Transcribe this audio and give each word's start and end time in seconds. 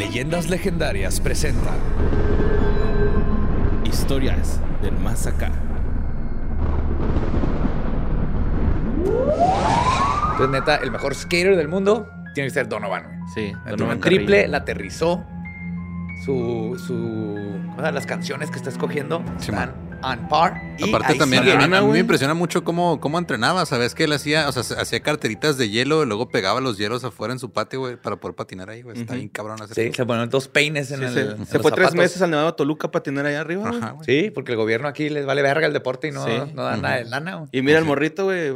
Leyendas 0.00 0.48
Legendarias 0.48 1.20
presenta 1.20 1.72
Historias 3.84 4.58
del 4.80 4.96
más 4.96 5.26
acá. 5.26 5.52
Entonces, 10.32 10.48
neta, 10.48 10.76
el 10.76 10.90
mejor 10.90 11.14
skater 11.14 11.54
del 11.54 11.68
mundo 11.68 12.08
tiene 12.34 12.48
que 12.48 12.54
ser 12.54 12.66
Donovan. 12.66 13.20
Sí, 13.34 13.52
Donovan 13.68 14.00
triple, 14.00 14.36
Carrillo. 14.36 14.52
la 14.52 14.56
aterrizó. 14.56 15.22
Su, 16.24 16.82
su, 16.86 17.74
o 17.76 17.80
sea, 17.82 17.92
las 17.92 18.06
canciones 18.06 18.50
que 18.50 18.56
está 18.56 18.70
escogiendo 18.70 19.22
Sí, 19.36 19.50
están 19.50 19.74
on 20.02 20.28
par. 20.28 20.60
y 20.78 20.88
Aparte 20.88 21.12
ahí 21.12 21.18
también, 21.18 21.42
a, 21.48 21.66
mí- 21.68 21.76
a 21.76 21.82
me 21.82 21.98
impresiona 21.98 22.34
mucho 22.34 22.64
cómo, 22.64 23.00
cómo 23.00 23.18
entrenaba. 23.18 23.66
¿Sabes 23.66 23.94
que 23.94 24.04
él 24.04 24.12
hacía? 24.12 24.48
O 24.48 24.52
sea, 24.52 24.62
se- 24.62 24.74
hacía 24.74 25.00
carteritas 25.00 25.58
de 25.58 25.68
hielo 25.68 26.02
y 26.02 26.06
luego 26.06 26.28
pegaba 26.28 26.60
los 26.60 26.78
hielos 26.78 27.04
afuera 27.04 27.32
en 27.32 27.38
su 27.38 27.52
patio, 27.52 27.80
güey, 27.80 27.96
para 27.96 28.16
poder 28.16 28.34
patinar 28.34 28.70
ahí, 28.70 28.82
güey. 28.82 28.98
Está 29.00 29.14
bien 29.14 29.28
cabrón 29.28 29.60
hacer 29.62 29.74
Sí, 29.74 29.80
eso. 29.82 29.94
se 29.94 30.06
ponen 30.06 30.28
dos 30.30 30.48
peines 30.48 30.90
en 30.90 30.98
Sí, 31.00 31.04
el. 31.04 31.12
se, 31.12 31.20
en 31.20 31.46
se 31.46 31.54
los 31.54 31.62
fue 31.62 31.72
tres 31.72 31.94
meses 31.94 32.20
al 32.22 32.30
Nevado 32.30 32.50
de 32.50 32.56
Toluca 32.56 32.90
para 32.90 33.02
tener 33.02 33.26
allá 33.26 33.40
arriba. 33.40 33.68
Ajá, 33.68 33.90
güey. 33.90 34.04
Sí, 34.06 34.30
porque 34.30 34.52
el 34.52 34.58
gobierno 34.58 34.88
aquí 34.88 35.08
les 35.10 35.26
vale 35.26 35.42
verga 35.42 35.66
el 35.66 35.72
deporte 35.72 36.08
y 36.08 36.12
no, 36.12 36.24
Sí. 36.24 36.32
no 36.54 36.62
da 36.64 36.76
nada 36.76 36.96
de 36.96 37.04
lana. 37.04 37.34
güey. 37.36 37.48
Y 37.52 37.62
mira 37.62 37.78
el 37.78 37.84
morrito, 37.84 38.24
güey, 38.24 38.52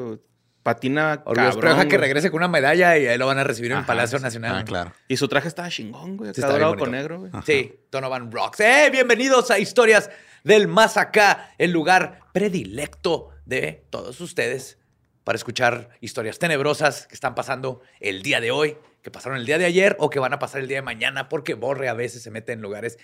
patina 0.62 1.20
Orgulloso, 1.26 1.58
pero 1.58 1.72
cabrón, 1.72 1.76
deja 1.76 1.88
que 1.88 1.98
regrese 1.98 2.30
con 2.30 2.38
una 2.38 2.48
medalla 2.48 2.96
y 2.96 3.06
ahí 3.06 3.18
lo 3.18 3.26
van 3.26 3.36
a 3.36 3.44
recibir 3.44 3.72
en 3.72 3.78
el 3.78 3.84
Palacio 3.84 4.16
sí. 4.18 4.24
Nacional. 4.24 4.56
Ah, 4.60 4.64
claro. 4.64 4.92
Y 5.08 5.18
su 5.18 5.28
traje 5.28 5.46
estaba 5.46 5.68
chingón, 5.68 6.16
güey. 6.16 6.32
Sí, 6.32 6.40
está 6.40 6.50
dorado 6.50 6.74
con 6.76 6.90
negro, 6.90 7.20
güey. 7.20 7.30
Sí, 7.44 7.74
Donovan 7.92 8.32
Rocks. 8.32 8.60
¡Eh! 8.60 8.88
Bienvenidos 8.90 9.50
a 9.50 9.58
Historias 9.58 10.08
del 10.44 10.68
Más 10.68 10.98
Acá, 10.98 11.52
el 11.58 11.72
lugar 11.72 12.20
predilecto 12.32 13.30
de 13.46 13.86
todos 13.90 14.20
ustedes 14.20 14.78
para 15.24 15.36
escuchar 15.36 15.88
historias 16.02 16.38
tenebrosas 16.38 17.06
que 17.06 17.14
están 17.14 17.34
pasando 17.34 17.80
el 17.98 18.22
día 18.22 18.42
de 18.42 18.50
hoy, 18.50 18.76
que 19.02 19.10
pasaron 19.10 19.38
el 19.38 19.46
día 19.46 19.56
de 19.56 19.64
ayer 19.64 19.96
o 19.98 20.10
que 20.10 20.18
van 20.18 20.34
a 20.34 20.38
pasar 20.38 20.60
el 20.60 20.68
día 20.68 20.76
de 20.76 20.82
mañana, 20.82 21.30
porque 21.30 21.54
Borre 21.54 21.88
a 21.88 21.94
veces 21.94 22.22
se 22.22 22.30
mete 22.30 22.52
en 22.52 22.60
lugares 22.60 22.98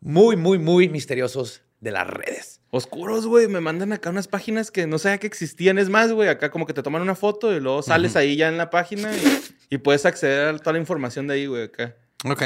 muy, 0.00 0.36
muy, 0.36 0.58
muy 0.58 0.88
misteriosos 0.88 1.62
de 1.80 1.90
las 1.90 2.06
redes. 2.06 2.60
Oscuros, 2.70 3.26
güey. 3.26 3.48
Me 3.48 3.60
mandan 3.60 3.92
acá 3.92 4.10
unas 4.10 4.28
páginas 4.28 4.70
que 4.70 4.86
no 4.86 4.98
sabía 4.98 5.18
que 5.18 5.26
existían. 5.26 5.78
Es 5.78 5.88
más, 5.88 6.12
güey, 6.12 6.28
acá 6.28 6.50
como 6.52 6.66
que 6.66 6.72
te 6.72 6.84
toman 6.84 7.02
una 7.02 7.16
foto 7.16 7.52
y 7.52 7.58
luego 7.58 7.82
sales 7.82 8.14
ahí 8.14 8.36
ya 8.36 8.48
en 8.48 8.58
la 8.58 8.70
página 8.70 9.12
y, 9.14 9.42
y 9.70 9.78
puedes 9.78 10.06
acceder 10.06 10.54
a 10.54 10.58
toda 10.58 10.74
la 10.74 10.78
información 10.78 11.26
de 11.26 11.34
ahí, 11.34 11.46
güey, 11.46 11.64
acá. 11.64 11.96
Ok. 12.24 12.42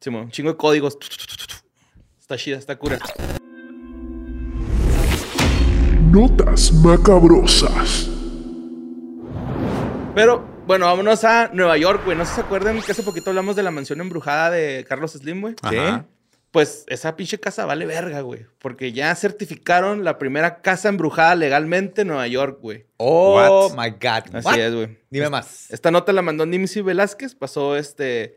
Simón, 0.00 0.24
un 0.24 0.30
chingo 0.30 0.52
de 0.52 0.56
códigos. 0.56 0.96
Está 2.20 2.36
chida, 2.36 2.56
está 2.56 2.76
cura. 2.76 2.98
Notas 6.10 6.72
macabrosas. 6.72 8.08
Pero, 10.14 10.44
bueno, 10.66 10.86
vámonos 10.86 11.22
a 11.24 11.50
Nueva 11.52 11.76
York, 11.78 12.02
güey. 12.04 12.16
No 12.16 12.24
sé 12.24 12.30
si 12.30 12.34
se 12.36 12.40
acuerdan 12.42 12.80
que 12.82 12.92
hace 12.92 13.02
poquito 13.02 13.30
hablamos 13.30 13.54
de 13.56 13.62
la 13.62 13.70
mansión 13.70 14.00
embrujada 14.00 14.50
de 14.50 14.84
Carlos 14.88 15.12
Slim, 15.12 15.40
güey. 15.40 15.54
Ajá. 15.62 16.06
Pues 16.50 16.84
esa 16.88 17.14
pinche 17.14 17.38
casa 17.38 17.64
vale 17.64 17.86
verga, 17.86 18.22
güey. 18.22 18.44
Porque 18.58 18.92
ya 18.92 19.14
certificaron 19.14 20.02
la 20.02 20.18
primera 20.18 20.62
casa 20.62 20.88
embrujada 20.88 21.36
legalmente 21.36 22.00
en 22.02 22.08
Nueva 22.08 22.26
York, 22.26 22.58
güey. 22.60 22.86
Oh 22.96 23.36
What? 23.36 23.76
my 23.78 23.90
God. 23.90 24.34
Así 24.34 24.48
What? 24.48 24.58
es, 24.58 24.74
güey. 24.74 24.98
Dime 25.10 25.30
más. 25.30 25.70
Esta 25.70 25.92
nota 25.92 26.12
la 26.12 26.22
mandó 26.22 26.44
Nimsi 26.44 26.80
Velázquez. 26.80 27.36
Pasó 27.36 27.76
este. 27.76 28.36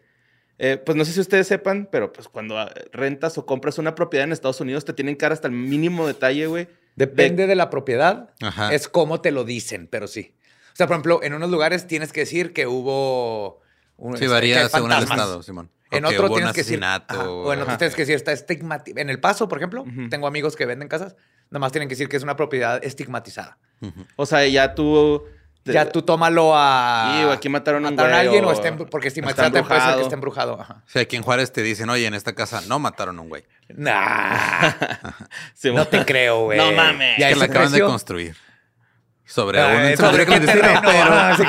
eh, 0.60 0.78
pues 0.86 0.96
no 0.96 1.06
sé 1.06 1.14
si 1.14 1.22
ustedes 1.22 1.48
sepan, 1.48 1.90
pero 1.92 2.14
pues 2.14 2.28
cuando 2.28 2.60
ah, 2.60 2.72
rentas 2.92 3.36
o 3.40 3.48
compras 3.48 3.80
una 3.80 3.96
propiedad 3.96 4.26
en 4.26 4.32
Estados 4.32 4.62
Unidos 4.62 4.86
te 4.86 4.94
tienen 4.94 5.16
que 5.16 5.26
dar 5.26 5.32
hasta 5.32 5.48
el 5.48 5.54
mínimo 5.56 6.06
detalle, 6.06 6.46
güey. 6.46 6.68
Depende 6.96 7.48
de 7.48 7.56
la 7.56 7.70
propiedad, 7.70 8.30
Ajá. 8.42 8.74
es 8.74 8.88
como 8.88 9.22
te 9.22 9.32
lo 9.32 9.44
dicen, 9.44 9.88
pero 9.88 10.08
sí. 10.08 10.36
O 10.74 10.76
sea, 10.76 10.88
por 10.88 10.96
ejemplo, 10.96 11.22
en 11.24 11.34
unos 11.34 11.50
lugares 11.50 11.88
tienes 11.88 12.12
que 12.12 12.22
decir 12.22 12.54
que 12.54 12.68
hubo... 12.68 13.62
un- 13.98 14.18
Sí, 14.18 14.24
este, 14.26 14.34
varía 14.34 14.70
según 14.70 14.92
el 14.92 15.04
estado, 15.04 15.42
Simón. 15.44 15.70
En 15.92 16.06
otro 16.06 16.28
tienes 16.30 16.54
que 16.54 16.62
decir... 16.62 16.84
asesinato. 16.84 17.14
ajá, 17.14 17.30
o 17.30 17.54
en 17.54 17.62
otro 17.62 17.78
tienes 17.78 17.96
que 17.96 18.02
decir 18.02 18.16
está 18.16 18.32
estigmatizado. 18.32 19.00
En 19.00 19.10
El 19.12 19.20
Paso, 19.20 19.48
por 19.48 19.60
ejemplo, 19.60 19.84
Ujú. 19.84 20.10
tengo 20.10 20.26
amigos 20.26 20.56
que 20.56 20.66
venden 20.66 20.88
casas, 20.88 21.16
nada 21.52 21.60
más 21.60 21.72
tienen 21.72 21.88
que 21.88 21.94
decir 21.94 22.10
que 22.10 22.18
es 22.18 22.24
una 22.24 22.36
propiedad 22.36 22.84
estigmatizada. 22.84 23.58
O 24.16 24.26
sea, 24.26 24.48
ya 24.48 24.74
tú. 24.76 25.24
Ya 25.66 25.90
tú 25.90 26.02
tómalo 26.02 26.52
a... 26.56 27.16
Sí, 27.18 27.24
o 27.24 27.32
aquí 27.32 27.48
mataron 27.48 27.86
a 27.86 27.90
un 27.90 27.96
mataron 27.96 28.14
a 28.14 28.20
alguien 28.20 28.44
o, 28.44 28.50
o 28.50 28.52
está 28.52 28.68
embru- 28.70 28.90
porque 28.90 29.08
está 29.08 29.20
estigmatizada 29.22 29.52
te 29.52 29.64
puede 29.64 29.80
ser 29.82 29.96
que 29.96 30.02
esté 30.02 30.16
embrujado. 30.16 30.60
Ajá. 30.60 30.84
O 30.86 30.90
sea, 30.90 31.02
aquí 31.04 31.16
en 31.16 31.24
Juárez 31.24 31.52
te 31.54 31.62
dicen, 31.64 31.90
oye, 31.90 32.06
en 32.06 32.14
esta 32.14 32.34
casa 32.34 32.62
no 32.68 32.80
mataron 32.80 33.18
a 33.18 33.22
un 33.22 33.30
güey. 33.30 33.44
Nah, 33.70 34.72
no 35.64 35.86
te 35.88 36.04
creo, 36.06 36.46
güey. 36.46 36.58
No 36.58 36.72
mames. 36.74 37.18
¿Y 37.18 37.24
a 37.24 37.30
Es 37.30 37.34
que 37.36 37.40
la 37.40 37.46
acaban 37.46 37.72
de 37.72 37.82
construir. 37.82 38.36
Sobre 39.26 39.60
Ah, 39.62 39.68
un 39.68 39.72
entonces, 39.86 39.98
cementerio 39.98 40.26
¿qué 40.26 40.26
clandestino, 40.26 40.82
terreno? 40.82 41.14
Ah, 41.14 41.34
sí. 41.38 41.44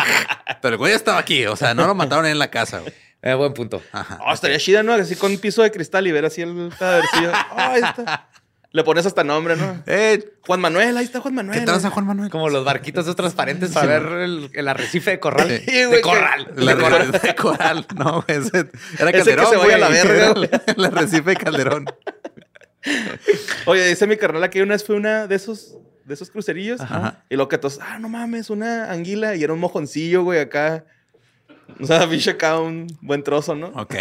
pero, 0.47 0.59
pero 0.63 0.73
el 0.75 0.79
güey 0.79 0.93
estaba 0.93 1.19
aquí. 1.19 1.47
O 1.47 1.57
sea, 1.57 1.75
no 1.75 1.87
lo 1.87 1.95
mataron 1.97 2.27
en 2.27 2.39
la 2.39 2.49
casa, 2.51 2.79
güey. 2.81 2.93
Eh, 3.27 3.33
buen 3.33 3.55
punto. 3.55 3.81
Ajá. 3.91 4.19
Oh, 4.27 4.35
estaría 4.35 4.59
chida, 4.59 4.83
¿no? 4.83 4.93
Así 4.93 5.17
con 5.17 5.35
piso 5.39 5.63
de 5.63 5.71
cristal 5.71 6.07
y 6.07 6.13
ver 6.13 6.27
así 6.27 6.43
el 6.43 6.71
cadávercillo. 6.79 7.33
Oh, 7.53 7.57
ahí 7.59 7.81
está. 7.83 8.29
Le 8.75 8.83
pones 8.83 9.07
hasta 9.07 9.23
nombre, 9.23 9.55
¿no? 9.57 9.83
Eh, 9.87 10.33
Juan 10.45 10.61
Manuel, 10.61 10.97
ahí 10.97 11.05
está 11.05 11.21
Juan 11.21 11.35
Manuel. 11.35 11.61
¿Qué 11.61 11.65
tranza, 11.65 11.91
Juan 11.91 12.07
Manuel? 12.07 12.29
Como 12.31 12.49
los 12.49 12.65
barquitos 12.65 13.05
esos 13.05 13.15
transparentes 13.15 13.71
para 13.71 13.87
ver 13.87 14.03
el, 14.23 14.51
el 14.53 14.67
arrecife 14.69 15.13
de 15.13 15.21
corral. 15.21 15.49
Sí. 15.49 15.65
Güey, 15.65 15.87
de 15.91 15.97
que- 15.97 16.01
corral. 16.03 16.53
La 16.57 16.75
de 16.75 16.83
corral. 16.83 17.13
de, 17.13 17.35
coral, 17.37 17.87
no, 17.97 18.23
güey, 18.27 18.39
ese 18.41 18.59
era 18.59 18.67
Ese 18.69 19.07
que 19.07 19.13
Calderón, 19.13 19.47
se 19.47 19.57
vaya 19.57 19.75
a 19.77 19.79
la 19.79 19.87
güey, 19.89 20.03
verga, 20.03 20.17
era 20.25 20.33
güey. 20.33 20.51
El 20.77 20.85
arrecife 20.87 21.31
de 21.31 21.37
Calderón. 21.37 21.85
Oye, 23.67 23.87
dice 23.87 24.07
mi 24.07 24.17
carnal 24.17 24.51
que 24.51 24.63
una 24.63 24.75
vez 24.75 24.85
fue 24.85 24.97
una 24.97 25.27
de 25.29 25.37
esos, 25.37 25.79
de 26.05 26.15
esos 26.15 26.31
crucerillos. 26.31 26.81
Ajá. 26.81 27.25
Y 27.31 27.37
lo 27.37 27.49
que 27.49 27.59
todos, 27.59 27.79
ah, 27.81 27.99
no 27.99 28.09
mames, 28.09 28.51
una 28.51 28.91
anguila. 28.91 29.37
Y 29.37 29.45
era 29.45 29.53
un 29.53 29.61
mojoncillo, 29.61 30.23
güey, 30.25 30.41
acá. 30.41 30.85
O 31.81 31.87
sea, 31.87 32.05
bicho 32.07 32.33
acá 32.33 32.59
un 32.59 32.87
buen 33.01 33.23
trozo, 33.23 33.55
¿no? 33.55 33.69
Ok. 33.69 33.95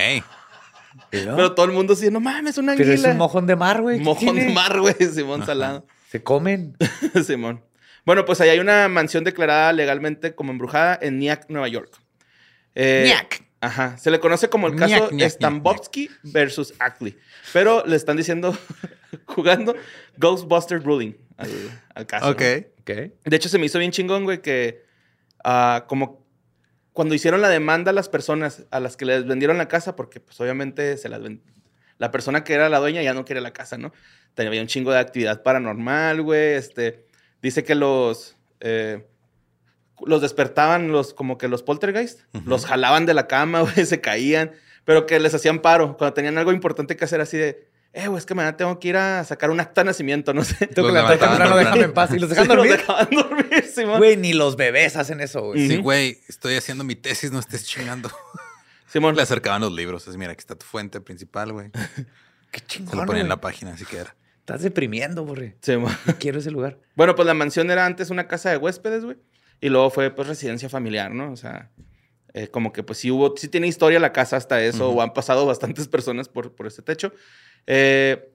Pero 1.10 1.54
todo 1.54 1.66
el 1.66 1.72
mundo 1.72 1.96
decía, 1.96 2.12
no 2.12 2.20
mames, 2.20 2.58
una 2.58 2.74
anguila. 2.74 2.92
Pero 2.92 3.02
es 3.02 3.12
un 3.12 3.18
mojón 3.18 3.48
de 3.48 3.56
mar, 3.56 3.82
güey. 3.82 3.98
¿qué 3.98 4.04
Mojón 4.04 4.36
de 4.36 4.50
mar, 4.50 4.80
güey, 4.80 4.96
Simón 5.14 5.46
Salado. 5.46 5.86
Se 6.10 6.24
comen. 6.24 6.78
Simón. 7.26 7.64
Bueno, 8.06 8.26
pues 8.26 8.42
ahí 8.42 8.50
hay 8.50 8.60
una 8.60 8.88
mansión 8.90 9.24
declarada 9.24 9.74
legalmente 9.74 10.36
como 10.36 10.52
embrujada 10.52 10.98
en 11.02 11.20
Nyack, 11.20 11.50
Nueva 11.50 11.68
York. 11.68 11.92
Eh, 12.76 13.06
Nyack. 13.08 13.44
Ajajá. 13.62 13.98
Se 13.98 14.12
le 14.12 14.20
conoce 14.20 14.50
como 14.50 14.68
el 14.68 14.76
caso 14.76 15.10
Stambovsky 15.18 16.10
versus 16.24 16.74
Ackley. 16.80 17.18
Pero 17.54 17.86
le 17.86 17.96
están 17.96 18.18
diciendo, 18.18 18.58
jugando 19.26 19.74
Ghostbuster 20.18 20.84
Ruling 20.84 21.14
al, 21.38 21.50
al 21.96 22.06
caso. 22.06 22.30
Ok. 22.30 22.42
¿no? 22.42 22.58
Ok. 22.82 22.90
De 23.24 23.36
hecho, 23.36 23.48
se 23.48 23.58
me 23.58 23.68
hizo 23.68 23.80
bien 23.80 23.92
chingón, 23.92 24.26
güey, 24.26 24.42
que 24.42 24.84
ah, 25.46 25.86
como 25.88 26.23
cuando 26.94 27.16
hicieron 27.16 27.42
la 27.42 27.50
demanda 27.50 27.92
a 27.92 27.94
las 27.94 28.08
personas 28.08 28.66
a 28.72 28.80
las 28.80 28.96
que 28.96 29.06
les 29.06 29.26
vendieron 29.26 29.58
la 29.58 29.68
casa, 29.68 29.96
porque 29.96 30.20
pues 30.20 30.40
obviamente 30.40 30.98
se 30.98 31.10
las 31.10 31.22
la 31.98 32.12
persona 32.12 32.44
que 32.44 32.54
era 32.54 32.70
la 32.70 32.80
dueña 32.80 33.02
ya 33.02 33.14
no 33.14 33.26
quiere 33.26 33.42
la 33.42 33.52
casa, 33.52 33.78
¿no? 33.78 33.92
Tenía 34.36 34.62
un 34.62 34.68
chingo 34.68 34.92
de 34.92 35.00
actividad 35.00 35.44
paranormal, 35.44 36.22
güey. 36.22 36.54
Este, 36.54 37.06
dice 37.42 37.64
que 37.64 37.76
los, 37.76 38.36
eh, 38.60 39.06
los 40.06 40.22
despertaban 40.22 40.92
los, 40.92 41.14
como 41.14 41.38
que 41.38 41.48
los 41.48 41.64
poltergeist, 41.64 42.22
los 42.46 42.66
jalaban 42.66 43.06
de 43.06 43.14
la 43.14 43.28
cama, 43.28 43.62
güey, 43.74 43.86
se 43.86 44.02
caían, 44.02 44.52
pero 44.86 45.06
que 45.06 45.20
les 45.20 45.34
hacían 45.34 45.60
paro 45.60 45.98
cuando 45.98 46.14
tenían 46.14 46.38
algo 46.38 46.52
importante 46.52 46.96
que 46.96 47.06
hacer 47.06 47.22
así 47.22 47.38
de, 47.38 47.70
eh, 47.94 48.08
güey, 48.08 48.18
es 48.18 48.26
que 48.26 48.34
mañana 48.34 48.58
tengo 48.58 48.80
que 48.80 48.88
ir 48.90 48.98
a 48.98 49.24
sacar 49.24 49.52
un 49.52 49.60
acta 49.60 49.82
de 49.82 49.86
nacimiento, 49.86 50.34
no 50.34 50.44
sé. 50.44 50.68
Tengo 50.68 50.88
Los 50.90 50.98
que 50.98 51.02
levantar 51.04 51.30
temprano, 51.30 51.56
déjame 51.58 51.82
en 51.84 51.94
paz. 51.94 52.12
¿Y 52.14 52.20
los 52.20 52.30
dejan 52.30 52.46
Sí, 52.48 52.48
los 52.50 52.58
dormir? 52.58 52.78
dejaban 52.78 53.10
dormir, 53.12 53.66
Simón. 53.74 53.98
Güey, 54.00 54.18
ni 54.18 54.34
los 54.34 54.56
bebés 54.56 54.96
hacen 54.96 55.22
eso, 55.22 55.42
güey. 55.44 55.68
Sí, 55.68 55.78
güey, 55.78 56.20
estoy 56.28 56.56
haciendo 56.56 56.84
mi 56.84 56.96
tesis, 56.96 57.32
no 57.32 57.40
estés 57.40 57.66
chingando. 57.66 58.12
Simón. 58.88 59.16
Le 59.16 59.22
acercaban 59.22 59.62
los 59.62 59.72
libros. 59.72 60.08
Así, 60.08 60.18
mira, 60.18 60.32
aquí 60.34 60.40
está 60.42 60.56
tu 60.56 60.66
fuente 60.66 61.02
principal, 61.02 61.52
güey. 61.54 61.72
Qué 62.52 62.60
Se 62.60 62.66
chingón, 62.68 62.98
lo 63.00 63.06
ponían 63.06 63.26
en 63.26 63.30
la 63.30 63.42
página, 63.42 63.74
así 63.74 63.86
que 63.86 63.98
era. 63.98 64.16
Estás 64.40 64.62
deprimiendo, 64.62 65.24
borre. 65.26 65.56
Simón. 65.62 65.96
Quiero 66.20 66.40
ese 66.40 66.52
lugar. 66.52 66.78
Bueno, 66.96 67.16
pues 67.16 67.26
la 67.26 67.34
mansión 67.34 67.72
era 67.72 67.86
antes 67.86 68.10
una 68.10 68.28
casa 68.28 68.50
de 68.52 68.58
huéspedes, 68.58 69.06
güey. 69.06 69.18
Y 69.62 69.70
luego 69.70 69.90
fue, 69.90 70.12
pues, 70.12 70.28
residencia 70.28 70.68
familiar, 70.68 71.12
¿no? 71.12 71.32
O 71.32 71.38
sea, 71.38 71.72
eh, 72.34 72.50
como 72.50 72.74
que, 72.74 72.84
pues, 72.84 73.00
sí 73.00 73.10
hubo, 73.10 73.36
sí 73.38 73.48
tiene 73.48 73.68
historia 73.68 74.00
la 74.00 74.12
casa 74.12 74.36
hasta 74.36 74.62
eso, 74.62 74.90
Ujú. 74.90 75.00
o 75.00 75.02
han 75.02 75.14
pasado 75.14 75.46
bastantes 75.46 75.88
personas 75.88 76.28
por, 76.28 76.54
por 76.54 76.68
este 76.68 76.82
techo. 76.82 77.14
Eh, 77.68 78.30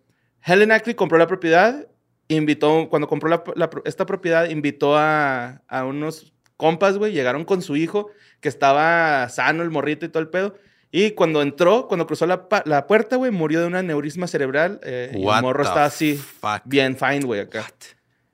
Helen 0.45 0.73
Ackley 0.73 0.95
compró 0.95 1.19
la 1.19 1.27
propiedad, 1.27 1.87
invitó, 2.29 2.89
cuando 2.89 3.09
compró 3.09 3.29
la- 3.29 3.43
la 3.57 3.71
pro- 3.71 3.83
esta 3.85 4.07
propiedad, 4.07 4.49
invitó 4.49 4.97
a, 4.97 5.63
a 5.69 5.85
unos 5.85 6.33
compas, 6.57 6.99
güey, 6.99 7.13
llegaron 7.13 7.45
con 7.45 7.63
su 7.63 7.77
hijo, 7.77 8.11
que 8.41 8.49
estaba 8.49 9.29
sano, 9.29 9.63
el 9.63 9.71
morrito 9.71 10.07
y 10.07 10.09
todo 10.09 10.23
el 10.23 10.29
pedo. 10.29 10.55
Y 10.91 11.11
cuando 11.11 11.43
entró, 11.43 11.87
cuando 11.87 12.07
cruzó 12.07 12.27
la, 12.27 12.47
la 12.65 12.87
puerta, 12.87 13.17
güey, 13.17 13.31
murió 13.31 13.61
de 13.61 13.67
un 13.67 13.75
aneurisma 13.75 14.27
cerebral. 14.27 14.81
eh, 14.83 15.11
y 15.13 15.17
el 15.19 15.43
morro 15.43 15.63
está 15.63 15.85
así, 15.85 16.15
fuck? 16.17 16.63
bien 16.65 16.97
fine, 16.97 17.21
güey, 17.21 17.41
acá. 17.41 17.67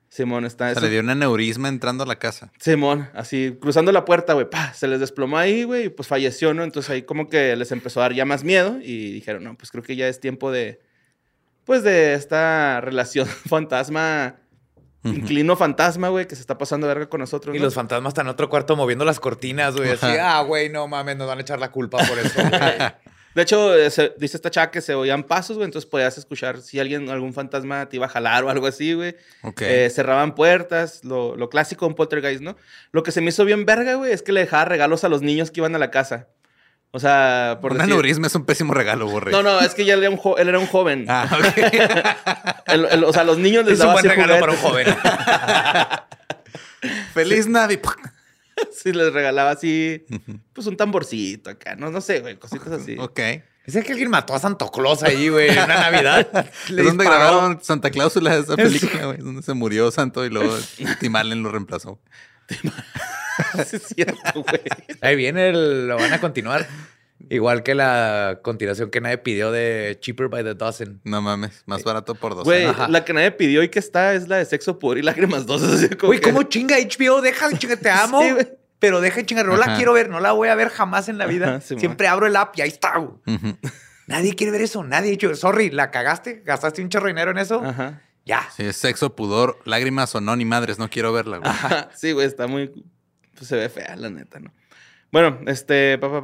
Simón 0.07 0.45
está... 0.45 0.67
Se 0.67 0.71
eso- 0.73 0.81
le 0.81 0.89
dio 0.89 1.01
un 1.01 1.09
aneurisma 1.09 1.67
entrando 1.67 2.05
a 2.05 2.07
la 2.07 2.17
casa. 2.17 2.49
Simón, 2.57 3.09
así 3.13 3.57
cruzando 3.59 3.91
la 3.91 4.05
puerta, 4.05 4.31
güey, 4.33 4.49
pa, 4.49 4.73
se 4.73 4.87
les 4.87 5.01
desplomó 5.01 5.37
ahí, 5.37 5.63
güey, 5.63 5.85
y 5.85 5.89
pues 5.89 6.07
falleció, 6.07 6.53
¿no? 6.53 6.63
Entonces 6.63 6.89
ahí 6.89 7.01
como 7.01 7.27
que 7.27 7.53
les 7.57 7.71
empezó 7.73 7.99
a 7.99 8.03
dar 8.03 8.13
ya 8.13 8.23
más 8.23 8.45
miedo 8.45 8.77
y 8.81 9.11
dijeron, 9.11 9.43
no, 9.43 9.57
pues 9.57 9.71
creo 9.71 9.83
que 9.83 9.97
ya 9.97 10.07
es 10.07 10.21
tiempo 10.21 10.51
de, 10.51 10.79
pues 11.65 11.83
de 11.83 12.13
esta 12.13 12.79
relación 12.81 13.27
fantasma, 13.49 14.35
inclino 15.03 15.55
fantasma, 15.55 16.09
güey, 16.09 16.27
que 16.27 16.35
se 16.35 16.41
está 16.41 16.57
pasando 16.57 16.87
verga 16.87 17.07
con 17.07 17.19
nosotros. 17.19 17.55
Y 17.55 17.59
¿no? 17.59 17.65
los 17.65 17.73
fantasmas 17.73 18.11
están 18.11 18.27
en 18.27 18.31
otro 18.31 18.49
cuarto 18.49 18.75
moviendo 18.75 19.05
las 19.05 19.19
cortinas, 19.19 19.75
güey. 19.75 19.91
Así, 19.91 20.07
ah, 20.19 20.41
güey, 20.41 20.69
no 20.69 20.87
mames, 20.87 21.17
nos 21.17 21.27
van 21.27 21.39
a 21.39 21.41
echar 21.41 21.59
la 21.59 21.71
culpa 21.71 21.97
por 21.97 22.17
eso, 22.17 22.41
güey. 22.41 22.51
De 23.35 23.41
hecho, 23.41 23.75
eh, 23.75 23.91
se- 23.91 24.13
dice 24.17 24.37
esta 24.37 24.49
chava 24.49 24.71
que 24.71 24.79
se 24.79 24.95
oían 24.95 25.23
pasos, 25.23 25.57
güey. 25.57 25.65
Entonces 25.65 25.89
podías 25.89 26.17
escuchar 26.17 26.61
si 26.61 26.79
alguien, 26.79 27.09
algún 27.09 27.33
fantasma 27.33 27.89
te 27.89 27.97
iba 27.97 28.05
a 28.05 28.09
jalar 28.09 28.45
o 28.45 28.49
algo 28.49 28.65
así, 28.65 28.93
güey. 28.93 29.13
Ok. 29.43 29.61
Eh, 29.61 29.89
cerraban 29.89 30.35
puertas, 30.35 31.03
lo, 31.03 31.35
lo 31.35 31.49
clásico 31.49 31.83
de 31.85 31.89
un 31.89 31.95
poltergeist, 31.95 32.41
¿no? 32.41 32.55
Lo 32.93 33.03
que 33.03 33.11
se 33.11 33.19
me 33.19 33.29
hizo 33.29 33.43
bien 33.43 33.65
verga, 33.65 33.95
güey, 33.95 34.13
es 34.13 34.21
que 34.21 34.31
le 34.31 34.39
dejaba 34.39 34.63
regalos 34.63 35.03
a 35.03 35.09
los 35.09 35.21
niños 35.21 35.51
que 35.51 35.59
iban 35.59 35.75
a 35.75 35.79
la 35.79 35.91
casa. 35.91 36.29
O 36.95 36.99
sea, 36.99 37.57
por 37.61 37.71
Un 37.73 37.79
decir... 37.79 37.91
aneurisma 37.91 38.27
es 38.27 38.35
un 38.35 38.45
pésimo 38.45 38.73
regalo, 38.73 39.05
borre. 39.07 39.29
No, 39.33 39.43
no, 39.43 39.59
es 39.59 39.73
que 39.73 39.83
ya 39.83 39.95
él 39.95 40.01
era 40.03 40.09
un, 40.09 40.15
jo- 40.15 40.37
él 40.37 40.47
era 40.47 40.59
un 40.59 40.65
joven. 40.67 41.05
Ah, 41.09 41.27
ok. 41.29 41.57
El- 42.67 42.85
el- 42.85 43.03
o 43.03 43.11
sea, 43.11 43.25
los 43.25 43.37
niños 43.37 43.65
les 43.65 43.73
Es 43.73 43.79
un 43.79 43.87
daba 43.87 43.93
buen 43.93 44.05
así 44.07 44.15
regalo 44.15 44.39
para 44.39 44.51
un 44.53 44.57
juguetes. 44.59 44.95
joven. 44.95 45.19
Feliz 47.13 47.47
Navidad. 47.47 47.81
Sí, 48.71 48.93
les 48.93 49.11
regalaba 49.11 49.51
así, 49.51 50.05
pues 50.53 50.65
un 50.67 50.77
tamborcito 50.77 51.49
acá, 51.49 51.75
no, 51.75 51.91
no 51.91 51.99
sé, 51.99 52.21
güey, 52.21 52.37
cositas 52.37 52.71
así. 52.71 52.95
Ok. 52.97 53.19
Es 53.65 53.73
que 53.83 53.91
alguien 53.91 54.09
mató 54.09 54.33
a 54.33 54.39
Santo 54.39 54.71
Claus 54.71 55.03
ahí, 55.03 55.27
güey, 55.27 55.49
en 55.49 55.57
una 55.61 55.75
Navidad. 55.91 56.29
Le 56.69 56.81
¿Es 56.83 56.87
donde 56.87 57.03
disparó. 57.03 57.25
grabaron 57.25 57.59
Santa 57.61 57.89
Cláusula 57.91 58.33
esa 58.37 58.55
película, 58.55 59.07
güey? 59.07 59.17
Donde 59.17 59.41
se 59.41 59.53
murió 59.53 59.91
Santo 59.91 60.23
y 60.23 60.29
luego 60.29 60.57
Tim 61.01 61.15
Allen 61.17 61.43
lo 61.43 61.51
reemplazó. 61.51 61.99
Sí, 63.65 63.75
es 63.77 63.83
cierto, 63.95 64.43
güey. 64.43 64.61
Ahí 65.01 65.15
viene, 65.15 65.49
el- 65.49 65.87
lo 65.87 65.97
van 65.97 66.13
a 66.13 66.19
continuar. 66.21 66.67
Igual 67.29 67.63
que 67.63 67.73
la 67.73 68.39
continuación 68.43 68.91
que 68.91 69.01
nadie 69.01 69.17
pidió 69.17 69.51
de 69.51 69.97
Cheaper 69.99 70.27
by 70.27 70.43
the 70.43 70.53
Dozen. 70.53 71.01
No 71.05 71.21
mames, 71.21 71.63
más 71.65 71.83
barato 71.83 72.13
por 72.13 72.35
dos. 72.35 72.43
Güey, 72.43 72.67
la 72.89 73.03
que 73.05 73.13
nadie 73.13 73.31
pidió 73.31 73.63
y 73.63 73.69
que 73.69 73.79
está 73.79 74.13
es 74.13 74.27
la 74.27 74.37
de 74.37 74.45
sexo, 74.45 74.77
pudor 74.77 74.97
y 74.97 75.01
lágrimas 75.01 75.45
dos. 75.45 75.63
Así 75.63 75.89
como 75.89 76.09
Güey, 76.09 76.19
que- 76.19 76.29
¿cómo 76.29 76.43
chinga 76.43 76.75
HBO? 76.77 77.21
Deja 77.21 77.49
de 77.49 77.57
chingar, 77.57 77.77
te 77.79 77.89
amo. 77.91 78.21
Sí, 78.21 78.31
güey. 78.31 78.47
pero 78.79 79.01
deja 79.01 79.17
de 79.17 79.25
chingar, 79.25 79.45
no 79.47 79.55
la 79.57 79.75
quiero 79.77 79.93
ver, 79.93 80.09
no 80.09 80.19
la 80.19 80.33
voy 80.33 80.49
a 80.49 80.55
ver 80.55 80.69
jamás 80.69 81.09
en 81.09 81.17
la 81.17 81.25
vida. 81.25 81.47
Ajá, 81.55 81.61
sí, 81.61 81.79
Siempre 81.79 82.07
abro 82.07 82.27
el 82.27 82.35
app 82.35 82.55
y 82.57 82.61
ahí 82.61 82.69
está. 82.69 82.99
Ujú. 82.99 83.57
Nadie 84.07 84.35
quiere 84.35 84.51
ver 84.51 84.61
eso, 84.61 84.83
nadie 84.83 85.07
ha 85.07 85.11
dicho, 85.11 85.33
sorry, 85.35 85.71
la 85.71 85.89
cagaste, 85.89 86.43
gastaste 86.45 86.81
un 86.83 86.89
chorro 86.89 87.05
de 87.07 87.13
dinero 87.13 87.31
en 87.31 87.39
eso. 87.39 87.63
Ajá. 87.65 88.01
Ya. 88.23 88.47
Sí, 88.55 88.63
es 88.63 88.75
sexo, 88.75 89.15
pudor, 89.15 89.57
lágrimas 89.65 90.13
o 90.13 90.21
no, 90.21 90.35
ni 90.35 90.45
madres, 90.45 90.77
no 90.77 90.89
quiero 90.89 91.11
verla, 91.13 91.37
güey. 91.37 91.49
Ajá, 91.49 91.89
Sí, 91.95 92.11
güey, 92.11 92.27
está 92.27 92.45
muy. 92.45 92.71
Pues 93.35 93.47
se 93.47 93.55
ve 93.55 93.69
fea, 93.69 93.95
la 93.95 94.09
neta, 94.09 94.39
¿no? 94.39 94.51
Bueno, 95.11 95.39
este, 95.47 95.97
papá, 95.97 96.23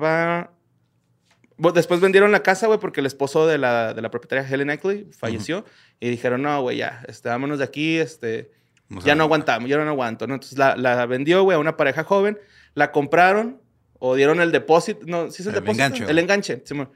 pa, 1.57 1.71
después 1.73 1.99
vendieron 1.99 2.31
la 2.31 2.43
casa, 2.43 2.67
güey, 2.67 2.79
porque 2.79 2.99
el 3.01 3.05
esposo 3.05 3.45
de 3.47 3.57
la, 3.57 3.93
de 3.93 4.01
la 4.01 4.09
propietaria, 4.09 4.47
Helen 4.47 4.69
Eckley, 4.69 5.07
falleció. 5.11 5.65
Y 5.99 6.09
dijeron, 6.09 6.41
no, 6.41 6.61
güey, 6.61 6.77
ya, 6.77 7.03
este, 7.07 7.29
vámonos 7.29 7.59
de 7.59 7.65
aquí, 7.65 7.97
este. 7.97 8.51
Vamos 8.89 9.05
ya 9.05 9.15
no 9.15 9.23
aguantamos, 9.23 9.69
ya 9.69 9.77
no 9.77 9.89
aguanto, 9.89 10.27
¿no? 10.27 10.33
Entonces 10.33 10.57
la, 10.57 10.75
la 10.75 11.05
vendió, 11.05 11.43
güey, 11.43 11.55
a 11.55 11.59
una 11.59 11.77
pareja 11.77 12.03
joven, 12.03 12.37
la 12.73 12.91
compraron 12.91 13.61
o 13.99 14.15
dieron 14.15 14.41
el 14.41 14.51
depósito, 14.51 15.05
no, 15.05 15.29
¿sí 15.31 15.43
es 15.43 15.47
el, 15.47 15.55
El 15.55 15.61
depósito? 15.61 15.85
enganche, 15.85 16.11
El 16.11 16.19
enganche, 16.19 16.61
Simón. 16.65 16.89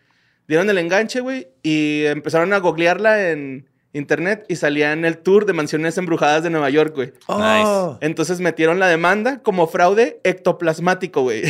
Dieron 0.48 0.70
el 0.70 0.78
enganche, 0.78 1.22
güey, 1.22 1.48
y 1.64 2.04
empezaron 2.06 2.52
a 2.52 2.58
googlearla 2.58 3.32
en 3.32 3.70
internet 3.95 4.45
y 4.47 4.57
salía 4.57 4.92
en 4.92 5.06
el 5.06 5.18
tour 5.18 5.45
de 5.45 5.53
mansiones 5.53 5.97
embrujadas 5.97 6.44
de 6.44 6.50
Nueva 6.50 6.69
York, 6.69 6.94
güey. 6.94 7.13
Oh, 7.27 7.97
Entonces 8.01 8.39
metieron 8.39 8.80
la 8.80 8.88
demanda 8.88 9.42
como 9.42 9.68
fraude 9.68 10.19
ectoplasmático, 10.24 11.21
güey. 11.21 11.44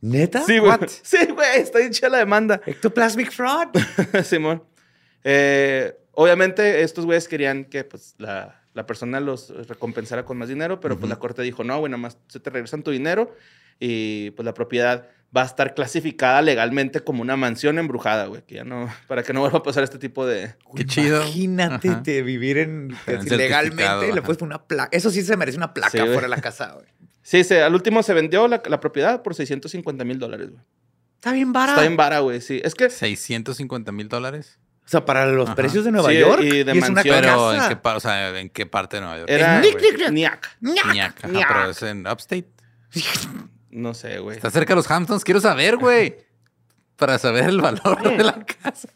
¿Neta? 0.00 0.44
Sí, 0.44 0.58
güey. 0.58 0.70
What? 0.70 0.88
Sí, 1.02 1.18
güey, 1.34 1.60
está 1.60 1.84
hecha 1.84 2.08
la 2.08 2.18
demanda. 2.18 2.60
Ectoplasmic 2.64 3.32
fraud. 3.32 3.68
Simón. 4.24 4.62
Eh, 5.24 5.94
obviamente, 6.12 6.82
estos 6.82 7.04
güeyes 7.04 7.26
querían 7.26 7.64
que 7.64 7.84
pues, 7.84 8.14
la, 8.18 8.62
la 8.74 8.86
persona 8.86 9.18
los 9.18 9.50
recompensara 9.66 10.24
con 10.24 10.38
más 10.38 10.48
dinero, 10.48 10.78
pero 10.78 10.96
pues 10.96 11.10
la 11.10 11.16
corte 11.16 11.42
dijo, 11.42 11.64
no, 11.64 11.78
güey, 11.80 11.90
nada 11.90 12.00
más 12.00 12.18
se 12.28 12.38
te 12.38 12.50
regresan 12.50 12.82
tu 12.84 12.92
dinero 12.92 13.34
y 13.80 14.30
pues 14.30 14.46
la 14.46 14.54
propiedad 14.54 15.08
va 15.36 15.42
a 15.42 15.44
estar 15.44 15.74
clasificada 15.74 16.40
legalmente 16.42 17.00
como 17.00 17.20
una 17.22 17.36
mansión 17.36 17.78
embrujada, 17.78 18.26
güey, 18.26 18.42
que 18.42 18.56
ya 18.56 18.64
no, 18.64 18.88
para 19.06 19.22
que 19.22 19.32
no 19.32 19.40
vuelva 19.40 19.58
a 19.58 19.62
pasar 19.62 19.84
este 19.84 19.98
tipo 19.98 20.26
de... 20.26 20.54
Qué 20.74 20.86
chido. 20.86 21.20
Imagínate 21.22 21.88
Ajá. 21.90 22.00
de 22.00 22.22
vivir 22.22 22.58
en 22.58 22.96
certificado, 23.04 23.36
legalmente 23.36 24.06
y 24.08 24.12
le 24.12 24.18
ajá. 24.18 24.22
puedes 24.22 24.38
poner 24.38 24.56
una 24.56 24.64
placa. 24.66 24.88
Eso 24.90 25.10
sí 25.10 25.22
se 25.22 25.36
merece 25.36 25.58
una 25.58 25.74
placa 25.74 25.90
Sí, 25.90 25.98
fuera 25.98 26.22
de 26.22 26.28
la 26.28 26.40
casa, 26.40 26.72
güey. 26.72 26.86
Sí, 27.22 27.44
se, 27.44 27.62
al 27.62 27.74
último 27.74 28.02
se 28.02 28.14
vendió 28.14 28.48
la, 28.48 28.62
la 28.64 28.80
propiedad 28.80 29.22
por 29.22 29.34
650 29.34 30.02
mil 30.04 30.18
dólares, 30.18 30.48
güey. 30.50 30.62
Está 31.16 31.32
bien 31.32 31.52
vara. 31.52 31.72
Está 31.72 31.84
en 31.84 31.94
vara, 31.96 32.20
güey, 32.20 32.40
sí. 32.40 32.62
Es 32.64 32.74
que... 32.74 32.88
650 32.88 33.92
mil 33.92 34.08
dólares. 34.08 34.58
O 34.86 34.88
sea, 34.88 35.04
para 35.04 35.26
los 35.26 35.48
Ajá. 35.48 35.54
precios 35.54 35.84
de 35.84 35.92
Nueva 35.92 36.08
Sí, 36.08 36.18
York. 36.20 36.42
y 36.42 36.64
de 36.64 36.72
es 36.72 36.78
una 36.78 36.88
mansión. 37.02 37.16
Pero 37.20 37.52
¿en 37.52 37.68
qué, 37.68 37.88
o 37.88 38.00
sea, 38.00 38.38
¿en 38.38 38.48
qué 38.48 38.64
parte 38.64 38.96
de 38.96 39.02
Nueva 39.02 39.18
York? 39.18 39.30
Era... 39.30 39.60
Nick, 39.60 39.72
güey, 39.74 39.84
Nick, 39.90 39.98
Nick. 39.98 40.10
Niac. 40.10 40.56
Ñac. 40.62 41.24
Ajá, 41.24 41.28
Ñac. 41.28 41.48
pero 41.48 41.70
es 41.70 41.82
en 41.82 42.06
Upstate. 42.06 42.48
No 43.78 43.94
sé, 43.94 44.18
güey. 44.18 44.36
Está 44.36 44.50
cerca 44.50 44.72
de 44.72 44.76
los 44.76 44.90
Hamptons. 44.90 45.22
Quiero 45.24 45.40
saber, 45.40 45.76
güey. 45.76 46.16
Para 46.96 47.16
saber 47.18 47.44
el 47.44 47.60
valor 47.60 48.02
de 48.02 48.24
la 48.24 48.44
casa. 48.44 48.88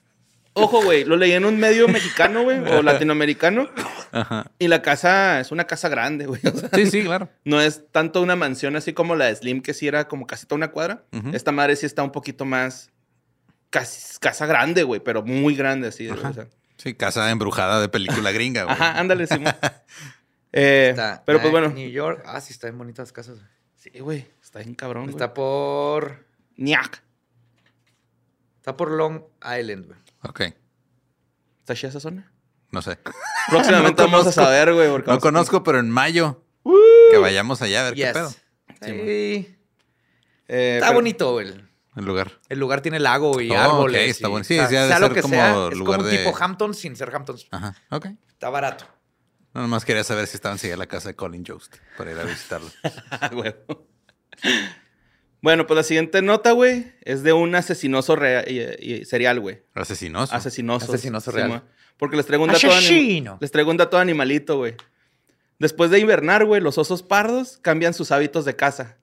Ojo, 0.54 0.82
güey, 0.82 1.04
lo 1.04 1.16
leí 1.16 1.32
en 1.32 1.44
un 1.44 1.58
medio 1.58 1.86
mexicano, 1.88 2.42
güey, 2.42 2.58
o 2.58 2.82
latinoamericano. 2.82 3.70
Ajá. 4.10 4.50
Y 4.58 4.68
la 4.68 4.82
casa 4.82 5.40
es 5.40 5.50
una 5.52 5.64
casa 5.64 5.88
grande, 5.88 6.26
güey. 6.26 6.40
O 6.44 6.50
sea, 6.58 6.68
Sí, 6.74 6.86
sí, 6.90 7.02
claro. 7.04 7.28
no 7.44 7.60
es 7.60 7.84
tanto 7.90 8.20
una 8.20 8.34
mansión 8.36 8.74
así 8.76 8.92
como 8.92 9.14
la 9.14 9.26
de 9.26 9.36
Slim, 9.36 9.62
que 9.62 9.72
sí 9.72 9.86
era 9.86 10.08
como 10.08 10.26
casi 10.26 10.44
toda 10.46 10.56
una 10.56 10.72
cuadra. 10.72 11.04
Esta 11.32 11.52
madre 11.52 11.76
sí 11.76 11.86
está 11.86 12.02
un 12.02 12.10
poquito 12.12 12.44
más. 12.44 12.90
Casi, 13.70 14.18
casa 14.18 14.44
grande, 14.46 14.82
güey, 14.82 15.00
pero 15.00 15.22
muy 15.22 15.54
grande 15.54 15.88
así. 15.88 16.08
Ajá. 16.08 16.28
o 16.30 16.32
sea. 16.34 16.46
Sí, 16.76 16.94
casa 16.94 17.30
embrujada 17.30 17.80
de 17.80 17.88
película 17.88 18.32
gringa, 18.32 18.64
güey. 18.64 18.74
Ajá, 18.74 18.98
ándale, 18.98 19.26
Simón. 19.28 19.54
Eh, 20.54 20.88
Está 20.90 21.22
pero 21.24 21.38
pues 21.38 21.46
en 21.46 21.52
bueno. 21.52 21.68
New 21.70 21.88
York. 21.88 22.22
Ah, 22.26 22.38
sí, 22.42 22.52
está 22.52 22.68
en 22.68 22.76
bonitas 22.76 23.10
casas. 23.10 23.36
güey. 23.38 23.48
Sí, 23.76 23.90
güey, 24.00 24.26
está 24.52 24.58
bien 24.58 24.74
cabrón. 24.74 25.04
güey. 25.04 25.14
Está 25.14 25.32
por. 25.32 26.26
Ñac. 26.56 27.02
Está 28.58 28.76
por 28.76 28.90
Long 28.90 29.22
Island, 29.58 29.86
güey. 29.86 29.98
Ok. 30.22 30.40
¿Está 31.60 31.74
chida 31.74 31.88
esa 31.88 32.00
zona? 32.00 32.30
No 32.70 32.82
sé. 32.82 32.98
Próximamente 33.50 34.02
No 34.02 34.08
vamos 34.10 34.26
a 34.26 34.32
saber, 34.32 34.72
güey. 34.74 34.90
porque 34.90 35.10
No 35.10 35.16
a- 35.16 35.20
conozco, 35.20 35.62
pero 35.62 35.78
en 35.78 35.90
mayo. 35.90 36.44
Que 37.10 37.18
vayamos 37.18 37.60
allá 37.62 37.80
a 37.80 37.84
ver 37.90 37.94
qué 37.94 38.10
pedo. 38.12 38.30
Sí. 38.30 39.56
Eh, 40.48 40.74
Está 40.76 40.86
pero- 40.88 40.94
bonito, 40.98 41.32
güey. 41.32 41.48
El 41.96 42.04
lugar. 42.04 42.40
El 42.48 42.58
lugar 42.58 42.80
tiene 42.80 42.98
lago 43.00 43.40
y 43.40 43.50
Oh, 43.50 43.58
árboles. 43.58 44.02
ok, 44.02 44.08
está 44.08 44.28
bueno. 44.28 44.44
Sí, 44.44 44.58
o 44.58 44.66
sea, 44.68 44.94
sí, 44.96 45.00
lo 45.02 45.12
que 45.12 45.20
como 45.22 45.34
sea, 45.34 45.50
es 45.70 45.76
lugar 45.78 45.98
como 45.98 46.08
un 46.08 46.14
de- 46.16 46.24
tipo 46.24 46.36
Hamptons 46.38 46.78
sin 46.78 46.96
ser 46.96 47.14
Hamptons. 47.14 47.48
Ajá. 47.50 47.74
Ok. 47.90 48.06
Está 48.28 48.48
barato. 48.48 48.86
No, 49.54 49.60
nomás 49.62 49.84
quería 49.84 50.02
saber 50.04 50.26
si 50.26 50.36
estaban 50.36 50.54
enseguida 50.56 50.76
la 50.78 50.86
casa 50.86 51.08
de 51.08 51.16
Colin 51.16 51.44
Jost 51.46 51.76
para 51.98 52.12
ir 52.12 52.18
a 52.18 52.24
visitarlo. 52.24 52.70
Ah, 53.10 53.28
güey. 53.32 53.54
Bueno, 55.40 55.66
pues 55.66 55.76
la 55.76 55.82
siguiente 55.82 56.22
nota, 56.22 56.52
güey, 56.52 56.92
es 57.02 57.22
de 57.24 57.32
un 57.32 57.54
asesinoso 57.54 58.16
serial, 58.16 59.40
güey. 59.40 59.62
Asesinoso. 59.74 60.32
Asesinoso. 60.34 60.84
Asesinoso 60.92 61.30
real. 61.32 61.48
Porque 61.96 62.16
les 62.16 62.26
traigo 62.26 62.44
un 62.44 62.50
dato, 62.50 62.60
les 63.40 63.50
traigo 63.50 63.70
un 63.70 63.76
dato 63.76 63.98
animalito, 63.98 64.56
güey. 64.58 64.74
Después 65.58 65.90
de 65.90 65.98
invernar, 65.98 66.44
güey, 66.44 66.60
los 66.60 66.78
osos 66.78 67.02
pardos 67.02 67.58
cambian 67.60 67.94
sus 67.94 68.10
hábitos 68.12 68.44
de 68.44 68.54
caza. 68.56 68.98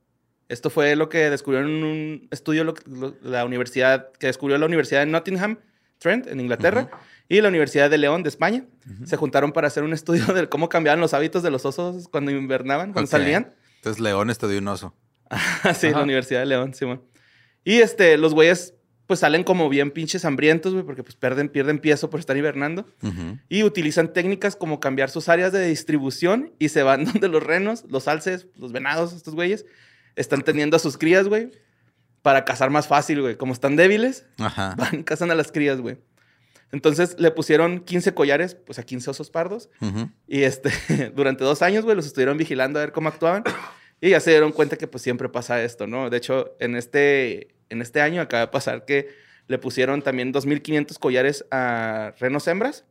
Esto 0.49 0.69
fue 0.69 0.95
lo 0.95 1.09
que 1.09 1.29
descubrieron 1.29 1.69
en 1.69 1.83
un 1.83 2.27
estudio, 2.31 2.63
lo- 2.63 2.73
lo- 2.87 3.15
la 3.21 3.45
universidad, 3.45 4.11
que 4.13 4.27
descubrió 4.27 4.57
la 4.57 4.65
Universidad 4.65 5.01
de 5.01 5.05
Nottingham, 5.05 5.59
Trent, 5.99 6.27
en 6.27 6.39
Inglaterra, 6.39 6.89
y 7.27 7.39
la 7.41 7.49
Universidad 7.49 7.89
de 7.89 7.97
León, 7.97 8.23
de 8.23 8.29
España. 8.29 8.65
Se 9.05 9.15
juntaron 9.17 9.51
para 9.51 9.67
hacer 9.67 9.83
un 9.83 9.93
estudio 9.93 10.25
de 10.33 10.47
cómo 10.49 10.67
cambiaban 10.69 10.99
los 10.99 11.13
hábitos 11.13 11.43
de 11.43 11.51
los 11.51 11.65
osos 11.65 12.07
cuando 12.07 12.31
invernaban, 12.31 12.93
cuando 12.93 13.07
salían. 13.11 13.53
Entonces 13.75 14.01
León 14.01 14.29
estudió 14.29 14.57
un 14.59 14.67
oso. 14.69 14.95
sí, 15.75 15.87
la 15.87 15.97
Ajá. 15.97 16.03
Universidad 16.03 16.39
de 16.41 16.45
León, 16.45 16.73
Simón. 16.73 17.03
Y 17.63 17.79
este, 17.79 18.17
los 18.17 18.33
güeyes, 18.33 18.73
pues 19.05 19.19
salen 19.19 19.43
como 19.43 19.69
bien 19.69 19.91
pinches 19.91 20.25
hambrientos, 20.25 20.73
güey, 20.73 20.85
porque 20.85 21.03
pues 21.03 21.15
pierden, 21.15 21.49
pierden 21.49 21.79
piezo 21.79 22.09
por 22.09 22.19
estar 22.19 22.37
hibernando. 22.37 22.85
Y 23.47 23.63
utilizan 23.63 24.13
técnicas 24.13 24.55
como 24.55 24.79
cambiar 24.79 25.09
sus 25.09 25.29
áreas 25.29 25.51
de 25.51 25.67
distribución 25.67 26.53
y 26.59 26.69
se 26.69 26.83
van 26.83 27.05
donde 27.05 27.27
los 27.27 27.43
renos, 27.43 27.85
los 27.89 28.07
alces, 28.07 28.47
los 28.55 28.71
venados, 28.71 29.13
estos 29.13 29.35
güeyes, 29.35 29.65
están 30.15 30.41
teniendo 30.41 30.77
a 30.77 30.79
sus 30.79 30.97
crías, 30.97 31.27
güey, 31.27 31.51
para 32.21 32.45
cazar 32.45 32.69
más 32.69 32.87
fácil, 32.87 33.21
güey. 33.21 33.35
Como 33.35 33.53
están 33.53 33.75
débiles, 33.75 34.25
Ajá. 34.37 34.75
van 34.77 35.03
cazan 35.03 35.31
a 35.31 35.35
las 35.35 35.51
crías, 35.51 35.79
güey. 35.81 35.97
Entonces 36.71 37.15
le 37.19 37.31
pusieron 37.31 37.79
15 37.79 38.13
collares, 38.13 38.53
pues 38.53 38.77
a 38.77 38.83
15 38.83 39.09
osos 39.09 39.31
pardos. 39.31 39.69
Y 40.27 40.43
este, 40.43 40.71
durante 41.15 41.43
dos 41.43 41.63
años, 41.63 41.83
güey, 41.83 41.95
los 41.95 42.05
estuvieron 42.05 42.37
vigilando 42.37 42.77
a 42.79 42.83
ver 42.83 42.91
cómo 42.91 43.09
actuaban. 43.09 43.43
Y 44.01 44.11
ya 44.11 44.19
se 44.19 44.31
dieron 44.31 44.51
cuenta 44.51 44.77
que 44.77 44.87
pues 44.87 45.03
siempre 45.03 45.27
pasa 45.29 45.61
esto, 45.63 45.85
¿no? 45.87 46.09
De 46.09 46.17
hecho, 46.17 46.55
en 46.59 46.75
este, 46.75 47.49
en 47.69 47.81
este 47.81 48.01
año 48.01 48.21
acaba 48.21 48.41
de 48.41 48.47
pasar 48.47 48.85
que 48.85 49.09
le 49.47 49.57
pusieron 49.57 50.01
también 50.01 50.31
2.500 50.33 50.97
collares 50.99 51.45
a 51.51 52.13
renos 52.19 52.47
hembras. 52.47 52.85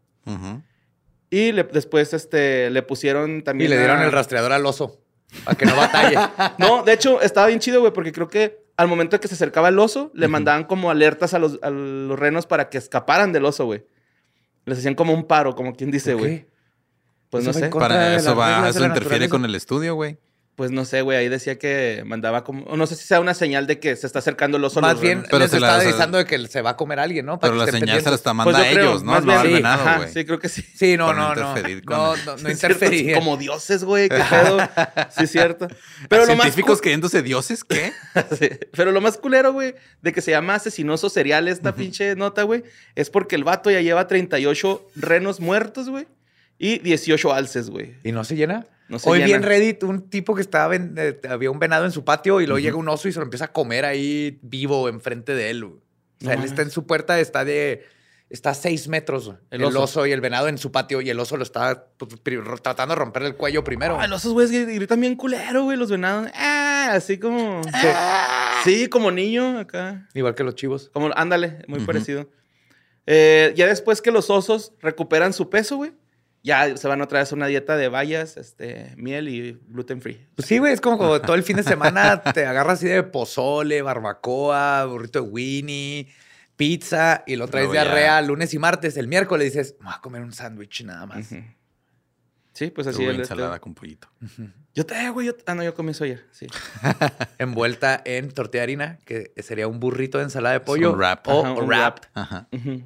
Y 1.30 1.52
le- 1.52 1.64
después 1.64 2.12
este, 2.14 2.70
le 2.70 2.82
pusieron 2.82 3.38
Y 3.38 3.42
también... 3.42 3.70
le 3.70 3.78
dieron 3.78 3.98
a- 4.00 4.04
el 4.04 4.12
rastreador 4.12 4.52
al 4.52 4.64
oso. 4.66 5.00
Para 5.44 5.56
que 5.56 5.66
no 5.66 5.76
batalle. 5.76 6.16
No, 6.58 6.82
de 6.82 6.92
hecho, 6.92 7.20
estaba 7.20 7.46
bien 7.46 7.60
chido, 7.60 7.80
güey, 7.80 7.92
porque 7.92 8.12
creo 8.12 8.28
que 8.28 8.66
al 8.76 8.88
momento 8.88 9.16
de 9.16 9.20
que 9.20 9.28
se 9.28 9.34
acercaba 9.34 9.68
el 9.68 9.78
oso, 9.78 10.10
le 10.14 10.28
mandaban 10.28 10.64
como 10.64 10.90
alertas 10.90 11.34
a 11.34 11.38
los, 11.38 11.58
a 11.62 11.70
los 11.70 12.18
renos 12.18 12.46
para 12.46 12.68
que 12.70 12.78
escaparan 12.78 13.32
del 13.32 13.44
oso, 13.44 13.64
güey. 13.66 13.84
Les 14.64 14.78
hacían 14.78 14.94
como 14.94 15.12
un 15.12 15.24
paro, 15.26 15.54
como 15.54 15.74
quien 15.74 15.90
dice, 15.90 16.12
¿Por 16.12 16.20
güey. 16.20 16.46
Pues 17.30 17.44
no 17.44 17.50
Eso 17.50 17.60
sé. 17.60 17.68
Para 17.68 18.14
eso 18.16 18.34
va, 18.36 18.68
eso 18.68 18.84
interfiere 18.84 19.28
con 19.28 19.44
el 19.44 19.54
estudio, 19.54 19.94
güey. 19.96 20.18
Pues 20.58 20.72
no 20.72 20.84
sé, 20.84 21.02
güey, 21.02 21.16
ahí 21.16 21.28
decía 21.28 21.56
que 21.56 22.02
mandaba 22.04 22.42
como, 22.42 22.64
o 22.64 22.76
no 22.76 22.88
sé 22.88 22.96
si 22.96 23.06
sea 23.06 23.20
una 23.20 23.32
señal 23.32 23.68
de 23.68 23.78
que 23.78 23.94
se 23.94 24.08
está 24.08 24.18
acercando 24.18 24.56
el 24.56 24.64
oso. 24.64 24.80
Más 24.80 24.94
los 24.94 25.00
bien. 25.00 25.22
Pero 25.22 25.38
les 25.38 25.52
se 25.52 25.58
está 25.58 25.76
avisando 25.80 26.18
de 26.18 26.24
que 26.24 26.48
se 26.48 26.62
va 26.62 26.70
a 26.70 26.76
comer 26.76 26.98
a 26.98 27.04
alguien, 27.04 27.26
¿no? 27.26 27.38
Para 27.38 27.52
Pero 27.52 27.64
que 27.64 27.70
la 27.70 27.78
señal 27.78 28.02
se 28.02 28.08
la 28.10 28.16
está 28.16 28.34
Pues 28.34 28.56
mandando 28.56 28.80
a 28.80 28.82
ellos, 28.82 29.04
¿no? 29.04 29.12
más 29.12 29.24
No 29.24 29.32
bien, 29.34 29.42
sí, 29.46 29.52
venado, 29.52 29.82
ajá, 29.84 29.96
güey. 29.98 30.12
Sí, 30.12 30.24
creo 30.24 30.40
que 30.40 30.48
sí. 30.48 30.62
Sí, 30.74 30.96
no, 30.96 31.12
no, 31.14 31.32
no 31.36 31.54
no. 31.54 31.62
con 31.84 31.96
No, 31.96 32.16
no, 32.16 32.38
Sí, 32.38 32.50
interferir. 32.50 33.14
Como 33.14 33.36
dioses, 33.36 33.84
güey, 33.84 34.08
qué 34.08 34.20
pedo. 34.28 34.58
Sí, 35.16 35.22
es 35.24 35.30
cierto. 35.30 35.68
Pero 36.08 36.26
lo 36.26 36.34
más 36.34 36.46
¿Científicos 36.46 36.78
cu- 36.78 36.82
creyéndose 36.82 37.22
dioses? 37.22 37.62
¿Qué? 37.62 37.92
Sí, 38.36 38.48
Pero 38.72 38.90
lo 38.90 39.00
más 39.00 39.16
culero, 39.16 39.52
güey, 39.52 39.76
de 40.02 40.12
que 40.12 40.20
se 40.22 40.32
llama 40.32 40.56
asesinoso 40.56 41.08
serial 41.08 41.46
esta 41.46 41.72
pinche 41.76 42.16
nota, 42.16 42.42
güey, 42.42 42.64
es 42.96 43.10
porque 43.10 43.36
el 43.36 43.44
vato 43.44 43.70
ya 43.70 43.80
lleva 43.80 44.08
38 44.08 44.88
renos 44.96 45.38
muertos, 45.38 45.88
güey, 45.88 46.08
y 46.58 46.80
18 46.80 47.32
alces, 47.32 47.70
güey. 47.70 47.94
¿Y 48.02 48.10
no 48.10 48.24
se 48.24 48.34
llena? 48.34 48.66
No 48.88 48.98
Hoy 49.04 49.22
vi 49.22 49.32
en 49.32 49.42
Reddit 49.42 49.82
un 49.82 50.08
tipo 50.08 50.34
que 50.34 50.40
estaba 50.40 50.74
eh, 50.74 51.20
había 51.28 51.50
un 51.50 51.58
venado 51.58 51.84
en 51.84 51.92
su 51.92 52.04
patio 52.04 52.40
y 52.40 52.46
luego 52.46 52.58
llega 52.58 52.76
un 52.76 52.88
oso 52.88 53.08
y 53.08 53.12
se 53.12 53.18
lo 53.18 53.24
empieza 53.24 53.46
a 53.46 53.52
comer 53.52 53.84
ahí 53.84 54.38
vivo 54.42 54.88
enfrente 54.88 55.34
de 55.34 55.50
él. 55.50 55.64
güey. 55.64 55.80
O 56.20 56.24
sea, 56.24 56.36
No 56.36 56.42
él 56.42 56.48
está 56.48 56.62
en 56.62 56.70
su 56.70 56.86
puerta, 56.86 57.20
está 57.20 57.44
de 57.44 57.86
está 58.30 58.50
a 58.50 58.54
seis 58.54 58.88
metros 58.88 59.26
güey. 59.26 59.38
El 59.50 59.60
el, 59.60 59.66
oso. 59.68 59.82
oso. 59.82 60.06
y 60.06 60.12
el 60.12 60.20
venado 60.20 60.48
en 60.48 60.58
su 60.58 60.72
patio 60.72 61.00
y 61.00 61.10
el 61.10 61.20
oso 61.20 61.36
lo 61.36 61.42
está 61.42 61.86
pues, 61.98 62.10
tratando 62.62 62.94
de 62.94 62.98
romper 62.98 63.22
el 63.24 63.36
cuello 63.36 63.62
primero. 63.62 63.98
Los 64.08 64.20
esos 64.20 64.32
güeyes 64.32 64.50
que 64.50 64.64
gritan 64.74 65.00
bien 65.00 65.16
culero, 65.16 65.64
güey, 65.64 65.76
los 65.76 65.90
venados. 65.90 66.30
Ah, 66.34 66.90
así 66.92 67.18
como... 67.18 67.60
Sí, 68.64 68.88
como 68.88 69.10
niño 69.10 69.58
acá. 69.58 70.08
Igual 70.14 70.34
que 70.34 70.44
los 70.44 70.54
chivos. 70.54 70.90
Como, 70.92 71.10
ándale, 71.14 71.62
muy 71.68 71.80
parecido. 71.80 72.28
Eh, 73.06 73.54
ya 73.56 73.66
después 73.66 74.02
que 74.02 74.10
los 74.10 74.28
osos 74.28 74.72
recuperan 74.80 75.32
su 75.32 75.48
peso, 75.48 75.76
güey, 75.76 75.92
ya 76.42 76.76
se 76.76 76.88
van 76.88 77.00
otra 77.02 77.18
vez 77.20 77.32
a 77.32 77.34
una 77.34 77.46
dieta 77.46 77.76
de 77.76 77.88
bayas, 77.88 78.36
este, 78.36 78.94
miel 78.96 79.28
y 79.28 79.60
gluten 79.68 80.00
free. 80.00 80.26
Pues 80.36 80.46
sí, 80.48 80.58
güey, 80.58 80.72
es 80.72 80.80
como, 80.80 80.96
como 80.98 81.20
todo 81.20 81.34
el 81.34 81.42
fin 81.42 81.56
de 81.56 81.62
semana 81.62 82.22
te 82.22 82.46
agarras 82.46 82.74
así 82.78 82.86
de 82.88 83.02
pozole, 83.02 83.82
barbacoa, 83.82 84.84
burrito 84.86 85.22
de 85.22 85.28
Winnie, 85.28 86.08
pizza 86.56 87.22
y 87.26 87.36
lo 87.36 87.48
traes 87.48 87.66
ya- 87.68 87.72
diarrea 87.84 88.20
lunes 88.22 88.54
y 88.54 88.58
martes. 88.58 88.96
El 88.96 89.08
miércoles 89.08 89.52
dices, 89.52 89.76
me 89.80 89.86
voy 89.86 89.94
a 89.96 90.00
comer 90.00 90.22
un 90.22 90.32
sándwich 90.32 90.84
nada 90.84 91.06
más. 91.06 91.28
Sí, 92.52 92.70
pues 92.70 92.86
así 92.88 93.04
este- 93.04 93.20
ensalada 93.22 93.60
con 93.60 93.74
pollito. 93.74 94.08
Yo 94.74 94.84
te, 94.86 95.10
güey, 95.10 95.26
yo... 95.28 95.32
Ah, 95.46 95.54
no, 95.54 95.62
yo 95.64 95.74
comí 95.74 95.90
eso 95.90 96.04
ayer, 96.04 96.24
sí. 96.30 96.46
envuelta 97.38 98.00
en 98.04 98.30
tortilla 98.30 98.60
de 98.60 98.62
harina, 98.62 98.98
que 99.04 99.32
sería 99.42 99.66
un 99.68 99.80
burrito 99.80 100.18
de 100.18 100.24
ensalada 100.24 100.52
de 100.54 100.60
pollo. 100.60 100.92
un 100.92 100.98
wrap. 100.98 101.26
O 101.28 101.44
Ajá, 101.44 101.52
un 101.52 101.66
wrap. 101.68 101.98
Ajá. 102.14 102.48
Ujú. 102.52 102.82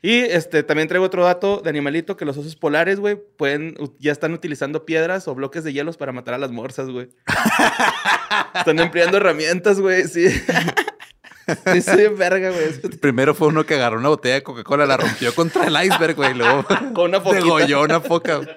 Y 0.00 0.20
este, 0.20 0.62
también 0.62 0.86
traigo 0.86 1.04
otro 1.06 1.24
dato 1.24 1.60
de 1.62 1.70
animalito, 1.70 2.16
que 2.16 2.24
los 2.24 2.36
osos 2.36 2.54
polares, 2.54 3.00
güey, 3.00 3.16
pueden, 3.36 3.74
ya 3.98 4.12
están 4.12 4.32
utilizando 4.32 4.84
piedras 4.84 5.26
o 5.26 5.34
bloques 5.34 5.64
de 5.64 5.72
hielos 5.72 5.96
para 5.96 6.12
matar 6.12 6.34
a 6.34 6.38
las 6.38 6.52
morsas, 6.52 6.88
güey. 6.88 7.08
están 8.54 8.78
empleando 8.78 9.16
herramientas, 9.16 9.80
güey, 9.80 10.04
sí. 10.08 10.28
sí, 10.30 12.06
verga, 12.16 12.50
güey. 12.50 12.78
Primero 13.00 13.34
fue 13.34 13.48
uno 13.48 13.66
que 13.66 13.74
agarró 13.74 13.98
una 13.98 14.08
botella 14.10 14.36
de 14.36 14.42
Coca-Cola, 14.44 14.86
la 14.86 14.96
rompió 14.98 15.34
contra 15.34 15.66
el 15.66 15.76
iceberg, 15.86 16.14
güey. 16.14 16.30
y 16.30 16.34
Luego 16.34 16.64
Con 16.94 17.06
una 17.10 17.20
foquita. 17.20 17.42
degolló 17.44 17.82
una 17.82 18.00
foca. 18.00 18.36
güey. 18.36 18.48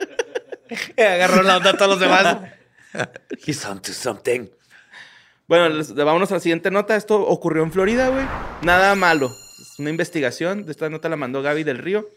Agarró 0.97 1.41
la 1.43 1.57
onda 1.57 1.71
a 1.71 1.73
todos 1.73 1.89
los 1.91 1.99
demás. 1.99 2.37
He's 3.45 3.65
on 3.65 3.81
to 3.81 3.91
something. 3.93 4.47
Bueno, 5.47 5.69
les- 5.69 5.93
vámonos 5.95 6.29
a 6.31 6.35
la 6.35 6.39
siguiente 6.39 6.69
nota. 6.71 6.95
Esto 6.95 7.19
ocurrió 7.19 7.63
en 7.63 7.71
Florida, 7.71 8.09
güey. 8.09 8.25
Nada 8.61 8.93
malo. 8.95 9.29
Una 9.81 9.89
investigación. 9.89 10.65
Esta 10.69 10.89
nota 10.89 11.09
la 11.09 11.15
mandó 11.15 11.41
Gaby 11.41 11.63
del 11.63 11.79
Río. 11.79 12.07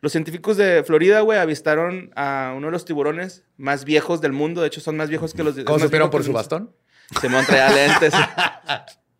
Los 0.00 0.12
científicos 0.12 0.56
de 0.56 0.84
Florida, 0.84 1.20
güey, 1.22 1.38
avistaron 1.40 2.12
a 2.14 2.54
uno 2.56 2.68
de 2.68 2.70
los 2.70 2.84
tiburones 2.84 3.42
más 3.56 3.84
viejos 3.84 4.20
del 4.20 4.32
mundo. 4.32 4.60
De 4.60 4.68
hecho, 4.68 4.80
son 4.80 4.96
más 4.96 5.08
viejos 5.08 5.34
que 5.34 5.42
los... 5.42 5.56
¿Cómo 5.64 5.80
supieron 5.80 6.10
por 6.10 6.22
su 6.22 6.32
bastón? 6.32 6.72
Simón 7.20 7.44
traía 7.44 7.70
lentes. 7.74 8.14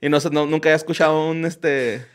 y 0.01 0.09
no, 0.09 0.21
nunca 0.47 0.69
había 0.69 0.77
escuchado 0.77 1.29
un 1.29 1.45
este 1.45 2.07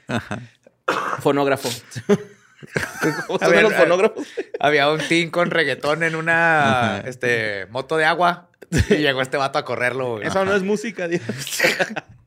fonógrafo. 1.20 1.70
¿Cómo 3.28 3.40
ver, 3.40 3.64
los 3.64 3.74
fonógrafos? 3.74 4.26
Había 4.62 4.90
un 4.90 5.00
team 5.00 5.32
con 5.32 5.52
reggaetón 5.52 6.04
en 6.04 6.16
una 6.16 7.04
este, 7.06 7.66
moto 7.72 7.98
de 7.98 8.06
agua 8.06 8.50
y 8.90 8.96
llegó 9.00 9.22
este 9.22 9.36
vato 9.36 9.60
a 9.60 9.66
correrlo. 9.66 10.12
güey. 10.14 10.28
Eso 10.28 10.46
no 10.46 10.56
es 10.56 10.64
música, 10.64 11.10
Dios. 11.10 11.24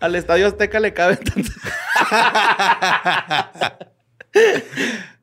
Al 0.00 0.14
Estadio 0.14 0.46
Azteca 0.46 0.78
le 0.80 0.92
cabe 0.92 1.16
tanto. 1.16 1.50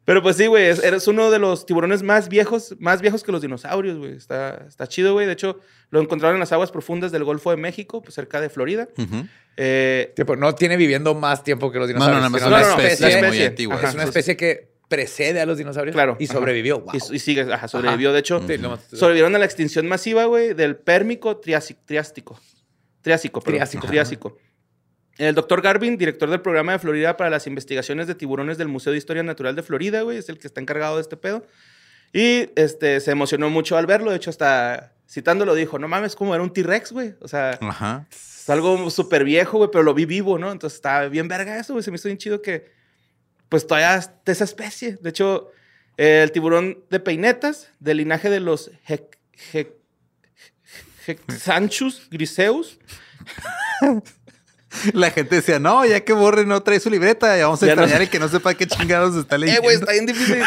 Pero 0.06 0.22
pues 0.22 0.36
sí, 0.36 0.48
güey, 0.48 0.66
es- 0.66 0.84
eres 0.84 1.08
uno 1.08 1.32
de 1.32 1.40
los 1.40 1.66
tiburones 1.66 2.04
más 2.04 2.28
viejos, 2.28 2.76
más 2.80 3.02
viejos 3.02 3.24
que 3.24 3.32
los 3.32 3.42
dinosaurios, 3.42 3.98
güey. 3.98 4.12
Está, 4.14 4.66
está 4.68 4.86
chido, 4.88 5.14
güey. 5.14 5.26
De 5.26 5.32
hecho, 5.34 5.60
lo 5.92 6.02
encontraron 6.02 6.36
en 6.36 6.42
las 6.42 6.52
aguas 6.52 6.72
profundas 6.72 7.12
del 7.14 7.24
Golfo 7.24 7.52
de 7.52 7.58
México, 7.58 8.02
pues 8.02 8.14
cerca 8.16 8.42
de 8.42 8.50
Florida. 8.50 8.90
Eh, 9.56 10.12
Tipo, 10.16 10.36
no 10.36 10.54
tiene 10.56 10.76
viviendo 10.76 11.14
más 11.16 11.44
tiempo 11.44 11.72
que 11.72 11.80
los 11.80 11.88
No, 11.88 11.94
dinosaurios. 11.94 12.22
no, 12.24 12.30
no, 12.30 12.36
es 12.38 12.44
sino 12.44 12.56
una 12.56 12.62
no, 12.62 12.76
no, 12.76 12.82
especie, 12.82 13.24
muy 13.28 13.44
antigua. 13.44 13.76
Ajá. 13.76 13.90
Es 13.90 13.94
una 13.94 14.04
especie 14.04 14.36
que 14.36 14.74
precede 14.90 15.40
a 15.40 15.46
los 15.46 15.58
dinosaurios 15.58 15.94
claro. 15.94 16.18
y 16.20 16.28
sobrevivió. 16.28 16.82
Wow. 16.82 16.96
Y, 17.12 17.16
y 17.16 17.20
sigue, 17.20 17.42
ajá, 17.54 17.68
sobrevivió. 17.70 18.12
De 18.12 18.20
hecho, 18.20 18.40
Sí, 18.46 18.58
sobrevivieron 18.98 19.36
a 19.36 19.40
la 19.40 19.46
extinción 19.46 19.88
masiva, 19.88 20.26
güey, 20.26 20.54
del 20.54 20.76
pérmico 20.76 21.38
triásico. 21.38 21.80
Triástico. 21.86 22.38
Triásico, 23.02 23.40
perdón. 23.42 23.58
Triásico. 23.60 23.88
Triásico. 23.88 24.38
El 25.18 25.36
doctor 25.36 25.62
Garvin, 25.62 25.98
director 25.98 26.30
del 26.30 26.42
programa 26.42 26.72
de 26.72 26.80
Florida 26.80 27.18
para 27.18 27.30
las 27.30 27.46
investigaciones 27.46 28.08
de 28.08 28.16
tiburones 28.16 28.58
del 28.58 28.68
Museo 28.68 28.92
de 28.92 28.98
Historia 28.98 29.22
Natural 29.22 29.56
de 29.56 29.62
Florida, 29.62 30.02
güey, 30.02 30.18
es 30.18 30.30
el 30.30 30.40
que 30.40 30.48
está 30.48 30.60
encargado 30.60 30.96
de 30.96 31.02
este 31.02 31.18
pedo. 31.18 31.46
Y 32.14 32.50
este, 32.56 33.00
se 33.00 33.12
emocionó 33.12 33.50
mucho 33.50 33.78
al 33.78 33.86
verlo. 33.86 34.12
De 34.12 34.18
hecho, 34.18 34.30
hasta 34.30 34.94
citándolo 35.10 35.54
dijo, 35.56 35.78
no 35.80 35.88
mames, 35.88 36.16
como 36.16 36.34
era 36.34 36.44
un 36.44 36.52
T-Rex, 36.52 36.92
güey. 36.92 37.16
O 37.22 37.28
sea, 37.28 37.60
Ajá. 37.62 38.08
es 38.12 38.50
algo 38.50 38.90
súper 38.90 39.24
viejo, 39.24 39.58
güey, 39.58 39.70
pero 39.72 39.84
lo 39.84 39.94
vi 39.94 40.06
vivo, 40.06 40.40
¿no? 40.40 40.52
Entonces 40.52 40.78
está 40.78 41.08
bien 41.08 41.28
verga 41.28 41.60
eso, 41.60 41.74
güey. 41.74 41.84
Se 41.84 41.92
me 41.92 41.96
hizo 41.96 42.08
bien 42.08 42.18
chido 42.18 42.42
que, 42.42 42.72
pues, 43.50 43.68
todavía 43.68 44.00
de 44.26 44.32
esa 44.32 44.44
especie. 44.44 44.98
De 45.02 45.10
hecho, 45.10 45.52
eh, 45.98 46.22
el 46.24 46.32
tiburón 46.32 46.84
de 46.90 47.00
peinetas, 47.00 47.70
del 47.80 47.98
linaje 47.98 48.30
de 48.30 48.40
los 48.40 48.72
Hexanchus 51.06 52.10
griseus. 52.10 52.80
La 54.94 55.12
gente 55.12 55.36
decía, 55.36 55.60
no, 55.60 55.86
ya 55.86 56.02
que 56.02 56.14
Borre 56.14 56.46
no 56.46 56.62
trae 56.64 56.80
su 56.80 56.90
libreta, 56.90 57.38
ya 57.38 57.46
vamos 57.46 57.62
a 57.64 57.68
Ya 57.68 57.76
no- 57.76 57.82
extrañar 57.84 58.02
el 58.04 58.10
que 58.10 58.20
no 58.20 58.28
sepa 58.28 58.54
qué 58.54 58.66
chingados 58.68 59.16
está 59.16 59.36
Eh, 59.38 59.40
leyendo. 59.40 59.62
güey, 59.64 59.76
está 59.76 59.92
bien 59.92 60.06
difícil. 60.06 60.42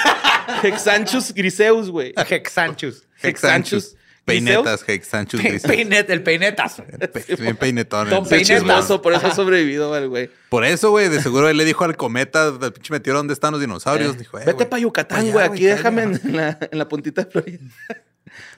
Hexanchus 0.62 1.32
griseus, 1.34 1.90
güey. 1.90 2.12
Hexanchus. 2.28 3.04
Hexanchus. 3.22 3.96
Peinetas, 4.24 4.82
Hexanchus. 4.88 5.40
Grises. 5.40 5.62
peinet, 5.70 6.10
el 6.10 6.20
peinetazo. 6.24 6.82
Pe- 6.84 7.36
Bien 7.38 7.56
peinetón. 7.56 8.10
Don 8.10 8.18
el 8.18 8.24
Qué 8.24 8.30
Peineta. 8.30 8.36
pinche 8.38 8.54
chismoso, 8.56 8.94
güey. 8.94 9.02
por 9.02 9.12
eso 9.12 9.26
ha 9.28 9.34
sobrevivido, 9.34 9.96
el 9.96 10.08
güey. 10.08 10.30
Por 10.48 10.64
eso, 10.64 10.90
güey, 10.90 11.08
de 11.08 11.22
seguro 11.22 11.48
él 11.48 11.56
le 11.56 11.64
dijo 11.64 11.84
al 11.84 11.96
cometa, 11.96 12.50
del 12.50 12.72
pinche 12.72 12.92
meteoro, 12.92 13.20
¿dónde 13.20 13.34
están 13.34 13.52
los 13.52 13.60
dinosaurios? 13.60 14.16
Eh, 14.16 14.18
Dijo, 14.18 14.40
eh, 14.40 14.42
Vete 14.44 14.66
para 14.66 14.80
Yucatán, 14.82 15.30
güey. 15.30 15.46
Aquí 15.46 15.64
déjame 15.66 16.02
en 16.02 16.20
la, 16.36 16.58
en 16.60 16.76
la 16.76 16.88
puntita 16.88 17.22
de 17.22 17.30
Florida. 17.30 17.60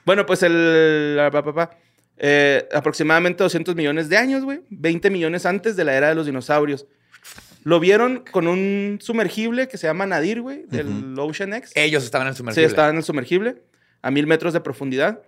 bueno, 0.05 0.25
pues 0.25 0.41
el. 0.41 1.15
la- 1.17 1.29
pa- 1.29 1.43
pa- 1.43 1.53
pa, 1.53 1.77
eh, 2.19 2.67
aproximadamente 2.73 3.41
200 3.43 3.75
millones 3.75 4.09
de 4.09 4.17
años, 4.17 4.43
güey. 4.43 4.61
20 4.69 5.09
millones 5.09 5.45
antes 5.45 5.75
de 5.75 5.83
la 5.85 5.95
era 5.95 6.09
de 6.09 6.15
los 6.15 6.25
dinosaurios. 6.25 6.85
Lo 7.63 7.79
vieron 7.79 8.23
con 8.31 8.47
un 8.47 8.99
sumergible 9.01 9.67
que 9.67 9.77
se 9.77 9.87
llama 9.87 10.05
Nadir, 10.05 10.41
güey, 10.41 10.65
del 10.67 11.15
Ocean 11.17 11.53
X. 11.53 11.71
Ellos 11.75 12.03
estaban 12.03 12.27
en 12.27 12.29
el 12.31 12.35
Sí, 12.35 12.37
sumergible. 12.39 12.67
estaba 12.67 12.89
en 12.89 12.97
el 12.97 13.03
sumergible, 13.03 13.63
a 14.01 14.11
mil 14.11 14.27
metros 14.27 14.53
de 14.53 14.61
profundidad. 14.61 15.21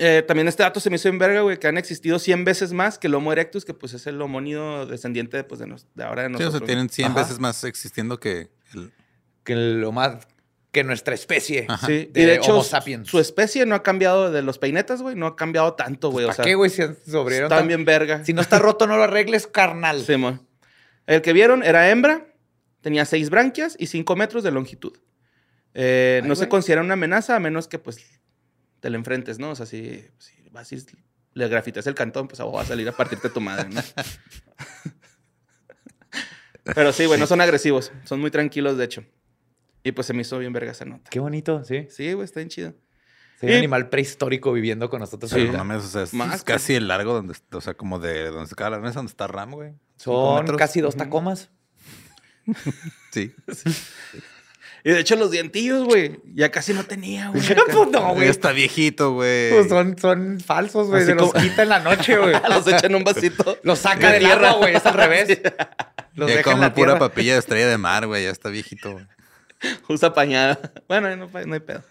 Eh, 0.00 0.22
también 0.28 0.46
este 0.46 0.62
dato 0.62 0.78
se 0.78 0.90
me 0.90 0.96
hizo 0.96 1.08
en 1.08 1.18
verga, 1.18 1.40
güey, 1.40 1.58
que 1.58 1.66
han 1.66 1.76
existido 1.78 2.18
100 2.18 2.44
veces 2.44 2.72
más 2.72 2.98
que 2.98 3.08
el 3.08 3.14
Homo 3.14 3.32
erectus, 3.32 3.64
que 3.64 3.74
pues 3.74 3.94
es 3.94 4.06
el 4.06 4.20
homónido 4.22 4.86
descendiente 4.86 5.42
pues, 5.42 5.58
de, 5.58 5.66
nos- 5.66 5.86
de 5.94 6.04
ahora 6.04 6.22
de 6.22 6.28
Sí, 6.28 6.34
o 6.34 6.38
nosotros. 6.38 6.58
sea, 6.60 6.66
tienen 6.66 6.88
100 6.88 7.10
Ajá. 7.12 7.20
veces 7.22 7.38
más 7.40 7.64
existiendo 7.64 8.20
que 8.20 8.48
el... 8.74 8.92
Que 9.42 9.56
lo 9.56 9.90
más... 9.90 10.28
Que 10.70 10.84
nuestra 10.84 11.14
especie. 11.14 11.66
Sí, 11.86 12.10
de 12.12 12.22
y 12.22 12.24
de 12.26 12.34
hecho, 12.34 12.52
Homo 12.52 12.62
sapiens. 12.62 13.08
su 13.08 13.18
especie 13.18 13.64
no 13.64 13.74
ha 13.74 13.82
cambiado 13.82 14.30
de 14.30 14.42
los 14.42 14.58
peinetas, 14.58 15.00
güey, 15.00 15.16
no 15.16 15.26
ha 15.26 15.34
cambiado 15.36 15.72
tanto, 15.74 16.10
güey. 16.10 16.24
o 16.26 16.28
¿Para 16.28 16.36
sea, 16.36 16.44
qué, 16.44 16.54
güey? 16.54 16.68
Si 16.70 16.82
sobrevivieron 17.06 17.46
están 17.46 17.60
tan- 17.60 17.68
bien 17.68 17.84
verga. 17.86 18.22
Si 18.24 18.34
no 18.34 18.42
está 18.42 18.58
roto, 18.58 18.86
no 18.86 18.96
lo 18.98 19.04
arregles, 19.04 19.46
carnal. 19.46 20.02
Simón. 20.04 20.46
El 21.06 21.22
que 21.22 21.32
vieron 21.32 21.62
era 21.62 21.88
hembra, 21.88 22.26
tenía 22.82 23.06
seis 23.06 23.30
branquias 23.30 23.76
y 23.78 23.86
5 23.86 24.14
metros 24.14 24.42
de 24.44 24.50
longitud. 24.50 24.92
Eh, 25.72 26.20
Ay, 26.22 26.28
no 26.28 26.36
se 26.36 26.48
considera 26.50 26.82
una 26.82 26.94
amenaza 26.94 27.34
a 27.34 27.40
menos 27.40 27.66
que, 27.66 27.78
pues, 27.78 27.98
te 28.80 28.90
la 28.90 28.96
enfrentes, 28.98 29.38
¿no? 29.38 29.50
O 29.50 29.54
sea, 29.54 29.64
si, 29.64 30.04
si 30.18 30.48
vas 30.50 30.70
y 30.72 30.84
le 31.32 31.48
grafitas 31.48 31.86
el 31.86 31.94
cantón, 31.94 32.28
pues 32.28 32.40
va 32.40 32.60
a 32.60 32.64
salir 32.66 32.86
a 32.88 32.92
partirte 32.92 33.30
tu 33.30 33.40
madre, 33.40 33.68
¿no? 33.70 33.80
Pero 36.74 36.92
sí, 36.92 37.06
güey, 37.06 37.18
no 37.18 37.26
son 37.26 37.40
agresivos. 37.40 37.90
Son 38.04 38.20
muy 38.20 38.30
tranquilos, 38.30 38.76
de 38.76 38.84
hecho. 38.84 39.04
Y 39.88 39.92
pues 39.92 40.06
se 40.06 40.12
me 40.12 40.20
hizo 40.22 40.38
bien 40.38 40.52
verga 40.52 40.72
esa 40.72 40.84
nota. 40.84 41.08
Qué 41.10 41.18
bonito, 41.18 41.64
sí. 41.64 41.86
Sí, 41.90 42.12
güey, 42.12 42.24
está 42.26 42.40
bien 42.40 42.50
chido. 42.50 42.74
Sí, 43.40 43.46
un 43.46 43.52
Y- 43.52 43.56
animal 43.56 43.88
prehistórico 43.88 44.52
viviendo 44.52 44.90
con 44.90 45.00
nosotros. 45.00 45.32
Ahorita. 45.32 45.52
no 45.52 45.58
mames, 45.64 45.84
o 45.84 45.88
sea, 45.88 46.02
es, 46.02 46.12
Más 46.12 46.34
es 46.34 46.42
que- 46.44 46.52
casi 46.52 46.74
el 46.74 46.88
largo 46.88 47.14
donde, 47.14 47.34
o 47.52 47.60
sea, 47.60 47.72
como 47.74 47.98
de 47.98 48.28
donde 48.30 48.48
se 48.48 48.54
cae 48.54 48.68
la 48.70 48.78
mesa, 48.80 48.96
donde 48.96 49.10
está 49.10 49.26
Ram, 49.28 49.52
güey. 49.52 49.72
Son 49.96 50.46
casi 50.56 50.80
dos 50.80 50.96
tacomas. 50.96 51.50
Sí. 53.12 53.34
Y 54.84 54.90
de 54.90 55.00
hecho, 55.00 55.16
los 55.16 55.30
dientillos, 55.30 55.84
güey, 55.84 56.20
ya 56.34 56.50
casi 56.50 56.72
no 56.72 56.84
tenía, 56.84 57.28
güey. 57.28 57.42
Pues 57.72 57.88
no, 57.90 58.12
güey. 58.14 58.24
Ya 58.26 58.30
está 58.30 58.52
viejito, 58.52 59.12
güey. 59.12 59.50
Pues 59.50 59.68
son, 59.68 59.98
son 59.98 60.40
falsos, 60.40 60.88
güey. 60.88 61.04
Se 61.04 61.14
los 61.14 61.32
quita 61.32 61.62
en 61.64 61.68
la 61.70 61.80
noche, 61.80 62.16
güey. 62.16 62.34
los 62.48 62.66
echa 62.66 62.86
en 62.86 62.94
un 62.94 63.04
vasito. 63.04 63.58
Los 63.62 63.80
saca 63.80 64.12
del 64.12 64.26
agua, 64.26 64.52
güey. 64.54 64.76
Es 64.76 64.86
al 64.86 64.94
revés. 64.94 65.40
Los 66.14 66.30
ya 66.30 66.36
deja 66.36 66.52
en 66.52 66.60
la 66.60 66.72
pura 66.74 66.98
papilla 66.98 67.34
de 67.34 67.38
estrella 67.40 67.68
de 67.68 67.76
mar, 67.78 68.06
güey. 68.06 68.24
Ya 68.24 68.30
está 68.30 68.48
viejito, 68.50 68.92
güey. 68.92 69.06
Usa 69.88 70.12
pañada. 70.12 70.58
Bueno, 70.88 71.14
no, 71.16 71.28
no 71.28 71.54
hay 71.54 71.60
pedo. 71.60 71.82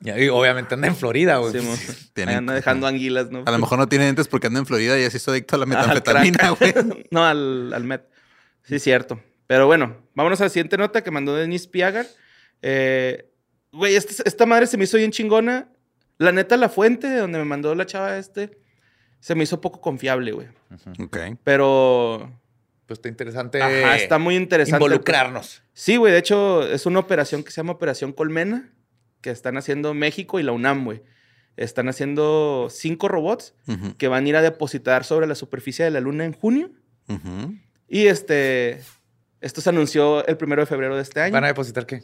Y 0.00 0.28
obviamente 0.28 0.74
anda 0.74 0.88
en 0.88 0.96
Florida, 0.96 1.38
güey. 1.38 1.52
Sí, 1.52 2.22
anda 2.26 2.52
dejando 2.54 2.86
anguilas, 2.86 3.30
¿no? 3.30 3.42
A 3.46 3.50
lo 3.50 3.58
mejor 3.58 3.78
no 3.78 3.88
tiene 3.88 4.04
dientes 4.04 4.28
porque 4.28 4.48
anda 4.48 4.60
en 4.60 4.66
Florida 4.66 4.98
y 4.98 5.02
ya 5.02 5.10
se 5.10 5.16
hizo 5.16 5.30
adicto 5.30 5.56
a 5.56 5.58
la 5.58 5.64
Al 5.64 5.68
metanfetamina, 5.68 6.50
güey. 6.50 6.74
no, 7.10 7.24
al, 7.24 7.72
al 7.72 7.84
Met. 7.84 8.08
Sí, 8.64 8.78
cierto. 8.78 9.20
Pero 9.46 9.66
bueno, 9.66 9.96
vámonos 10.14 10.40
a 10.40 10.44
la 10.44 10.50
siguiente 10.50 10.76
nota 10.76 11.02
que 11.02 11.10
mandó 11.10 11.34
Denise 11.34 11.68
Piagar. 11.68 12.06
Eh, 12.60 13.30
Güey, 13.74 13.96
esta 13.96 14.46
madre 14.46 14.68
se 14.68 14.76
me 14.76 14.84
hizo 14.84 14.96
bien 14.96 15.10
chingona. 15.10 15.68
La 16.18 16.30
neta, 16.30 16.56
la 16.56 16.68
fuente 16.68 17.08
de 17.08 17.18
donde 17.18 17.38
me 17.38 17.44
mandó 17.44 17.74
la 17.74 17.86
chava 17.86 18.16
este 18.18 18.56
se 19.18 19.34
me 19.34 19.42
hizo 19.42 19.60
poco 19.60 19.80
confiable, 19.80 20.30
güey. 20.32 20.46
Ok. 21.00 21.18
Pero 21.42 22.30
Pues 22.86 22.98
está 22.98 23.08
interesante. 23.08 23.62
ajá, 23.62 23.96
está 23.96 24.18
muy 24.18 24.36
interesante. 24.36 24.84
Involucrarnos. 24.84 25.62
Sí, 25.72 25.96
güey. 25.96 26.12
De 26.12 26.18
hecho, 26.18 26.62
es 26.62 26.84
una 26.86 26.98
operación 26.98 27.42
que 27.42 27.50
se 27.50 27.56
llama 27.56 27.72
Operación 27.72 28.12
Colmena, 28.12 28.70
que 29.22 29.30
están 29.30 29.56
haciendo 29.56 29.94
México 29.94 30.38
y 30.38 30.42
la 30.42 30.52
UNAM, 30.52 30.84
güey. 30.84 31.02
Están 31.56 31.88
haciendo 31.88 32.68
cinco 32.70 33.08
robots 33.08 33.54
que 33.96 34.08
van 34.08 34.26
a 34.26 34.28
ir 34.28 34.36
a 34.36 34.42
depositar 34.42 35.04
sobre 35.04 35.26
la 35.26 35.34
superficie 35.34 35.84
de 35.84 35.90
la 35.92 36.00
Luna 36.00 36.24
en 36.24 36.32
junio. 36.32 36.70
Y 37.88 38.06
este, 38.06 38.82
esto 39.40 39.60
se 39.60 39.70
anunció 39.70 40.26
el 40.26 40.36
primero 40.36 40.62
de 40.62 40.66
febrero 40.66 40.96
de 40.96 41.02
este 41.02 41.20
año. 41.20 41.32
¿Van 41.32 41.44
a 41.44 41.48
depositar 41.48 41.86
qué? 41.86 42.02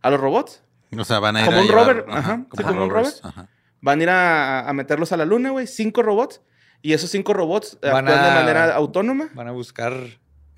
A 0.00 0.10
los 0.10 0.20
robots. 0.20 0.62
O 0.96 1.04
sea, 1.04 1.18
van 1.18 1.36
a 1.36 1.40
ir 1.40 1.46
Como 1.46 1.58
a 1.58 1.60
un 1.62 1.66
llevar- 1.68 1.86
rover, 1.86 2.04
ajá, 2.08 2.46
sí, 2.56 2.62
como 2.62 2.84
un 2.86 2.96
ajá. 2.96 3.48
Van 3.80 4.00
a 4.00 4.02
ir 4.02 4.08
a, 4.10 4.68
a 4.68 4.72
meterlos 4.72 5.12
a 5.12 5.16
la 5.16 5.24
Luna, 5.24 5.50
güey. 5.50 5.66
Cinco 5.66 6.02
robots. 6.02 6.40
Y 6.86 6.92
esos 6.92 7.10
cinco 7.10 7.32
robots 7.34 7.78
Van 7.82 8.06
actúan 8.06 8.22
de 8.22 8.30
a- 8.30 8.34
manera 8.34 8.74
autónoma. 8.76 9.28
Van 9.34 9.48
a 9.48 9.50
buscar 9.50 9.94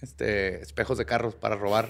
este, 0.02 0.60
espejos 0.60 0.98
de 0.98 1.06
carros 1.06 1.34
para 1.34 1.56
robar. 1.56 1.88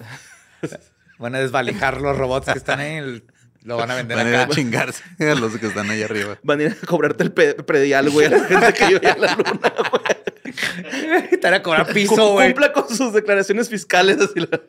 Van 1.18 1.34
a 1.34 1.40
desvalijar 1.40 2.00
los 2.00 2.16
robots 2.16 2.46
que 2.52 2.56
están 2.58 2.78
ahí. 2.78 2.96
el- 2.98 3.24
Lo 3.64 3.76
van 3.76 3.90
a 3.90 3.96
vender 3.96 4.16
Van 4.16 4.26
a 4.26 4.30
ir 4.30 4.36
a 4.36 4.42
acá. 4.44 4.54
chingarse 4.54 5.02
a 5.18 5.34
los 5.34 5.58
que 5.58 5.66
están 5.66 5.90
ahí 5.90 6.04
arriba. 6.04 6.38
Van 6.44 6.60
a 6.60 6.62
ir 6.62 6.76
a 6.80 6.86
cobrarte 6.86 7.24
el 7.24 7.32
predial, 7.32 8.10
güey, 8.10 8.28
a 8.28 8.30
la 8.30 8.40
gente 8.44 8.72
que 8.74 8.86
vive 8.86 9.10
en 9.10 9.20
la 9.20 9.34
Luna, 9.34 9.72
güey. 9.90 11.30
Te 11.30 11.40
van 11.42 11.54
a 11.54 11.62
cobrar 11.62 11.92
piso, 11.92 12.32
güey. 12.34 12.48
Cumpla 12.52 12.72
con 12.72 12.88
sus 12.88 13.12
declaraciones 13.12 13.68
fiscales. 13.68 14.18
Así 14.20 14.38
la- 14.38 14.60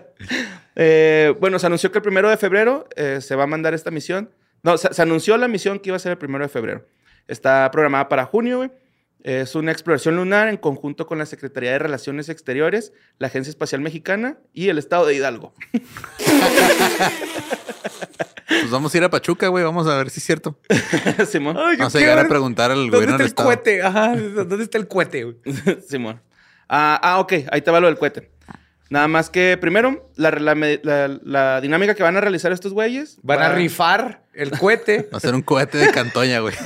Eh, 0.76 1.32
bueno, 1.38 1.60
se 1.60 1.66
anunció 1.66 1.92
que 1.92 1.98
el 1.98 2.02
primero 2.02 2.28
de 2.28 2.36
febrero 2.36 2.88
eh, 2.96 3.20
se 3.20 3.36
va 3.36 3.44
a 3.44 3.46
mandar 3.46 3.74
esta 3.74 3.92
misión. 3.92 4.30
No, 4.64 4.76
se, 4.76 4.92
se 4.92 5.02
anunció 5.02 5.36
la 5.36 5.46
misión 5.46 5.78
que 5.78 5.90
iba 5.90 5.96
a 5.96 6.00
ser 6.00 6.10
el 6.12 6.18
primero 6.18 6.44
de 6.44 6.48
febrero. 6.48 6.84
Está 7.28 7.70
programada 7.70 8.08
para 8.08 8.24
junio, 8.24 8.56
güey. 8.56 8.72
Es 9.24 9.54
una 9.54 9.72
exploración 9.72 10.16
lunar 10.16 10.48
en 10.48 10.58
conjunto 10.58 11.06
con 11.06 11.16
la 11.18 11.24
Secretaría 11.26 11.72
de 11.72 11.78
Relaciones 11.78 12.28
Exteriores, 12.28 12.92
la 13.18 13.28
Agencia 13.28 13.48
Espacial 13.50 13.80
Mexicana 13.80 14.36
y 14.52 14.68
el 14.68 14.76
Estado 14.78 15.06
de 15.06 15.14
Hidalgo. 15.14 15.54
Pues 18.46 18.70
vamos 18.70 18.94
a 18.94 18.98
ir 18.98 19.04
a 19.04 19.10
Pachuca, 19.10 19.48
güey. 19.48 19.64
Vamos 19.64 19.86
a 19.86 19.96
ver 19.96 20.10
si 20.10 20.20
es 20.20 20.24
cierto. 20.26 20.58
Simón. 21.28 21.56
Ay, 21.58 21.76
Vamos 21.78 21.94
a 21.96 21.98
llegar 21.98 22.18
a 22.18 22.28
preguntar 22.28 22.70
al 22.70 22.90
¿Dónde 22.90 22.96
gobierno 22.96 23.16
está 23.16 23.18
del 23.18 23.24
el 23.24 23.28
estado. 23.28 23.48
cohete? 23.48 23.82
Ajá. 23.82 24.16
¿Dónde 24.44 24.62
está 24.64 24.78
el 24.78 24.88
cohete, 24.88 25.24
güey? 25.24 25.36
Simón. 25.88 26.20
Ah, 26.68 27.00
ah, 27.02 27.18
ok. 27.20 27.32
Ahí 27.50 27.62
te 27.62 27.70
va 27.70 27.80
lo 27.80 27.86
del 27.86 27.96
cohete. 27.98 28.30
Nada 28.90 29.08
más 29.08 29.30
que 29.30 29.56
primero, 29.58 30.10
la, 30.16 30.30
la 30.32 30.54
la- 30.54 31.08
la 31.24 31.60
dinámica 31.62 31.94
que 31.94 32.02
van 32.02 32.16
a 32.18 32.20
realizar 32.20 32.52
estos 32.52 32.74
güeyes. 32.74 33.16
Van 33.22 33.40
a 33.40 33.48
rifar 33.48 34.22
el 34.34 34.50
cohete. 34.50 35.08
Va 35.12 35.16
a 35.16 35.20
ser 35.20 35.34
un 35.34 35.40
cohete 35.42 35.78
de 35.78 35.90
cantoña, 35.90 36.40
güey. 36.40 36.54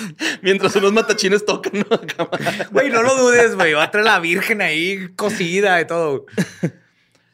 Mientras 0.42 0.74
unos 0.76 0.92
matachines 0.92 1.44
tocan, 1.44 1.72
¿no? 1.74 2.00
Cámara. 2.16 2.68
Güey, 2.70 2.90
no 2.90 3.02
lo 3.02 3.14
dudes, 3.16 3.54
güey. 3.54 3.72
Va 3.74 3.84
a 3.84 3.90
traer 3.90 4.06
la 4.06 4.18
virgen 4.20 4.60
ahí 4.62 5.08
cocida 5.16 5.80
y 5.80 5.86
todo. 5.86 6.26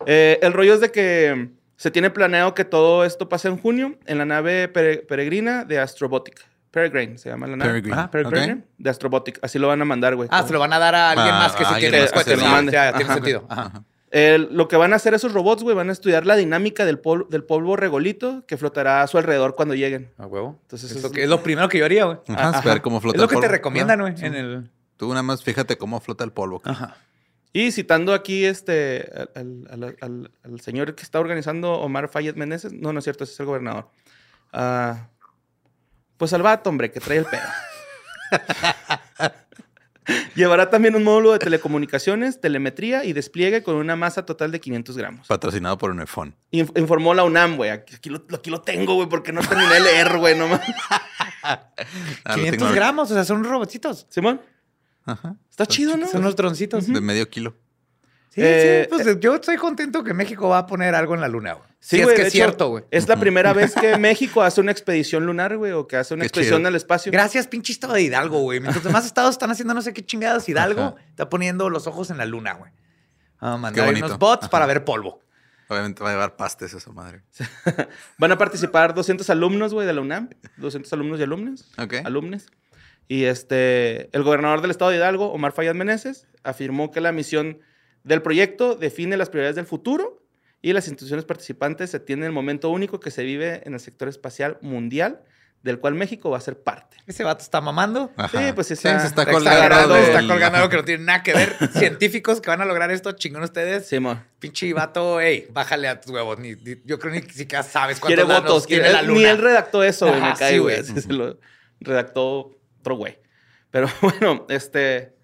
Eh, 0.07 0.39
el 0.43 0.53
rollo 0.53 0.75
es 0.75 0.81
de 0.81 0.91
que 0.91 1.49
se 1.77 1.91
tiene 1.91 2.11
planeado 2.11 2.55
que 2.55 2.65
todo 2.65 3.05
esto 3.05 3.29
pase 3.29 3.49
en 3.49 3.57
junio 3.59 3.97
en 4.07 4.19
la 4.19 4.25
nave 4.25 4.73
pere- 4.73 5.07
peregrina 5.07 5.65
de 5.65 5.79
Astrobotic. 5.79 6.45
Peregrine 6.71 7.19
se 7.19 7.29
llama 7.29 7.47
la 7.47 7.57
nave. 7.57 7.71
Peregrine. 7.71 7.95
Ajá, 7.97 8.11
Peregrine. 8.11 8.53
Ok. 8.55 8.59
De 8.79 8.91
Astrobotic. 8.91 9.39
Así 9.43 9.59
lo 9.59 9.69
van 9.69 9.83
a 9.83 9.85
mandar, 9.85 10.17
güey. 10.17 10.29
Ah, 10.33 10.43
se 10.47 10.53
lo 10.53 10.59
van 10.59 10.73
a 10.73 10.79
dar 10.79 10.95
a 10.95 11.11
alguien 11.11 11.29
Ah, 11.35 11.39
más 11.39 11.53
que 11.53 11.65
tiene 11.79 12.01
más 12.01 12.11
los 12.15 12.25
que 12.25 12.31
se 12.31 12.37
lo 12.37 12.47
Ah, 12.47 12.51
mande. 12.51 12.73
Ya, 12.73 12.91
tiene 12.93 13.05
Ajá. 13.05 13.15
sentido. 13.15 13.47
Ajá. 13.49 13.85
Lo 14.13 14.69
que 14.69 14.77
van 14.77 14.93
a 14.93 14.97
hacer 14.97 15.15
esos 15.15 15.33
robots, 15.33 15.63
güey, 15.63 15.75
van 15.75 15.89
a 15.89 15.93
estudiar 15.93 16.27
la 16.27 16.37
dinámica 16.37 16.85
del, 16.85 16.99
pol- 16.99 17.27
del 17.31 17.45
polvo 17.45 17.77
regolito 17.77 18.45
que 18.47 18.57
flotará 18.59 19.03
a 19.03 19.07
su 19.07 19.17
alrededor 19.17 19.55
cuando 19.55 19.75
lleguen. 19.75 20.13
A 20.19 20.27
huevo. 20.27 20.59
Entonces, 20.63 20.91
es, 20.91 20.97
es- 20.99 21.03
lo 21.03 21.11
que, 21.11 21.23
es 21.23 21.29
lo 21.29 21.43
primero 21.43 21.69
que 21.69 21.79
yo 21.79 21.85
haría, 21.87 22.05
güey. 22.05 22.19
Ajá, 22.29 22.49
Ajá. 22.51 22.61
ver 22.69 22.83
cómo 22.83 23.01
flota 23.01 23.17
Es 23.17 23.21
lo 23.23 23.25
el 23.25 23.35
que 23.35 23.41
te 23.41 23.49
recomiendan, 23.49 24.01
Ah, 24.01 24.03
güey. 24.05 24.17
sí. 24.17 24.27
En 24.27 24.35
el... 24.35 24.71
Tú 24.99 25.09
nada 25.09 25.23
más 25.23 25.43
fíjate 25.43 25.79
cómo 25.79 25.99
flota 26.01 26.25
el 26.25 26.33
polvo. 26.33 26.61
Ajá. 26.65 26.97
Y 27.55 27.71
citando 27.73 28.15
aquí 28.15 28.45
este, 28.45 29.11
al, 29.35 29.67
al- 29.71 29.85
al- 29.85 29.97
al- 30.01 30.31
al 30.45 30.61
señor 30.61 30.95
que 30.95 31.03
está 31.03 31.19
organizando, 31.21 31.73
Omar 31.81 32.09
Fayed 32.09 32.35
Meneses. 32.37 32.73
No, 32.73 32.93
no 32.93 32.99
es 32.99 33.05
cierto, 33.05 33.25
ese 33.25 33.33
es 33.33 33.41
el 33.41 33.47
gobernador. 33.47 33.89
Ah, 34.53 35.09
pues 36.19 36.33
al 36.35 36.43
vato, 36.43 36.71
hombre, 36.71 36.91
que 36.91 37.01
trae 37.01 37.19
el 37.19 37.25
pedo. 37.27 37.41
Llevará 40.35 40.69
también 40.71 40.95
un 40.97 41.05
módulo 41.05 41.33
de 41.33 41.39
telecomunicaciones, 41.39 42.41
telemetría 42.41 43.05
y 43.05 43.13
despliegue 43.13 43.63
con 43.63 43.77
una 43.77 43.95
masa 43.97 44.25
total 44.27 44.51
de 44.51 44.61
500 44.61 44.97
gramos. 44.97 45.27
Patrocinado 45.29 45.79
por 45.79 45.91
un 45.91 46.01
iPhone. 46.01 46.35
Inf- 46.51 46.77
informó 46.79 47.15
la 47.15 47.25
UNAM, 47.25 47.57
güey. 47.57 47.71
Aquí, 47.71 48.09
lo, 48.11 48.25
aquí 48.35 48.51
lo 48.51 48.61
tengo, 48.63 48.95
güey, 48.95 49.09
porque 49.09 49.33
no 49.33 49.41
terminé 49.43 49.75
de 49.75 49.81
leer, 49.81 50.19
güey, 50.19 50.37
nomás. 50.37 50.61
Ah, 51.45 51.59
lo 52.27 52.35
500 52.37 52.59
tengo- 52.69 52.73
gramos, 52.75 53.11
o 53.11 53.15
sea, 53.15 53.25
son 53.25 53.43
robotitos. 53.43 54.07
Simón, 54.09 54.41
Ajá. 55.05 55.35
está 55.51 55.67
chido, 55.67 55.97
¿no? 55.97 56.07
Son 56.07 56.21
unos 56.21 56.37
droncitos. 56.37 56.87
De 56.87 57.01
medio 57.01 57.29
kilo. 57.29 57.57
Sí, 58.29 58.41
Eh, 58.45 58.87
sí, 58.89 58.89
pues 58.97 59.19
yo 59.21 59.35
estoy 59.35 59.57
contento 59.57 60.05
que 60.05 60.15
México 60.15 60.49
va 60.49 60.59
a 60.59 60.67
poner 60.67 60.95
algo 60.95 61.15
en 61.17 61.21
la 61.21 61.27
luna, 61.29 61.55
güey. 61.55 61.69
Sí, 61.85 61.97
Sí, 61.97 62.03
güey, 62.05 62.15
es 62.15 62.21
que 62.21 62.23
es 62.23 62.29
hecho, 62.29 62.45
cierto, 62.45 62.69
güey. 62.69 62.85
Es 62.93 63.09
la 63.09 63.17
primera 63.17 63.53
vez 63.55 63.75
que 63.75 63.99
México 63.99 64.41
hace 64.43 64.61
una 64.61 64.71
expedición 64.71 65.27
lunar, 65.27 65.57
güey, 65.57 65.73
o 65.73 65.89
que 65.89 65.97
hace 65.97 66.15
una 66.15 66.23
Qué 66.23 66.29
expedición 66.29 66.61
chido. 66.61 66.69
al 66.69 66.77
espacio. 66.77 67.11
Gracias, 67.11 67.49
pinche 67.49 67.73
estado 67.73 67.95
de 67.95 68.03
Hidalgo, 68.03 68.39
güey. 68.39 68.61
Mientras 68.61 68.77
los 68.77 68.85
demás 68.85 69.05
estados 69.07 69.33
están 69.33 69.51
haciendo 69.51 69.75
no 69.75 69.83
sé 69.83 69.93
qué 69.93 70.07
chingados, 70.07 70.49
Hidalgo 70.49 70.81
Ajá. 70.81 70.95
está 71.11 71.29
poniendo 71.29 71.69
los 71.71 71.89
ojos 71.89 72.11
en 72.11 72.19
la 72.19 72.25
luna, 72.25 72.53
güey. 72.55 72.71
Vamos 73.41 73.71
a 73.71 73.75
Qué 73.75 73.81
mandar 73.83 74.05
unos 74.05 74.19
bots 74.19 74.45
Ajá. 74.45 74.51
para 74.51 74.67
ver 74.67 74.85
polvo. 74.85 75.21
Obviamente 75.69 76.05
va 76.05 76.11
a 76.11 76.13
llevar 76.13 76.37
pastes 76.37 76.73
esa 76.73 76.93
madre. 76.93 77.23
Van 78.19 78.31
a 78.31 78.39
participar 78.39 78.95
200 78.95 79.29
alumnos, 79.31 79.75
güey, 79.75 79.85
de 79.85 79.93
la 79.93 80.03
UNAM. 80.03 80.29
200 80.59 80.93
alumnos 80.93 81.19
y 81.19 81.25
alumnas. 81.25 81.69
Ok. 81.79 81.95
Alumnes. 82.05 82.47
Y 83.09 83.25
este, 83.25 84.15
el 84.17 84.23
gobernador 84.23 84.61
del 84.61 84.71
estado 84.71 84.93
de 84.93 84.99
Hidalgo, 84.99 85.33
Omar 85.33 85.51
Fayad 85.51 85.75
Meneses, 85.75 86.29
afirmó 86.45 86.93
que 86.93 87.01
la 87.01 87.11
misión 87.11 87.59
del 88.05 88.23
proyecto 88.23 88.77
define 88.77 89.17
las 89.17 89.31
prioridades 89.31 89.57
del 89.57 89.67
futuro 89.67 90.22
y 90.63 90.73
las 90.73 90.87
instituciones 90.87 91.25
participantes 91.25 91.91
se 91.91 92.01
tienen 92.01 92.25
el 92.27 92.33
momento 92.33 92.71
único 92.71 93.01
que 93.01 93.11
se 93.11 93.25
vive 93.25 93.63
en 93.67 93.75
el 93.75 93.81
sector 93.81 94.09
espacial 94.09 94.59
mundial, 94.63 95.23
del 95.63 95.79
cual 95.79 95.95
México 95.95 96.29
va 96.31 96.39
a 96.39 96.41
ser 96.41 96.61
parte. 96.61 96.97
Ese 97.07 97.23
vato 97.25 97.43
está 97.45 97.61
mamando. 97.61 98.11
Ajá. 98.17 98.47
Sí, 98.47 98.53
pues 98.53 98.71
está- 98.73 98.99
se 99.01 99.07
está 99.09 99.23
está 99.23 99.33
colgando. 99.33 99.97
está 99.97 100.27
colgando 100.27 100.59
algo 100.59 100.69
que 100.69 100.77
no 100.77 100.85
tiene 100.85 101.05
nada 101.05 101.23
que 101.23 101.33
ver. 101.35 101.57
Científicos 101.75 102.41
que 102.41 102.51
van 102.51 102.61
a 102.63 102.65
lograr 102.65 102.91
esto, 102.91 103.13
chingón 103.13 103.43
ustedes. 103.45 103.87
Simón. 103.87 104.25
Pinche 104.41 104.73
vato, 104.73 105.21
ey, 105.21 105.47
bájale 105.53 105.87
a 105.89 106.01
tus 106.01 106.11
huevos. 106.13 106.39
Ni, 106.41 106.55
ni- 106.57 106.81
yo 106.85 106.99
creo 106.99 107.13
ni 107.15 107.23
siquiera 107.23 107.63
sabes 107.63 108.01
cuántos 108.01 108.07
Quiere 108.17 108.23
danos 108.33 108.43
votos. 108.51 108.67
tiene 108.67 108.83
quiere- 108.85 108.95
la 108.95 109.03
luna. 109.03 109.19
Ni 109.21 109.25
él 109.27 109.39
redactó 109.39 109.85
eso, 109.85 110.07
güey. 110.09 110.19
Ajá, 110.21 110.31
Me 110.33 110.37
cae, 110.39 110.59
sí. 110.85 110.93
Así 110.93 111.01
se 111.01 111.13
lo 111.13 111.39
redactó 111.81 112.57
otro 112.81 112.97
güey. 112.97 113.19
Pero 113.71 113.89
bueno, 114.01 114.47
este. 114.49 115.15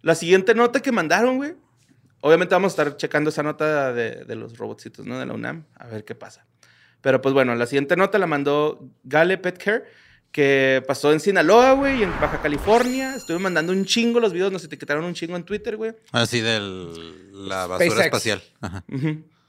La 0.00 0.14
siguiente 0.14 0.54
nota 0.54 0.80
que 0.80 0.92
mandaron, 0.92 1.36
güey. 1.38 1.54
Obviamente 2.24 2.54
vamos 2.54 2.72
a 2.72 2.82
estar 2.82 2.96
checando 2.96 3.30
esa 3.30 3.42
nota 3.42 3.92
de, 3.92 4.24
de 4.24 4.34
los 4.36 4.56
robotcitos, 4.56 5.04
¿no? 5.04 5.18
De 5.18 5.26
la 5.26 5.34
UNAM. 5.34 5.66
A 5.74 5.88
ver 5.88 6.04
qué 6.04 6.14
pasa. 6.14 6.46
Pero 7.00 7.20
pues 7.20 7.34
bueno, 7.34 7.54
la 7.56 7.66
siguiente 7.66 7.96
nota 7.96 8.16
la 8.18 8.28
mandó 8.28 8.88
Gale 9.02 9.36
Petcare, 9.38 9.82
que 10.30 10.82
pasó 10.86 11.12
en 11.12 11.18
Sinaloa, 11.18 11.72
güey, 11.72 11.98
y 11.98 12.02
en 12.04 12.10
Baja 12.20 12.40
California. 12.40 13.16
Estuve 13.16 13.40
mandando 13.40 13.72
un 13.72 13.84
chingo 13.84 14.20
los 14.20 14.32
videos, 14.32 14.52
nos 14.52 14.64
etiquetaron 14.64 15.04
un 15.04 15.14
chingo 15.14 15.36
en 15.36 15.42
Twitter, 15.42 15.76
güey. 15.76 15.94
Así 16.12 16.40
de 16.40 16.60
la 17.32 17.66
basura 17.66 17.90
SpaceX. 17.90 18.04
espacial. 18.06 18.42
Ajá. 18.60 18.84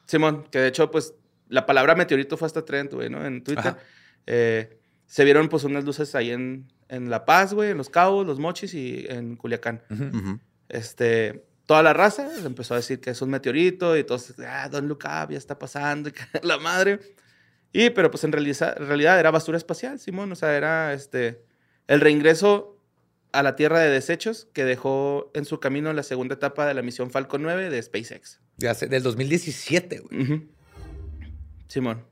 Simón, 0.07 0.47
que 0.51 0.59
de 0.59 0.67
hecho, 0.67 0.89
pues, 0.89 1.13
la 1.47 1.65
palabra 1.67 1.93
meteorito 1.93 2.37
fue 2.37 2.47
hasta 2.47 2.65
trend, 2.65 2.91
güey, 2.91 3.09
¿no? 3.09 3.23
En 3.23 3.43
Twitter. 3.43 3.67
Ajá. 3.67 3.77
Eh, 4.25 4.79
se 5.05 5.23
vieron, 5.23 5.47
pues, 5.47 5.63
unas 5.63 5.85
luces 5.85 6.15
ahí 6.15 6.31
en, 6.31 6.67
en 6.89 7.11
La 7.11 7.23
Paz, 7.23 7.53
güey, 7.53 7.69
en 7.69 7.77
Los 7.77 7.89
Cabos, 7.89 8.25
Los 8.25 8.39
Mochis 8.39 8.73
y 8.73 9.05
en 9.07 9.35
Culiacán. 9.35 9.83
Ujú. 9.91 10.39
Este, 10.69 11.45
toda 11.65 11.81
la 11.83 11.93
raza 11.93 12.29
empezó 12.45 12.73
a 12.73 12.77
decir 12.77 12.99
que 12.99 13.11
es 13.11 13.21
un 13.21 13.29
meteorito 13.29 13.97
y 13.97 14.03
todos, 14.03 14.33
ah, 14.47 14.67
Don 14.69 14.87
Look 14.87 15.03
Up, 15.05 15.31
ya 15.31 15.37
está 15.37 15.57
pasando, 15.57 16.09
y 16.43 16.45
la 16.47 16.57
madre. 16.57 16.99
Y, 17.71 17.89
pero 17.89 18.11
pues 18.11 18.23
en 18.23 18.31
realidad, 18.31 18.75
en 18.77 18.87
realidad 18.87 19.19
era 19.19 19.31
basura 19.31 19.57
espacial, 19.57 19.99
Simón, 19.99 20.31
o 20.31 20.35
sea, 20.35 20.55
era 20.55 20.93
este, 20.93 21.43
el 21.87 22.01
reingreso 22.01 22.77
a 23.31 23.41
la 23.41 23.55
Tierra 23.55 23.79
de 23.79 23.89
desechos 23.89 24.47
que 24.53 24.63
dejó 24.63 25.31
en 25.33 25.45
su 25.45 25.59
camino 25.59 25.91
la 25.93 26.03
segunda 26.03 26.35
etapa 26.35 26.67
de 26.67 26.75
la 26.75 26.83
misión 26.83 27.09
Falcon 27.09 27.41
9 27.41 27.71
de 27.71 27.81
SpaceX. 27.81 28.39
De 28.57 28.69
hace- 28.69 28.85
del 28.87 29.01
2017, 29.01 29.99
güey. 30.01 30.21
Ujú. 30.21 30.47
Simón. 31.67 32.05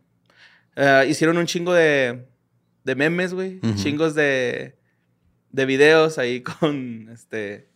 Eh, 0.76 1.06
hicieron 1.10 1.38
un 1.38 1.46
chingo 1.46 1.74
de, 1.74 2.26
de 2.84 2.96
memes, 2.96 3.34
güey. 3.34 3.60
Ujú. 3.62 3.76
Chingos 3.76 4.16
de, 4.16 4.78
de 5.52 5.66
videos 5.66 6.18
ahí 6.18 6.42
con, 6.60 7.10
este, 7.14 7.70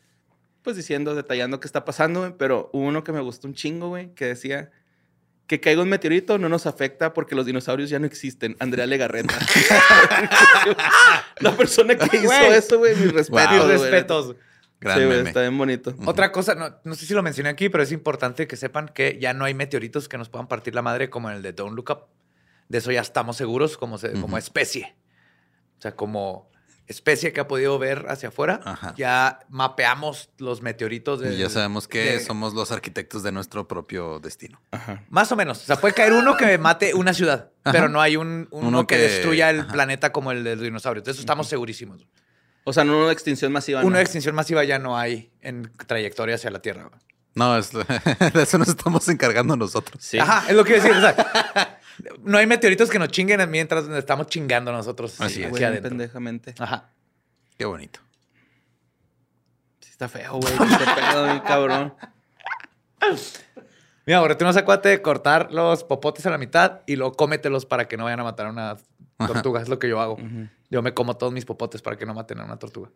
pues 0.65 0.75
diciendo, 0.75 1.15
detallando 1.15 1.62
qué 1.62 1.67
está 1.67 1.86
pasando, 1.86 2.19
güey. 2.19 2.34
Pero 2.38 2.69
hubo 2.73 2.84
uno 2.84 3.06
que 3.06 3.13
me 3.13 3.21
gustó 3.21 3.47
un 3.47 3.54
chingo, 3.54 3.88
güey, 3.88 4.13
que 4.15 4.25
decía 4.25 4.69
que 5.47 5.60
caiga 5.62 5.84
un 5.84 5.89
meteorito 5.89 6.39
no 6.39 6.49
nos 6.49 6.65
afecta 6.65 7.13
porque 7.13 7.36
los 7.36 7.45
dinosaurios 7.45 7.89
ya 7.89 7.99
no 7.99 8.08
existen. 8.08 8.58
Andrea 8.60 8.86
Legarreta. 8.88 9.36
La 11.39 11.56
persona 11.56 11.95
que 11.95 12.17
hizo 12.17 12.25
Güey. 12.28 12.54
eso, 12.54 12.78
güey, 12.80 12.95
mis 12.95 13.12
respetos. 13.13 13.51
Mis 13.51 13.62
güey. 13.63 13.78
respetos. 13.78 14.36
Gran 14.80 14.99
Sí, 14.99 15.06
güey, 15.06 15.19
está 15.21 15.41
bien 15.41 15.58
bonito. 15.58 15.95
Otra 16.06 16.32
cosa, 16.32 16.56
no, 16.56 16.75
no 16.84 16.95
sé 16.95 17.06
si 17.06 17.13
lo 17.13 17.23
mencioné 17.23 17.49
aquí, 17.49 17.69
pero 17.69 17.84
es 17.84 17.91
importante 17.91 18.47
que 18.47 18.56
sepan 18.56 18.89
que 18.89 19.17
ya 19.21 19.34
no 19.34 19.45
hay 19.45 19.54
meteoritos 19.54 20.10
que 20.10 20.17
nos 20.17 20.30
puedan 20.30 20.47
partir 20.47 20.75
la 20.75 20.82
madre 20.82 21.10
como 21.10 21.30
en 21.30 21.38
el 21.38 21.41
de 21.41 21.54
Don't 21.54 21.75
Look 21.75 21.89
Up. 21.91 21.99
De 22.67 22.80
eso 22.80 22.91
ya 22.91 23.01
estamos 23.01 23.38
seguros 23.38 23.78
como, 23.78 23.97
se- 23.97 24.12
como 24.13 24.25
Ujú. 24.28 24.38
especie. 24.38 24.95
O 25.78 25.82
sea, 25.82 25.95
como 25.95 26.49
especie 26.87 27.33
que 27.33 27.39
ha 27.41 27.47
podido 27.47 27.79
ver 27.79 28.05
hacia 28.09 28.29
afuera, 28.29 28.59
Ajá. 28.63 28.93
ya 28.97 29.39
mapeamos 29.49 30.29
los 30.37 30.61
meteoritos. 30.61 31.19
Y 31.21 31.25
del- 31.25 31.37
ya 31.37 31.49
sabemos 31.49 31.87
que 31.87 32.03
de- 32.13 32.19
somos 32.19 32.53
los 32.53 32.71
arquitectos 32.71 33.23
de 33.23 33.31
nuestro 33.31 33.67
propio 33.67 34.19
destino. 34.19 34.61
Ajá. 34.71 35.03
Más 35.09 35.31
o 35.31 35.35
menos. 35.35 35.61
O 35.63 35.65
sea, 35.65 35.77
puede 35.77 35.93
caer 35.93 36.13
uno 36.13 36.37
que 36.37 36.57
mate 36.57 36.93
una 36.93 37.13
ciudad, 37.13 37.51
Ajá. 37.63 37.71
pero 37.71 37.89
no 37.89 38.01
hay 38.01 38.17
un, 38.17 38.47
uno, 38.51 38.67
Uno 38.67 38.87
que, 38.87 38.95
que- 38.97 39.01
destruya 39.01 39.49
el 39.49 39.61
ajá. 39.61 39.73
planeta 39.73 40.11
como 40.11 40.31
el 40.31 40.43
de 40.43 40.55
los 40.55 40.63
dinosaurios. 40.63 41.03
De 41.05 41.11
eso 41.11 41.19
estamos 41.21 41.47
segurísimos. 41.47 42.05
O 42.63 42.73
sea, 42.73 42.83
no 42.83 42.97
una 43.03 43.11
extinción 43.11 43.51
masiva. 43.51 43.81
Una 43.83 43.97
¿no? 43.97 44.01
extinción 44.01 44.33
masiva 44.35 44.63
ya 44.63 44.79
no 44.79 44.97
hay 44.97 45.31
en 45.41 45.71
trayectoria 45.87 46.35
hacia 46.35 46.49
la 46.51 46.61
Tierra. 46.61 46.89
No, 47.35 47.57
es, 47.57 47.71
de 48.33 48.41
eso 48.43 48.57
nos 48.57 48.69
estamos 48.69 49.07
encargando 49.09 49.55
nosotros. 49.57 50.01
Sí. 50.03 50.17
Ajá, 50.17 50.45
es 50.49 50.55
lo 50.55 50.63
que 50.63 50.77
iba 50.77 50.83
a 50.83 50.87
decir. 50.87 50.97
o 50.97 51.01
sea, 51.01 51.74
no 52.23 52.38
hay 52.38 52.47
meteoritos 52.47 52.89
que 52.89 52.99
nos 52.99 53.10
chinguen 53.10 53.49
mientras 53.49 53.88
nos 53.88 53.97
estamos 53.97 54.27
chingando 54.27 54.71
nosotros 54.71 55.19
Así 55.21 55.43
es. 55.43 55.51
Pendejamente. 55.81 56.55
Ajá. 56.60 56.89
Qué 57.58 57.65
bonito. 57.65 57.99
Sí 59.79 59.89
está 59.91 60.08
feo, 60.08 60.39
güey. 60.39 60.53
Este 60.53 60.86
pedo, 60.86 61.43
cabrón. 61.43 61.93
Mira, 64.05 64.19
ahora 64.19 64.38
tú 64.38 64.45
no 64.45 64.53
se 64.53 64.60
acuérdate 64.60 64.89
de 64.89 65.01
cortar 65.01 65.51
los 65.51 65.84
popotes 65.84 66.25
a 66.25 66.29
la 66.29 66.38
mitad 66.38 66.81
y 66.86 66.95
luego 66.95 67.13
cómetelos 67.13 67.65
para 67.65 67.88
que 67.88 67.97
no 67.97 68.03
vayan 68.03 68.19
a 68.19 68.23
matar 68.23 68.47
a 68.47 68.49
una 68.49 68.77
tortuga. 69.17 69.62
Es 69.62 69.69
lo 69.69 69.79
que 69.79 69.89
yo 69.89 69.99
hago. 69.99 70.17
Yo 70.69 70.81
me 70.81 70.93
como 70.93 71.17
todos 71.17 71.34
mis 71.34 71.45
popotes 71.45 71.81
para 71.81 71.97
que 71.97 72.05
no 72.05 72.13
maten 72.13 72.39
a 72.39 72.45
una 72.45 72.58
tortuga. 72.58 72.91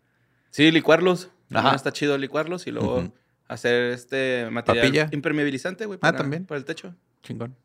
Sí, 0.52 0.72
licuarlos. 0.72 1.30
Ajá. 1.54 1.76
Está 1.76 1.94
chido 1.94 2.18
licuarlos 2.18 2.68
y 2.68 2.72
luego 2.72 3.12
hacer 3.48 3.92
este 3.94 4.48
material 4.52 4.86
Papilla. 4.86 5.10
impermeabilizante, 5.12 5.86
güey. 5.86 6.00
Ah, 6.02 6.14
también. 6.14 6.46
Para 6.46 6.58
el 6.58 6.66
techo. 6.66 6.96
Chingón. 7.24 7.56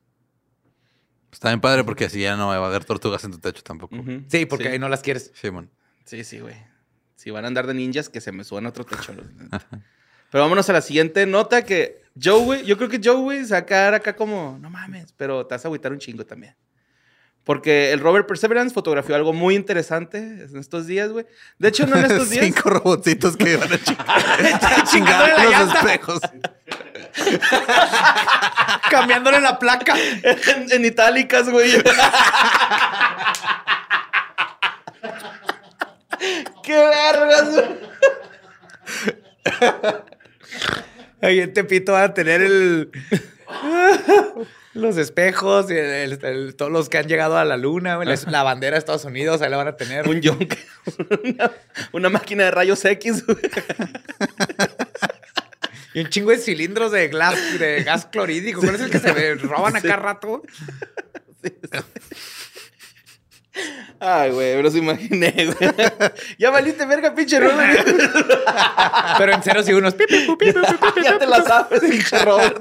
Está 1.35 1.49
bien 1.49 1.61
padre 1.61 1.85
porque 1.85 2.05
así 2.07 2.21
ya 2.21 2.37
no 2.37 2.47
va 2.49 2.55
a 2.57 2.67
haber 2.67 2.85
tortugas 2.85 3.23
en 3.25 3.33
tu 3.33 3.39
techo 3.39 3.63
tampoco. 3.63 3.97
Sí, 4.29 4.47
porque 4.47 4.65
Sí. 4.65 4.71
ahí 4.71 4.79
no 4.79 4.89
las 4.89 5.01
quieres. 5.03 5.33
Simón. 5.35 5.69
Sí, 6.05 6.23
sí, 6.25 6.39
güey. 6.39 6.55
Si 7.17 7.31
van 7.31 7.45
a 7.45 7.49
andar 7.49 7.67
de 7.67 7.75
ninjas, 7.75 8.09
que 8.09 8.21
se 8.21 8.31
me 8.33 8.45
suban 8.45 8.67
a 8.67 8.69
otro 8.71 8.85
techo. 8.85 9.13
Pero 10.31 10.43
vámonos 10.45 10.69
a 10.71 10.73
la 10.73 10.81
siguiente 10.81 11.27
nota 11.27 11.65
que 11.65 12.03
Joe, 12.23 12.43
güey, 12.45 12.65
yo 12.65 12.77
creo 12.77 12.89
que 12.89 13.01
Joe, 13.03 13.17
güey, 13.17 13.45
sacar 13.45 13.95
acá 13.95 14.15
como, 14.17 14.59
no 14.61 14.71
mames, 14.71 15.13
pero 15.17 15.47
te 15.47 15.55
vas 15.55 15.65
a 15.65 15.69
agüitar 15.69 15.93
un 15.93 15.99
chingo 15.99 16.25
también. 16.25 16.55
Porque 17.45 17.93
el 17.93 18.01
Robert 18.01 18.27
Perseverance 18.27 18.73
fotografió 18.73 19.15
algo 19.15 19.33
muy 19.33 19.55
interesante 19.55 20.19
en 20.19 20.57
estos 20.57 20.87
días, 20.87 21.11
güey. 21.11 21.27
De 21.59 21.69
hecho, 21.69 21.87
no 21.87 21.97
en 21.97 22.07
estos 22.07 22.31
días. 22.31 22.45
Cinco 22.45 22.71
robotcitos 22.71 23.37
que 23.37 23.55
a 23.57 24.85
chingar, 24.85 25.45
los 25.67 25.75
espejos. 25.75 26.21
Cambiándole 28.91 29.41
la 29.41 29.59
placa. 29.59 29.95
en, 30.23 30.71
en 30.73 30.85
itálicas, 30.85 31.49
güey. 31.49 31.71
¡Qué 36.63 36.77
vergas! 36.77 37.49
Ahí 41.21 41.41
en 41.41 41.53
Tepito 41.53 41.93
van 41.93 42.05
a 42.05 42.15
tener 42.15 42.41
el. 42.43 42.91
Los 44.75 44.97
espejos, 44.97 45.71
y 45.71 45.75
el- 45.75 46.13
el- 46.13 46.25
el- 46.25 46.57
todos 46.57 46.73
los 46.73 46.89
que 46.89 46.99
han 46.99 47.07
llegado 47.07 47.39
a 47.39 47.45
la 47.45 47.57
luna, 47.57 47.99
la 48.27 48.43
bandera 48.43 48.73
de 48.75 48.79
Estados 48.79 49.05
Unidos, 49.05 49.41
ahí 49.41 49.49
la 49.51 49.57
van 49.57 49.69
a 49.69 49.77
tener. 49.77 50.09
Un 50.09 50.21
yonk. 50.21 50.55
Una, 51.25 51.51
una 51.93 52.09
máquina 52.11 52.45
de 52.45 52.51
rayos 52.51 52.85
X. 52.85 53.25
Y 55.95 56.01
un 56.01 56.09
chingo 56.09 56.31
de 56.31 56.39
cilindros 56.39 56.91
de, 56.93 57.09
de 57.09 57.83
gas 57.85 58.07
clorídrico. 58.07 58.61
¿Cuál 58.61 58.75
es 58.75 58.81
el 58.83 58.91
que 58.91 58.99
se 58.99 59.35
roban 59.37 59.77
acá 59.77 59.97
rato? 59.97 60.43
Ay, 64.01 64.33
güey, 64.33 64.57
me 64.57 64.63
los 64.65 64.75
imaginé, 64.75 65.33
güey. 65.33 65.71
Ya 66.39 66.51
valiste 66.51 66.85
verga, 66.85 67.15
pinche 67.15 67.39
Robert. 67.39 67.87
Pero 69.19 69.33
en 69.33 69.43
ceros 69.43 69.69
y 69.69 69.73
unos. 69.73 69.95
Ya 71.03 71.19
te 71.19 71.27
la 71.27 71.43
sabes, 71.43 71.81
pinche 71.81 72.19
Robert. 72.19 72.59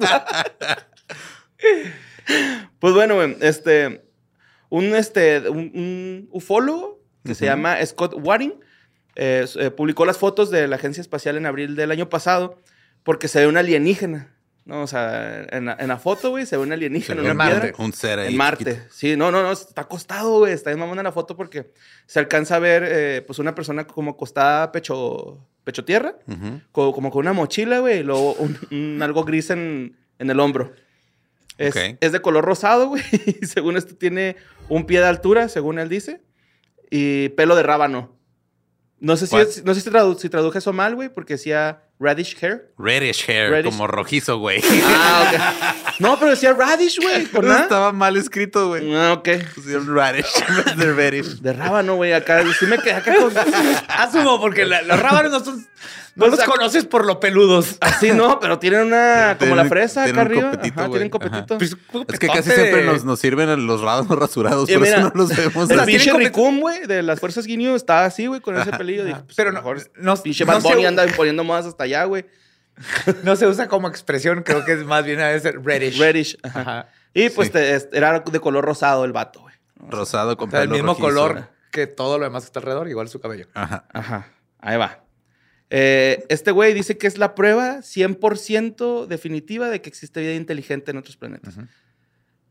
pues 2.80 2.94
bueno, 2.94 3.16
güey, 3.16 3.36
este. 3.42 4.06
Un, 4.70 4.96
este, 4.96 5.50
un, 5.50 5.72
un 5.74 6.30
ufólogo 6.32 7.04
que 7.26 7.36
se 7.36 7.46
llama 7.46 7.84
Scott 7.86 8.16
Waring 8.18 8.56
eh, 9.16 9.46
eh, 9.60 9.70
publicó 9.70 10.06
las 10.06 10.18
fotos 10.18 10.50
de 10.50 10.68
la 10.68 10.78
Agencia 10.78 11.02
Espacial 11.02 11.38
en 11.38 11.46
abril 11.46 11.76
del 11.76 11.92
año 11.92 12.10
pasado 12.10 12.60
porque 13.04 13.28
se 13.28 13.40
ve 13.40 13.48
un 13.48 13.58
alienígena. 13.58 14.30
¿no? 14.66 14.82
O 14.82 14.88
sea, 14.88 15.46
en 15.52 15.66
la, 15.66 15.76
en 15.78 15.90
la 15.90 15.98
foto, 15.98 16.30
güey, 16.30 16.46
se 16.46 16.56
ve 16.56 16.64
un 16.64 16.72
alienígena, 16.72 17.16
ve 17.16 17.22
una 17.24 17.32
en 17.32 17.38
Marte. 17.38 17.60
piedra. 17.72 17.84
Un 17.84 17.92
ser 17.92 18.20
ahí. 18.20 18.30
En 18.30 18.38
Marte. 18.38 18.64
chiquito. 18.64 18.88
Sí, 18.94 19.16
no, 19.18 19.30
no, 19.30 19.44
no, 19.44 19.52
está 19.52 19.82
acostado, 19.82 20.40
güey. 20.40 20.54
Está 20.54 20.70
bien 20.70 20.80
mamona 20.80 21.04
la 21.04 21.12
foto 21.12 21.36
porque 21.36 21.74
se 22.06 22.20
alcanza 22.20 22.56
a 22.56 22.60
ver, 22.60 22.84
eh, 22.88 23.22
pues, 23.28 23.40
una 23.40 23.54
persona 23.56 23.86
como 23.86 24.12
acostada 24.12 24.72
pecho, 24.72 25.46
pecho 25.66 25.84
tierra, 25.84 26.16
como, 26.72 27.12
con 27.12 27.20
una 27.20 27.34
mochila, 27.34 27.80
güey, 27.80 28.00
y 28.00 28.04
luego 28.04 28.34
un, 28.36 28.58
un 28.72 29.02
algo 29.02 29.26
gris 29.26 29.50
en, 29.50 29.98
en 30.20 30.30
el 30.30 30.40
hombro. 30.40 30.72
Es, 31.58 31.76
Ok. 31.76 31.98
es 32.00 32.12
de 32.14 32.22
color 32.22 32.46
rosado, 32.46 32.88
güey. 32.88 33.04
Y 33.42 33.46
según 33.46 33.76
esto 33.76 33.96
tiene 33.96 34.38
un 34.70 34.86
pie 34.86 35.02
de 35.02 35.08
altura, 35.08 35.50
según 35.50 35.78
él 35.78 35.90
dice, 35.90 36.22
y 36.90 37.30
pelo 37.30 37.56
de 37.58 37.64
rábano. 37.64 38.16
No 39.04 39.18
sé 39.18 39.28
si, 39.28 39.36
es- 39.36 39.66
no 39.66 39.74
sé 39.74 39.82
si, 39.82 39.90
tradu- 39.90 40.18
si 40.18 40.30
traduje 40.30 40.60
eso 40.60 40.72
mal, 40.72 40.96
güey, 40.96 41.10
porque 41.10 41.34
decía 41.34 41.82
radish 42.00 42.38
hair. 42.42 42.72
Reddish 42.78 43.26
hair, 43.30 43.62
como 43.66 43.86
rojizo, 43.86 44.38
güey. 44.40 44.62
Ah, 44.86 45.24
ok. 45.28 45.94
No, 46.00 46.18
pero 46.18 46.32
decía 46.32 46.54
radish, 46.54 47.00
güey, 47.02 47.26
por 47.26 47.44
nada. 47.44 47.64
Estaba 47.64 47.92
mal 47.92 48.16
escrito, 48.18 48.70
güey. 48.70 48.96
Ah, 48.96 49.12
ok. 49.14 49.30
Pusieron 49.54 49.94
radish 49.94 50.26
en 50.48 50.56
vez 50.66 50.78
de 50.78 50.94
reddish. 50.94 51.40
De 51.42 51.52
rábano, 51.54 51.96
güey, 51.96 52.14
acá. 52.14 52.44
Sí 52.58 52.66
me 52.66 52.78
quedé 52.80 52.94
acá 52.94 53.14
con... 53.16 53.32
Asumo, 53.90 54.40
porque 54.40 54.66
los 54.66 55.00
rábanos 55.00 55.32
no 55.34 55.44
son. 55.44 55.68
No 56.16 56.28
los 56.28 56.40
conoces 56.44 56.86
por 56.86 57.06
lo 57.06 57.20
peludos. 57.20 57.78
Así 57.82 58.12
no, 58.12 58.40
pero 58.40 58.60
tienen 58.60 58.82
una... 58.82 59.36
Como 59.40 59.56
la 59.56 59.66
fresa 59.66 60.04
acá 60.04 60.22
arriba. 60.22 60.52
Ajá, 60.62 60.90
tienen 60.90 61.10
copetito. 61.10 61.58
Pues, 61.58 61.76
Es 62.08 62.20
que 62.20 62.28
casi 62.28 62.52
siempre 62.52 62.86
nos, 62.86 63.04
nos 63.04 63.20
sirven 63.20 63.66
los 63.66 63.82
rábanos 63.82 64.10
rasurados, 64.20 64.70
por 64.70 64.86
eso 64.86 65.02
no 65.02 65.12
los 65.16 65.36
vemos 65.36 65.70
El 65.72 65.82
pinche 65.86 66.14
Ricum, 66.14 66.60
güey, 66.60 66.86
de 66.86 67.02
las 67.02 67.20
fuerzas 67.20 67.46
Guineo, 67.46 67.76
estaba 67.76 68.06
así, 68.06 68.28
güey, 68.28 68.42
con 68.42 68.58
ese 68.58 68.72
pelillo. 68.72 69.06
Dije, 69.06 69.22
pues, 69.26 69.36
Pero 69.36 69.52
no- 69.52 69.64
no- 69.96 70.18
pinche 70.18 70.46
Bad 70.46 70.62
se- 70.62 70.68
Bunny 70.68 70.86
anda 70.86 71.06
poniendo 71.16 71.44
modas 71.44 71.66
hasta 71.66 71.84
allá, 71.86 72.04
güey. 72.06 72.26
No 73.24 73.36
se 73.36 73.48
usa 73.48 73.68
como 73.68 73.88
expresión, 73.88 74.44
creo 74.44 74.66
que 74.66 74.74
es 74.74 74.84
más 74.86 75.06
bien 75.06 75.20
a 75.22 75.28
veces 75.30 75.54
reddish. 75.64 76.00
Reddish. 76.00 76.38
Ajá. 76.44 76.88
Y 77.14 77.30
pues 77.30 77.52
era 77.92 78.20
de 78.20 78.40
color 78.40 78.66
rosado 78.66 79.06
el 79.06 79.14
vato, 79.14 79.42
güey. 79.42 79.54
Rosado 79.90 80.38
con 80.38 80.48
O 80.48 80.52
sea, 80.52 80.64
el 80.64 80.70
pelo 80.70 80.84
mismo 80.84 80.98
color 80.98 81.50
que 81.72 81.88
todo 81.88 82.18
lo 82.18 82.24
demás 82.26 82.44
que 82.44 82.48
está 82.48 82.60
alrededor, 82.60 82.88
igual 82.88 83.10
su 83.10 83.20
cabello. 83.20 83.48
Ajá. 83.54 83.86
Ajá. 83.94 84.28
Ahí 84.60 84.78
va. 84.78 85.03
Eh, 85.76 86.24
este 86.30 86.52
güey 86.52 86.74
dice 86.76 87.00
que 87.00 87.08
es 87.08 87.18
la 87.18 87.34
prueba 87.34 87.80
100% 87.80 89.08
definitiva 89.08 89.70
de 89.70 89.82
que 89.82 89.90
existe 89.90 90.22
vida 90.22 90.36
inteligente 90.36 90.92
en 90.92 90.98
otros 90.98 91.18
planetas. 91.18 91.58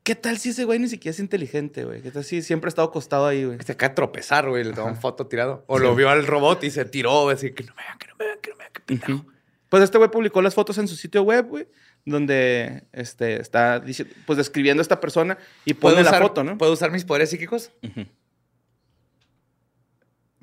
¿Qué 0.02 0.16
tal 0.16 0.38
si 0.38 0.48
ese 0.48 0.64
güey 0.64 0.80
ni 0.80 0.88
siquiera 0.88 1.12
es 1.12 1.20
inteligente, 1.20 1.84
güey? 1.84 2.02
¿Qué 2.02 2.10
tal 2.10 2.24
si 2.24 2.42
siempre 2.42 2.66
ha 2.66 2.70
estado 2.70 2.88
acostado 2.88 3.24
ahí, 3.28 3.44
güey? 3.44 3.58
Se 3.64 3.72
acaba 3.72 3.90
de 3.90 3.94
tropezar, 3.94 4.48
güey, 4.48 4.64
le 4.64 4.72
tomó 4.72 4.88
una 4.88 4.96
foto 4.96 5.28
tirado. 5.28 5.64
O 5.68 5.78
lo 5.78 5.94
vio 5.94 6.10
al 6.10 6.26
robot 6.26 6.64
y 6.64 6.72
se 6.72 6.84
tiró, 6.84 7.28
así 7.28 7.52
que 7.52 7.62
no 7.62 7.72
me 7.76 7.82
vean, 7.84 7.98
que 7.98 8.08
no 8.08 8.14
me 8.18 8.24
vean, 8.24 8.38
que 8.40 8.50
no 8.50 8.56
me 8.56 8.62
vean, 8.64 8.72
que 8.72 8.80
pendejo. 8.80 9.26
Pues 9.68 9.84
este 9.84 9.98
güey 9.98 10.10
publicó 10.10 10.42
las 10.42 10.54
fotos 10.56 10.76
en 10.78 10.88
su 10.88 10.96
sitio 10.96 11.22
web, 11.22 11.46
güey, 11.46 11.68
donde 12.04 12.82
este, 12.92 13.40
está 13.40 13.80
pues 14.26 14.36
describiendo 14.36 14.80
a 14.80 14.82
esta 14.82 14.98
persona 14.98 15.38
y 15.64 15.74
¿Puedo 15.74 15.94
pone 15.94 16.04
la 16.04 16.10
usar- 16.10 16.22
foto, 16.22 16.42
¿no? 16.42 16.58
¿Puedo 16.58 16.72
usar 16.72 16.90
mis 16.90 17.04
poderes 17.04 17.30
psíquicos? 17.30 17.70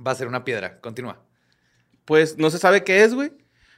Va 0.07 0.11
a 0.11 0.15
ser 0.15 0.27
una 0.29 0.45
piedra. 0.45 0.79
Continúa. 0.79 1.21
Pues 2.09 2.39
no 2.39 2.49
se 2.49 2.57
sabe 2.57 2.83
qué 2.83 3.03
es, 3.03 3.13
güey, 3.13 3.31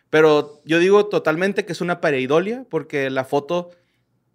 pero 0.10 0.62
yo 0.64 0.80
digo 0.80 1.08
totalmente 1.08 1.66
que 1.66 1.74
es 1.74 1.82
una 1.82 2.00
pareidolia 2.00 2.66
porque 2.70 3.10
la 3.10 3.26
foto 3.26 3.72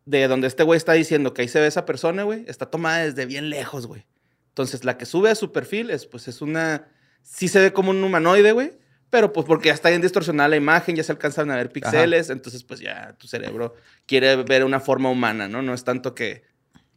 de 0.04 0.28
donde 0.28 0.48
este 0.48 0.64
güey 0.64 0.76
está 0.76 0.92
diciendo 0.92 1.32
que 1.32 1.40
ahí 1.40 1.48
se 1.48 1.60
ve 1.60 1.66
esa 1.66 1.86
persona, 1.86 2.22
güey, 2.22 2.44
está 2.46 2.66
tomada 2.66 2.98
desde 2.98 3.24
bien 3.24 3.48
lejos, 3.48 3.86
güey. 3.86 4.04
Entonces 4.48 4.84
la 4.84 4.98
que 4.98 5.06
sube 5.06 5.30
a 5.30 5.34
su 5.34 5.50
perfil 5.50 5.88
es, 5.88 6.04
pues 6.04 6.28
es 6.28 6.42
una, 6.42 6.88
sí 7.22 7.48
se 7.48 7.58
ve 7.58 7.72
como 7.72 7.88
un 7.90 8.04
humanoide, 8.04 8.52
güey, 8.52 8.72
Pero 9.08 9.32
pues 9.32 9.46
porque 9.46 9.68
ya 9.68 9.74
está 9.74 9.88
bien 9.88 10.02
distorsionada 10.02 10.50
la 10.50 10.56
imagen, 10.56 10.94
ya 10.94 11.02
se 11.02 11.12
alcanzan 11.12 11.50
a 11.50 11.56
ver 11.56 11.70
píxeles, 11.72 12.28
entonces 12.28 12.64
pues 12.64 12.80
ya 12.80 13.14
tu 13.18 13.26
cerebro 13.28 13.74
quiere 14.04 14.36
ver 14.42 14.62
una 14.62 14.78
forma 14.80 15.08
humana, 15.10 15.48
¿no? 15.48 15.62
No 15.62 15.72
es 15.72 15.84
tanto 15.84 16.14
que, 16.14 16.42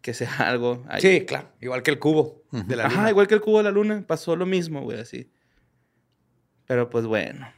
que 0.01 0.13
sea 0.13 0.33
algo 0.49 0.83
ahí. 0.89 1.01
Sí, 1.01 1.25
claro. 1.25 1.49
Igual 1.61 1.81
que 1.81 1.91
el 1.91 1.99
cubo 1.99 2.43
de 2.51 2.75
la 2.75 2.87
Ajá, 2.87 2.95
luna. 2.97 3.09
igual 3.11 3.27
que 3.27 3.35
el 3.35 3.41
cubo 3.41 3.59
de 3.59 3.63
la 3.63 3.71
luna, 3.71 4.03
pasó 4.05 4.35
lo 4.35 4.45
mismo, 4.45 4.81
güey, 4.81 4.99
así. 4.99 5.29
Pero 6.69 6.87
pues 6.87 7.07
bueno. 7.07 7.51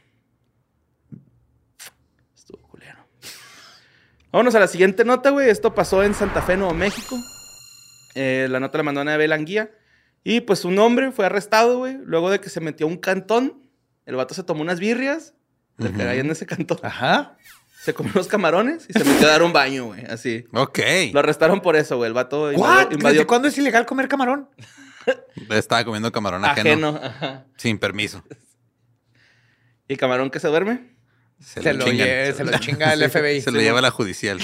Estuvo 2.33 2.61
culero. 2.69 2.99
Vámonos 4.31 4.55
a 4.55 4.59
la 4.61 4.67
siguiente 4.67 5.03
nota, 5.03 5.31
güey. 5.31 5.49
Esto 5.49 5.75
pasó 5.75 6.01
en 6.01 6.13
Santa 6.13 6.41
Fe, 6.41 6.55
Nuevo 6.55 6.73
México. 6.73 7.17
Eh, 8.15 8.47
la 8.49 8.61
nota 8.61 8.77
la 8.77 8.85
mandó 8.85 9.01
Anabel 9.01 9.33
Anguía. 9.33 9.69
Y 10.23 10.39
pues 10.39 10.63
un 10.63 10.79
hombre 10.79 11.11
fue 11.11 11.25
arrestado, 11.25 11.79
güey, 11.79 11.97
luego 12.05 12.29
de 12.29 12.39
que 12.39 12.49
se 12.49 12.61
metió 12.61 12.85
a 12.85 12.89
un 12.89 12.95
cantón. 12.95 13.61
El 14.05 14.15
vato 14.15 14.33
se 14.33 14.43
tomó 14.43 14.61
unas 14.61 14.79
birrias, 14.79 15.33
que 15.77 15.89
Ujú. 15.89 16.01
hay 16.03 16.19
en 16.19 16.31
ese 16.31 16.45
cantón. 16.45 16.77
Ajá. 16.81 17.35
Se 17.83 17.93
comió 17.93 18.13
unos 18.15 18.27
camarones 18.27 18.85
y 18.87 18.93
se 18.93 19.03
metió 19.03 19.27
a 19.27 19.31
dar 19.31 19.43
un 19.43 19.51
baño, 19.51 19.87
güey, 19.87 20.05
así. 20.05 20.45
Ok. 20.53 20.79
Lo 21.11 21.19
arrestaron 21.19 21.59
por 21.59 21.75
eso, 21.75 21.97
güey. 21.97 22.07
El 22.07 22.13
vato 22.13 22.43
¿What? 22.43 22.53
invadió, 22.53 22.79
¿Desde 22.85 22.95
invadió 22.95 23.27
cuándo 23.27 23.49
es 23.49 23.57
ilegal 23.57 23.85
comer 23.85 24.07
camarón? 24.07 24.47
Estaba 25.49 25.83
comiendo 25.83 26.13
camarón 26.13 26.45
ajeno. 26.45 26.89
ajeno. 26.95 26.99
Ajá. 27.05 27.45
Sin 27.57 27.77
permiso. 27.77 28.23
¿Y 29.91 29.97
camarón 29.97 30.29
que 30.29 30.39
se 30.39 30.47
duerme? 30.47 30.87
Se, 31.43 31.61
lo, 31.73 31.83
chingan. 31.83 32.07
lle- 32.07 32.33
se 32.33 32.45
lo 32.45 32.57
chinga 32.59 32.93
el 32.93 33.01
FBI. 33.09 33.41
Se 33.41 33.51
lo 33.51 33.59
lleva 33.59 33.79
a 33.79 33.81
la 33.81 33.91
judicial. 33.91 34.39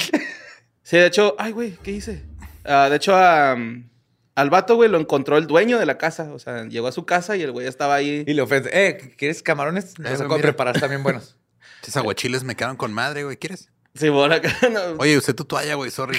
Sí, 0.83 0.97
de 0.97 1.05
hecho, 1.05 1.35
ay, 1.39 1.53
güey, 1.53 1.77
¿qué 1.83 1.91
hice? 1.91 2.23
Ah, 2.65 2.87
de 2.89 2.97
hecho, 2.97 3.15
a, 3.15 3.53
al 3.53 4.49
vato, 4.49 4.75
güey, 4.75 4.89
lo 4.89 4.99
encontró 4.99 5.37
el 5.37 5.47
dueño 5.47 5.79
de 5.79 5.85
la 5.85 5.97
casa. 5.97 6.33
O 6.33 6.39
sea, 6.39 6.65
llegó 6.65 6.87
a 6.87 6.91
su 6.91 7.05
casa 7.05 7.37
y 7.37 7.43
el 7.43 7.51
güey 7.53 7.65
estaba 7.65 7.95
ahí. 7.95 8.25
Y 8.27 8.33
le 8.33 8.41
ofrece, 8.41 8.69
eh, 8.73 9.13
¿quieres 9.17 9.41
camarones? 9.41 9.97
Los 9.99 10.11
Eh, 10.11 10.13
acabo 10.15 10.33
de 10.33 10.39
mira. 10.39 10.47
preparar, 10.49 10.75
están 10.75 10.89
bien 10.89 11.03
buenos. 11.03 11.37
Ah. 11.37 11.65
Esos 11.83 11.95
aguachiles 11.95 12.43
me 12.43 12.55
quedaron 12.55 12.75
con 12.75 12.91
madre, 12.91 13.23
güey. 13.23 13.37
¿Quieres? 13.37 13.69
Sí, 13.97 14.09
por 14.09 14.31
acá. 14.31 14.49
No, 14.71 14.79
Oye, 14.99 15.17
usé 15.17 15.33
tu 15.33 15.45
toalla, 15.45 15.75
güey. 15.75 15.89
Sorry. 15.91 16.17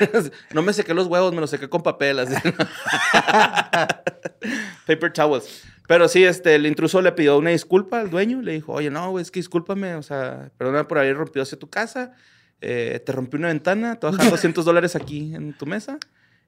no 0.52 0.62
me 0.62 0.72
sequé 0.72 0.94
los 0.94 1.06
huevos, 1.06 1.32
me 1.32 1.40
los 1.40 1.50
sequé 1.50 1.68
con 1.68 1.82
papel, 1.82 2.18
así. 2.18 2.34
Paper 4.86 5.12
towels. 5.12 5.62
Pero 5.86 6.08
sí, 6.08 6.24
este, 6.24 6.54
el 6.54 6.66
intruso 6.66 7.00
le 7.02 7.12
pidió 7.12 7.36
una 7.38 7.50
disculpa 7.50 8.00
al 8.00 8.10
dueño. 8.10 8.42
Le 8.42 8.52
dijo, 8.52 8.72
oye, 8.72 8.90
no, 8.90 9.10
güey, 9.10 9.22
es 9.22 9.30
que 9.30 9.40
discúlpame. 9.40 9.94
O 9.94 10.02
sea, 10.02 10.50
perdona 10.56 10.88
por 10.88 10.98
haber 10.98 11.16
rompido 11.16 11.42
hacia 11.42 11.58
tu 11.58 11.68
casa. 11.70 12.12
eh, 12.60 13.02
te 13.04 13.12
rompí 13.12 13.36
una 13.36 13.48
ventana. 13.48 13.98
Te 13.98 14.06
voy 14.06 14.14
a 14.14 14.18
dejar 14.18 14.30
200 14.32 14.64
dólares 14.64 14.96
aquí 14.96 15.34
en 15.34 15.56
tu 15.56 15.66
mesa. 15.66 15.98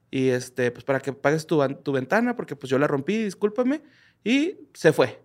Y 0.09 0.29
este, 0.29 0.71
pues 0.71 0.83
para 0.85 0.99
que 0.99 1.13
pagues 1.13 1.45
tu, 1.45 1.65
tu 1.83 1.91
ventana, 1.91 2.35
porque 2.35 2.55
pues 2.55 2.69
yo 2.69 2.79
la 2.79 2.87
rompí, 2.87 3.23
discúlpame. 3.23 3.81
Y 4.23 4.55
se 4.73 4.93
fue. 4.93 5.21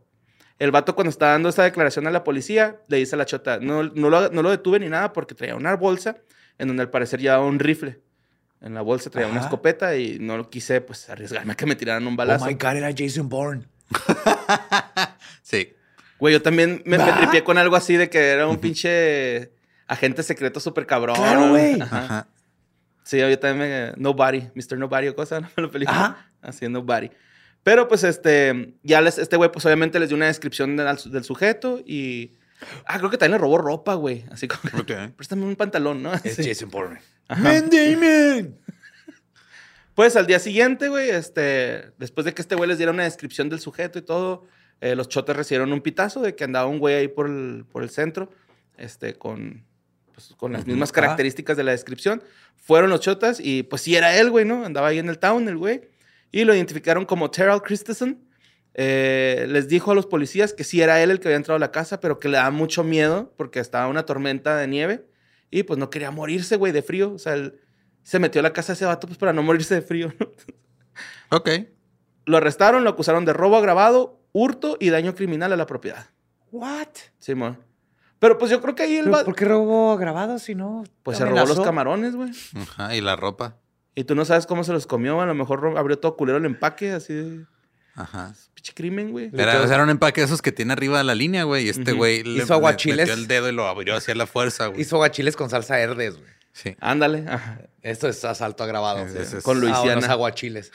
El 0.63 0.71
vato 0.71 0.95
cuando 0.95 1.11
está 1.11 1.31
dando 1.31 1.49
esa 1.49 1.65
declaración 1.65 2.07
a 2.07 2.11
la 2.11 2.23
policía, 2.23 2.77
le 2.87 2.99
dice 2.99 3.17
a 3.17 3.19
la 3.19 3.27
chota, 3.27 3.59
no, 3.61 3.83
no, 3.83 4.11
lo, 4.11 4.31
no 4.31 4.43
lo 4.43 4.51
detuve 4.51 4.79
ni 4.79 4.89
nada 4.89 5.13
porque 5.13 5.35
traía 5.35 5.57
una 5.57 5.75
bolsa 5.75 6.19
en 6.59 6.69
donde 6.69 6.83
al 6.83 6.91
parecer 6.91 7.21
llevaba 7.21 7.45
un 7.45 7.59
rifle. 7.59 8.01
En 8.61 8.75
la 8.75 8.81
bolsa 8.83 9.11
traía 9.11 9.27
una 9.27 9.39
Ajá. 9.39 9.47
escopeta 9.47 9.97
y 9.97 10.19
no 10.21 10.37
lo 10.37 10.49
quise 10.51 10.81
pues 10.81 11.11
arriesgarme 11.11 11.55
a 11.55 11.57
que 11.57 11.67
me 11.67 11.75
tiraran 11.75 12.07
un 12.07 12.13
Oh 12.15 12.17
balazo. 12.17 12.47
my 12.47 12.55
God, 12.55 12.77
era 12.77 12.91
Jason 12.97 13.29
Bourne. 13.29 13.65
Sí. 15.43 15.75
Güey, 16.19 16.33
yo 16.35 16.43
también 16.43 16.83
me, 16.87 16.99
me 16.99 17.13
tripié 17.13 17.43
con 17.43 17.59
algo 17.59 17.75
así 17.75 17.97
de 17.97 18.09
que 18.09 18.31
era 18.31 18.47
un 18.47 18.59
pinche 18.59 19.51
agente 19.89 20.23
secreto 20.23 20.61
súper 20.61 20.87
cabrón. 20.87 21.17
Claro, 21.17 21.49
güey. 21.51 21.81
Ajá. 21.81 21.99
Ajá. 22.05 22.27
Sí, 23.03 23.19
yo 23.19 23.37
también 23.41 23.69
me... 23.69 23.93
Nobody, 23.97 24.49
Mr. 24.55 24.79
Nobody 24.79 25.09
o 25.09 25.17
cosa, 25.17 25.41
¿no? 25.41 25.49
La 25.57 25.69
película. 25.69 25.99
Ajá. 25.99 26.31
Así, 26.41 26.69
Nobody. 26.69 27.11
Pero 27.63 27.89
pues 27.89 28.05
este, 28.05 28.75
ya 28.83 29.01
les, 29.01 29.19
este 29.19 29.37
güey 29.37 29.51
pues 29.53 29.65
obviamente 29.67 30.01
les 30.01 30.09
dio 30.09 30.17
una 30.17 30.27
descripción 30.27 30.77
del, 30.77 30.97
del 31.07 31.25
sujeto 31.25 31.81
y... 31.85 32.35
Ah, 32.87 32.99
creo 32.99 33.11
que 33.11 33.19
también 33.19 33.33
le 33.33 33.39
robó 33.39 33.59
ropa, 33.59 33.95
güey. 33.95 34.25
Así 34.31 34.47
como... 34.47 34.85
que, 34.85 34.95
Ok. 34.95 35.15
Préstame 35.17 35.45
un 35.45 35.57
pantalón, 35.57 36.03
¿no? 36.03 36.13
Es 36.15 36.39
Así. 36.39 36.49
Jason 36.49 36.71
Bourne. 36.71 37.01
Man 37.29 37.69
Damon. 37.71 38.57
Pues 39.95 40.17
al 40.17 40.27
día 40.27 40.39
siguiente, 40.39 40.89
güey, 40.89 41.11
este, 41.11 41.93
después 41.99 42.25
de 42.25 42.33
que 42.33 42.41
este 42.41 42.55
güey 42.55 42.69
les 42.69 42.79
diera 42.79 42.93
una 42.93 43.05
descripción 43.05 43.51
del 43.51 43.61
sujeto 43.61 43.99
y 43.99 44.03
todo, 44.03 44.47
eh, 44.81 44.97
los 44.97 45.09
chotes 45.09 45.37
recibieron 45.37 45.73
un 45.73 45.83
pitazo 45.83 46.23
de 46.23 46.35
que 46.35 46.45
andaba 46.45 46.67
un 46.67 46.79
güey 46.79 46.95
ahí 46.95 47.09
por 47.09 47.27
el, 47.27 47.67
por 47.71 47.83
el 47.83 47.91
centro, 47.91 48.31
este, 48.79 49.15
con, 49.15 49.65
pues, 50.15 50.35
con 50.37 50.53
las 50.53 50.67
mismas 50.67 50.93
características 50.93 51.59
de 51.59 51.65
la 51.65 51.73
descripción. 51.73 52.23
Fueron 52.57 52.89
los 52.89 53.01
chotas 53.01 53.39
y 53.39 53.65
pues 53.65 53.83
sí 53.83 53.95
era 53.95 54.17
él, 54.17 54.31
güey, 54.31 54.47
¿no? 54.47 54.65
Andaba 54.65 54.89
ahí 54.89 54.99
en 54.99 55.09
el 55.09 55.19
town, 55.19 55.47
el 55.49 55.59
güey. 55.59 55.83
Y 56.33 56.45
lo 56.45 56.55
identificaron 56.55 57.05
como 57.05 57.31
Terrell 57.31 57.63
Christensen. 57.63 58.27
Eh, 58.75 59.45
les 59.49 59.69
dijo 59.69 59.93
a 59.93 59.95
los 59.95 60.07
policías 60.07 60.55
que 60.55 60.65
sí 60.65 60.81
era 60.81 61.03
él 61.03 61.11
el 61.11 61.21
que 61.21 61.29
había 61.29 61.37
entrado 61.37 61.57
a 61.57 61.61
la 61.61 61.71
casa, 61.71 62.01
pero 62.01 62.19
que 62.19 62.29
le 62.29 62.39
daba 62.39 62.51
mucho 62.51 62.83
miedo 62.83 63.33
porque 63.37 63.61
estaba 63.61 63.87
una 63.87 64.05
tormenta 64.07 64.57
de 64.57 64.67
nieve 64.67 65.07
y 65.51 65.63
pues 65.65 65.79
no 65.79 65.91
quería 65.91 66.11
morirse, 66.11 66.57
güey, 66.57 66.73
de 66.73 66.83
frío. 66.83 67.13
O 67.13 67.19
sea, 67.19 67.35
él 67.35 67.61
se 68.03 68.19
metió 68.19 68.41
a 68.41 68.43
la 68.43 68.53
casa 68.55 68.73
de 68.73 68.77
ese 68.79 68.87
vato 68.87 69.07
pues 69.07 69.19
para 69.19 69.33
no 69.35 69.43
morirse 69.43 69.75
de 69.75 69.83
frío, 69.83 70.13
¿no? 70.19 70.27
Ok. 71.37 71.49
Lo 72.27 72.37
arrestaron, 72.37 72.85
lo 72.85 72.91
acusaron 72.91 73.25
de 73.25 73.33
robo 73.33 73.57
agravado, 73.57 74.21
hurto 74.33 74.77
y 74.81 74.91
daño 74.91 75.15
criminal 75.15 75.53
a 75.53 75.57
la 75.57 75.67
propiedad. 75.67 76.07
What? 76.51 76.89
Simón. 77.19 77.59
Pero 78.19 78.39
pues 78.39 78.51
yo 78.51 78.61
creo 78.61 78.75
que 78.75 78.83
ahí 78.85 78.97
el 78.97 79.05
¿Pero 79.07 79.17
va- 79.17 79.25
¿Por 79.25 79.35
qué 79.35 79.45
robó 79.47 79.97
grabado 79.97 80.39
si 80.39 80.55
no? 80.55 80.85
Pues 81.03 81.19
se 81.19 81.25
robó 81.25 81.45
los 81.47 81.61
camarones, 81.61 82.15
güey. 82.15 82.31
Ajá. 82.55 82.95
Y 82.95 83.01
la 83.01 83.17
ropa. 83.17 83.57
Y 83.95 84.05
tú 84.05 84.15
no 84.15 84.25
sabes 84.25 84.47
cómo 84.47 84.65
se 84.65 84.73
los 84.73 84.87
comió. 84.87 85.21
A 85.21 85.27
lo 85.27 85.35
mejor 85.35 85.75
abrió 85.77 85.99
todo 85.99 86.17
culero 86.17 86.39
el 86.39 86.45
empaque, 86.47 86.93
así 86.93 87.13
de 87.15 87.45
Ajá. 87.95 88.35
pinche 88.55 88.73
crimen, 88.75 89.11
güey. 89.11 89.31
Le 89.31 89.43
Era, 89.43 89.83
un 89.83 89.91
empaque 89.91 90.23
de 90.23 90.27
esos 90.27 90.41
que 90.41 90.51
tiene 90.53 90.73
arriba 90.73 90.99
de 90.99 91.05
la 91.05 91.15
línea, 91.15 91.45
güey. 91.45 91.67
Y 91.67 91.69
este 91.69 91.93
güey 91.93 92.23
le, 92.23 92.43
Hizo 92.43 92.55
aguachiles. 92.55 93.07
metió 93.09 93.15
el 93.15 93.27
dedo 93.27 93.49
y 93.49 93.53
lo 93.53 93.67
abrió 93.69 93.95
hacia 93.97 94.15
la 94.15 94.27
fuerza, 94.27 94.69
güey. 94.69 94.81
Hizo 94.81 94.97
aguachiles 94.97 95.37
con 95.37 95.51
salsa 95.51 95.79
herdes, 95.79 96.17
güey. 96.17 96.31
Sí. 96.53 96.77
Ándale. 96.81 97.25
Ajá. 97.29 97.61
Esto 97.83 98.09
es 98.09 98.25
asalto 98.25 98.63
agravado. 98.65 98.99
Es- 99.07 99.15
es- 99.15 99.33
es- 99.35 99.45
Con 99.45 99.59
Ah, 99.59 99.61
Luisiana. 99.61 99.99
unos 99.99 100.09
aguachiles. 100.11 100.73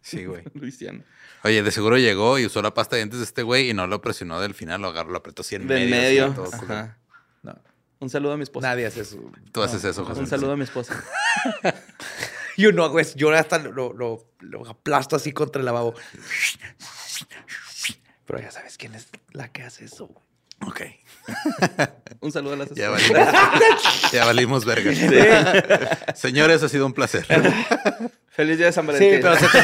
Sí, 0.00 0.24
güey. 0.26 0.42
Luisiana. 0.54 1.04
Oye, 1.42 1.62
de 1.62 1.70
seguro 1.70 1.96
llegó 1.98 2.38
y 2.38 2.46
usó 2.46 2.62
la 2.62 2.74
pasta 2.74 2.96
de 2.96 3.00
dientes 3.02 3.18
de 3.18 3.24
este 3.24 3.42
güey 3.42 3.70
y 3.70 3.74
no 3.74 3.86
lo 3.86 4.00
presionó 4.02 4.40
del 4.40 4.54
final, 4.54 4.80
lo 4.82 4.88
agarró, 4.88 5.10
lo 5.10 5.18
apretó 5.18 5.42
así 5.42 5.54
en 5.56 5.66
De 5.66 5.74
medio. 5.74 5.90
medio. 5.96 6.24
así, 6.26 6.34
todo. 6.34 6.50
Ajá. 6.54 6.98
No, 7.42 7.54
Un 8.00 8.10
saludo 8.10 8.32
a 8.34 8.36
mi 8.36 8.42
esposa. 8.42 8.68
nadie 8.68 8.86
hace 8.86 9.00
eso. 9.00 9.18
Tú 9.52 9.62
haces 9.62 9.82
eso, 9.84 10.04
José. 10.04 10.20
Un 10.20 10.26
saludo 10.26 10.52
a 10.52 10.56
mi 10.56 10.64
esposa. 10.64 11.02
Yo 12.56 12.72
no 12.72 12.84
hago 12.84 13.00
eso. 13.00 13.16
Yo 13.16 13.30
hasta 13.34 13.58
lo, 13.58 13.92
lo- 13.92 14.26
lo 14.40 14.68
aplasto 14.68 15.16
así 15.16 15.32
contra 15.32 15.60
el 15.60 15.66
lavabo. 15.66 15.94
Pero 18.26 18.40
ya 18.40 18.50
sabes 18.50 18.76
quién 18.78 18.94
es 18.94 19.08
la 19.32 19.48
que 19.52 19.62
hace 19.62 19.84
eso. 19.84 20.06
güey. 20.06 20.18
Ok. 20.66 20.80
Un 22.20 22.32
saludo 22.32 22.52
a 22.54 22.56
las 22.58 22.70
Ya 22.74 22.90
valimos, 22.90 23.18
ya 24.12 24.24
valimos 24.26 24.64
verga. 24.64 24.92
Señores, 26.14 26.62
ha 26.62 26.68
sido 26.68 26.84
un 26.86 26.92
placer. 26.92 27.26
Feliz 28.28 28.58
día 28.58 28.66
de 28.66 28.72
San 28.72 28.86
Valentín. 28.86 29.14
Sí, 29.16 29.18
pero 29.22 29.36
se 29.36 29.46
te- 29.48 29.62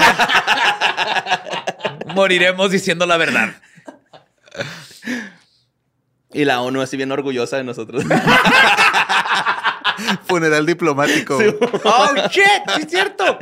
Moriremos 2.15 2.71
diciendo 2.71 3.05
la 3.07 3.17
verdad. 3.19 3.55
Y 6.33 6.45
la 6.45 6.61
ONU 6.61 6.81
así 6.81 6.97
bien 6.97 7.13
orgullosa 7.13 7.57
de 7.59 7.65
nosotros. 7.65 8.03
Funeral 10.27 10.67
diplomático. 10.67 11.39
¡Oh, 11.85 12.09
shit! 12.31 12.45
¡Sí 12.77 12.83
es 12.83 12.91
cierto! 12.91 13.39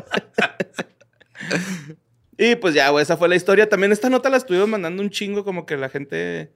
y 2.36 2.56
pues 2.56 2.74
ya, 2.74 2.88
güey, 2.90 3.02
esa 3.02 3.16
fue 3.16 3.28
la 3.28 3.36
historia. 3.36 3.68
También 3.68 3.92
esta 3.92 4.10
nota 4.10 4.28
la 4.30 4.36
estuvimos 4.36 4.68
mandando 4.68 5.02
un 5.02 5.10
chingo 5.10 5.44
como 5.44 5.66
que 5.66 5.76
la 5.76 5.88
gente 5.88 6.52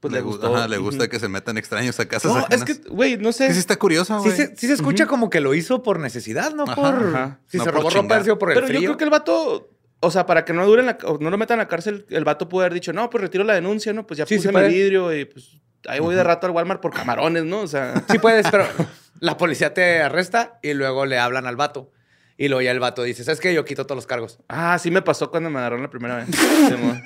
pues 0.00 0.12
le, 0.12 0.18
le, 0.20 0.24
gu- 0.24 0.28
gustó. 0.30 0.56
ajá, 0.56 0.66
le 0.66 0.78
gusta 0.78 1.08
que 1.08 1.20
se 1.20 1.28
metan 1.28 1.58
extraños 1.58 2.00
a 2.00 2.08
casas 2.08 2.32
No, 2.32 2.38
es 2.38 2.62
ajenas. 2.62 2.64
que, 2.64 2.88
güey, 2.88 3.16
no 3.18 3.32
sé. 3.32 3.48
Que 3.48 3.52
sí 3.52 3.58
está 3.58 3.76
curioso, 3.76 4.18
Sí 4.22 4.30
güey. 4.30 4.36
se, 4.36 4.56
sí 4.56 4.66
se 4.66 4.72
escucha 4.72 5.06
como 5.06 5.28
que 5.30 5.40
lo 5.40 5.54
hizo 5.54 5.82
por 5.82 5.98
necesidad, 6.00 6.52
no 6.54 6.64
Ajá, 6.64 6.74
por... 6.74 6.94
ajá. 7.08 7.40
Si 7.46 7.58
No 7.58 7.64
se 7.64 7.70
por 7.72 7.80
robó 7.82 7.90
ropa, 7.90 8.16
ha 8.16 8.22
sido 8.24 8.38
por 8.38 8.50
el 8.50 8.54
Pero 8.54 8.66
frío. 8.66 8.80
yo 8.80 8.86
creo 8.86 8.96
que 8.96 9.04
el 9.04 9.10
vato, 9.10 9.70
o 10.00 10.10
sea, 10.10 10.24
para 10.26 10.44
que 10.46 10.52
no 10.54 10.66
dure 10.66 10.80
en 10.80 10.86
la, 10.86 10.98
o 11.04 11.18
no 11.18 11.28
lo 11.30 11.36
metan 11.38 11.60
a 11.60 11.64
la 11.64 11.68
cárcel, 11.68 12.06
el 12.08 12.24
vato 12.24 12.48
pudo 12.48 12.62
haber 12.62 12.72
dicho, 12.74 12.92
no, 12.94 13.10
pues 13.10 13.20
retiro 13.22 13.44
la 13.44 13.52
denuncia, 13.54 13.92
¿no? 13.92 14.06
Pues 14.06 14.16
ya 14.18 14.26
Sí, 14.26 14.36
puse 14.36 14.48
sí 14.48 14.54
mi 14.54 14.62
vidrio 14.68 15.14
y 15.14 15.26
pues 15.26 15.58
ahí 15.86 16.00
voy 16.00 16.14
de 16.14 16.24
rato 16.24 16.46
al 16.46 16.52
Walmart 16.54 16.80
por 16.80 16.92
camarones, 16.94 17.44
¿no? 17.44 17.60
O 17.60 17.66
sea, 17.66 18.02
Sí 18.10 18.18
puedes, 18.18 18.46
pero 18.50 18.64
la 19.20 19.36
policía 19.36 19.72
te 19.74 20.02
arresta 20.02 20.58
y 20.62 20.74
luego 20.74 21.06
le 21.06 21.18
hablan 21.18 21.46
al 21.46 21.56
vato. 21.56 21.92
Y 22.36 22.48
luego 22.48 22.62
ya 22.62 22.70
el 22.70 22.80
vato 22.80 23.02
dice, 23.02 23.22
¿sabes 23.22 23.38
qué? 23.38 23.52
Yo 23.54 23.64
quito 23.64 23.84
todos 23.86 23.96
los 23.96 24.06
cargos. 24.06 24.40
ah, 24.48 24.78
sí 24.78 24.90
me 24.90 25.02
pasó 25.02 25.30
cuando 25.30 25.50
me 25.50 25.58
agarraron 25.58 25.82
la 25.82 25.90
primera 25.90 26.16
vez. 26.16 26.26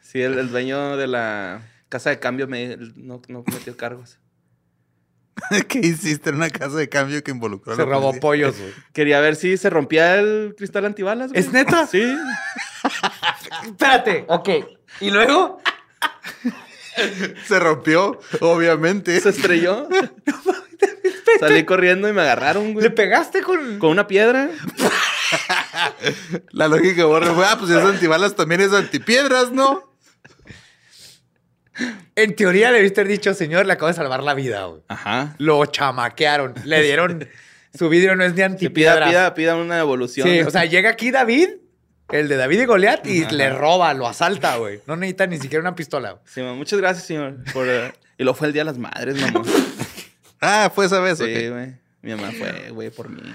Sí, 0.00 0.22
el, 0.22 0.38
el 0.38 0.50
dueño 0.50 0.96
de 0.96 1.08
la 1.08 1.62
casa 1.88 2.10
de 2.10 2.20
cambio 2.20 2.46
me, 2.46 2.76
no, 2.94 3.20
no 3.28 3.44
metió 3.52 3.76
cargos. 3.76 4.18
¿Qué 5.68 5.80
hiciste 5.80 6.30
en 6.30 6.36
una 6.36 6.48
casa 6.48 6.76
de 6.76 6.88
cambio 6.88 7.22
que 7.24 7.32
involucró 7.32 7.72
a 7.72 7.76
Se 7.76 7.82
la 7.82 7.88
robó 7.88 8.06
policía? 8.12 8.20
pollos, 8.20 8.58
güey. 8.58 8.72
Quería 8.92 9.20
ver 9.20 9.34
si 9.36 9.56
se 9.56 9.68
rompía 9.68 10.14
el 10.18 10.54
cristal 10.56 10.84
antibalas, 10.86 11.32
güey. 11.32 11.40
¿Es 11.40 11.52
neta? 11.52 11.86
Sí. 11.88 12.02
Espérate. 13.66 14.24
Ok. 14.28 14.48
¿Y 15.00 15.10
luego? 15.10 15.58
Se 17.46 17.58
rompió, 17.58 18.20
obviamente. 18.40 19.18
Se 19.20 19.30
estrelló. 19.30 19.88
Salí 21.40 21.64
corriendo 21.64 22.08
y 22.08 22.12
me 22.12 22.22
agarraron, 22.22 22.68
¿Le 22.68 22.72
güey. 22.72 22.94
pegaste 22.94 23.42
con...? 23.42 23.78
Con 23.78 23.90
una 23.90 24.06
piedra. 24.06 24.50
La 26.50 26.68
lógica 26.68 27.04
borra 27.04 27.32
fue, 27.34 27.44
ah, 27.44 27.56
pues 27.58 27.70
es 27.70 27.84
antibalas, 27.84 28.34
también 28.34 28.60
es 28.60 28.72
antipiedras, 28.72 29.52
¿no? 29.52 29.96
En 32.14 32.34
teoría 32.34 32.70
le 32.70 32.80
viste 32.80 33.02
haber 33.02 33.12
dicho, 33.12 33.34
señor, 33.34 33.66
le 33.66 33.74
acabo 33.74 33.88
de 33.88 33.94
salvar 33.94 34.22
la 34.22 34.32
vida, 34.34 34.64
güey. 34.64 34.82
Ajá. 34.88 35.34
Lo 35.38 35.64
chamaquearon. 35.66 36.54
Le 36.64 36.82
dieron. 36.82 37.28
Su 37.76 37.90
vidrio 37.90 38.16
no 38.16 38.24
es 38.24 38.34
de 38.34 38.44
antipiedra. 38.44 39.06
pida, 39.08 39.34
pida, 39.34 39.34
pida 39.34 39.56
una 39.56 39.78
evolución. 39.78 40.26
Sí, 40.26 40.40
o 40.40 40.50
sea, 40.50 40.64
llega 40.64 40.88
aquí 40.88 41.10
David, 41.10 41.50
el 42.10 42.28
de 42.28 42.36
David 42.36 42.60
y 42.60 42.64
Goliat, 42.66 43.06
y 43.06 43.24
le 43.26 43.50
roba, 43.50 43.92
lo 43.94 44.06
asalta, 44.06 44.56
güey. 44.56 44.80
No 44.86 44.96
necesita 44.96 45.26
ni 45.26 45.38
siquiera 45.38 45.60
una 45.62 45.74
pistola. 45.74 46.12
güey. 46.12 46.22
Sí, 46.26 46.40
mamá, 46.40 46.54
muchas 46.54 46.78
gracias, 46.80 47.06
señor. 47.06 47.36
Por, 47.52 47.66
eh, 47.68 47.92
Y 48.18 48.22
luego 48.24 48.36
fue 48.38 48.46
el 48.48 48.52
Día 48.52 48.62
de 48.62 48.66
las 48.66 48.78
Madres, 48.78 49.20
mamá. 49.20 49.42
Ah, 50.40 50.70
fue 50.74 50.84
esa 50.86 51.00
vez, 51.00 51.18
Sí, 51.18 51.24
ok. 51.24 51.52
güey. 51.52 51.74
Mi 52.02 52.14
mamá 52.14 52.30
fue, 52.38 52.70
güey, 52.70 52.90
por 52.90 53.08
mí. 53.08 53.22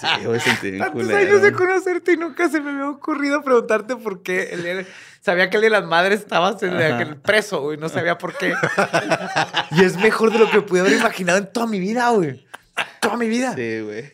Sí, 0.00 0.24
güey, 0.24 0.38
sentí 0.40 0.70
bien 0.70 0.82
Tantos 0.84 1.02
culero. 1.02 1.18
años 1.18 1.42
de 1.42 1.52
conocerte 1.52 2.12
y 2.12 2.16
nunca 2.16 2.48
se 2.48 2.60
me 2.60 2.70
había 2.70 2.88
ocurrido 2.88 3.42
preguntarte 3.42 3.96
por 3.96 4.22
qué. 4.22 4.50
El 4.52 4.62
día- 4.62 4.86
sabía 5.22 5.50
que 5.50 5.56
el 5.56 5.62
de 5.64 5.70
las 5.70 5.84
madres 5.84 6.20
estabas 6.20 6.62
en 6.62 6.76
aquel 6.80 7.16
preso, 7.16 7.60
güey. 7.62 7.76
No 7.76 7.88
sabía 7.88 8.16
por 8.16 8.36
qué. 8.38 8.54
y 9.72 9.82
es 9.84 9.96
mejor 9.96 10.32
de 10.32 10.38
lo 10.38 10.50
que 10.50 10.60
pude 10.62 10.80
haber 10.80 10.92
imaginado 10.92 11.38
en 11.38 11.52
toda 11.52 11.66
mi 11.66 11.80
vida, 11.80 12.10
güey. 12.10 12.46
Toda 13.00 13.16
mi 13.16 13.28
vida. 13.28 13.54
Sí, 13.56 13.80
güey. 13.80 14.12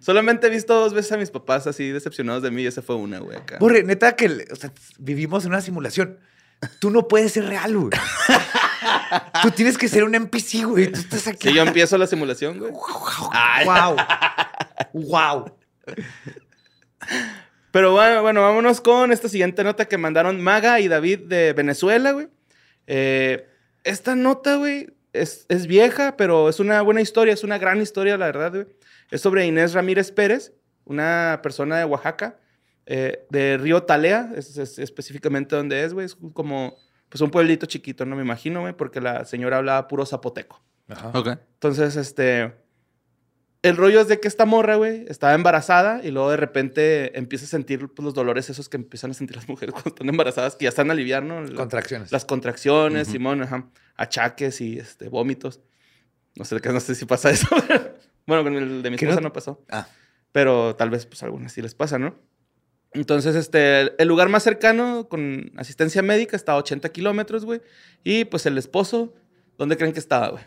Solamente 0.00 0.46
he 0.46 0.50
visto 0.50 0.74
dos 0.74 0.94
veces 0.94 1.12
a 1.12 1.16
mis 1.18 1.30
papás 1.30 1.66
así 1.66 1.90
decepcionados 1.90 2.42
de 2.42 2.50
mí 2.50 2.62
y 2.62 2.66
esa 2.66 2.82
fue 2.82 2.96
una, 2.96 3.18
güey, 3.18 3.36
acá. 3.36 3.58
Borre, 3.58 3.84
neta 3.84 4.16
que 4.16 4.46
o 4.50 4.56
sea, 4.56 4.72
vivimos 4.98 5.44
en 5.44 5.50
una 5.50 5.60
simulación. 5.60 6.18
Tú 6.78 6.90
no 6.90 7.06
puedes 7.06 7.32
ser 7.32 7.46
real, 7.46 7.76
güey. 7.76 7.90
Tú 9.42 9.50
tienes 9.50 9.78
que 9.78 9.88
ser 9.88 10.04
un 10.04 10.14
NPC, 10.14 10.64
güey. 10.64 10.90
Tú 10.90 11.00
estás 11.00 11.26
aquí. 11.26 11.48
Si 11.48 11.54
yo 11.54 11.62
empiezo 11.62 11.96
la 11.98 12.06
simulación, 12.06 12.58
güey. 12.58 12.72
Wow. 13.64 13.96
Wow. 14.92 15.56
Pero 17.70 17.92
bueno, 17.92 18.22
bueno, 18.22 18.42
vámonos 18.42 18.80
con 18.80 19.12
esta 19.12 19.28
siguiente 19.28 19.64
nota 19.64 19.86
que 19.86 19.98
mandaron 19.98 20.40
Maga 20.40 20.80
y 20.80 20.88
David 20.88 21.20
de 21.20 21.52
Venezuela, 21.52 22.12
güey. 22.12 22.28
Eh, 22.86 23.46
esta 23.84 24.16
nota, 24.16 24.56
güey, 24.56 24.88
es, 25.12 25.46
es 25.48 25.66
vieja, 25.66 26.16
pero 26.16 26.48
es 26.48 26.60
una 26.60 26.82
buena 26.82 27.00
historia, 27.00 27.34
es 27.34 27.44
una 27.44 27.58
gran 27.58 27.80
historia, 27.80 28.16
la 28.16 28.26
verdad, 28.26 28.52
güey. 28.52 28.66
Es 29.10 29.20
sobre 29.20 29.46
Inés 29.46 29.72
Ramírez 29.74 30.12
Pérez, 30.12 30.52
una 30.84 31.40
persona 31.42 31.78
de 31.78 31.84
Oaxaca, 31.84 32.38
eh, 32.86 33.26
de 33.30 33.58
Río 33.58 33.82
Talea, 33.82 34.32
es, 34.36 34.56
es 34.56 34.78
específicamente 34.78 35.56
donde 35.56 35.84
es, 35.84 35.92
güey. 35.92 36.06
Es 36.06 36.16
como 36.32 36.76
pues 37.08 37.20
un 37.20 37.30
pueblito 37.30 37.66
chiquito, 37.66 38.06
no 38.06 38.16
me 38.16 38.22
imagino, 38.22 38.60
güey, 38.60 38.72
porque 38.72 39.00
la 39.00 39.24
señora 39.24 39.58
hablaba 39.58 39.88
puro 39.88 40.06
zapoteco. 40.06 40.62
Ok. 41.12 41.28
Entonces, 41.54 41.96
este. 41.96 42.54
El 43.62 43.76
rollo 43.76 44.00
es 44.00 44.08
de 44.08 44.20
que 44.20 44.28
esta 44.28 44.46
morra, 44.46 44.76
güey, 44.76 45.04
estaba 45.08 45.34
embarazada 45.34 46.00
y 46.02 46.10
luego 46.10 46.30
de 46.30 46.38
repente 46.38 47.18
empieza 47.18 47.44
a 47.44 47.48
sentir 47.48 47.88
pues, 47.88 48.02
los 48.04 48.14
dolores 48.14 48.48
esos 48.48 48.70
que 48.70 48.78
empiezan 48.78 49.10
a 49.10 49.14
sentir 49.14 49.36
las 49.36 49.48
mujeres 49.48 49.72
cuando 49.72 49.90
están 49.90 50.08
embarazadas, 50.08 50.56
que 50.56 50.64
ya 50.64 50.70
están 50.70 50.88
a 50.88 50.92
aliviar, 50.94 51.22
¿no? 51.22 51.44
Contracciones. 51.54 52.10
Las 52.10 52.24
contracciones, 52.24 53.08
Simón, 53.08 53.42
ajá, 53.42 53.68
achaques 53.96 54.60
y 54.62 54.78
este, 54.78 55.08
vómitos. 55.08 55.60
No 56.36 56.44
sé, 56.44 56.58
no 56.64 56.80
sé 56.80 56.94
si 56.94 57.04
pasa 57.04 57.30
eso. 57.30 57.48
bueno, 58.26 58.44
con 58.44 58.56
el 58.56 58.82
de 58.82 58.90
mi 58.90 58.96
¿Qué 58.96 59.04
esposa 59.04 59.20
no- 59.20 59.28
no 59.28 59.32
pasó. 59.32 59.62
Ah. 59.68 59.86
Pero 60.32 60.76
tal 60.76 60.88
vez, 60.90 61.04
pues, 61.06 61.22
algunas 61.22 61.52
sí 61.52 61.60
les 61.60 61.74
pasa, 61.74 61.98
¿no? 61.98 62.14
Entonces, 62.92 63.34
este, 63.36 64.00
el 64.00 64.08
lugar 64.08 64.28
más 64.28 64.42
cercano 64.42 65.08
con 65.08 65.52
asistencia 65.56 66.02
médica 66.02 66.36
está 66.36 66.52
a 66.52 66.56
80 66.56 66.88
kilómetros, 66.90 67.44
güey. 67.44 67.60
Y, 68.04 68.24
pues, 68.24 68.46
el 68.46 68.56
esposo, 68.56 69.14
¿dónde 69.58 69.76
creen 69.76 69.92
que 69.92 69.98
estaba, 69.98 70.28
güey? 70.28 70.44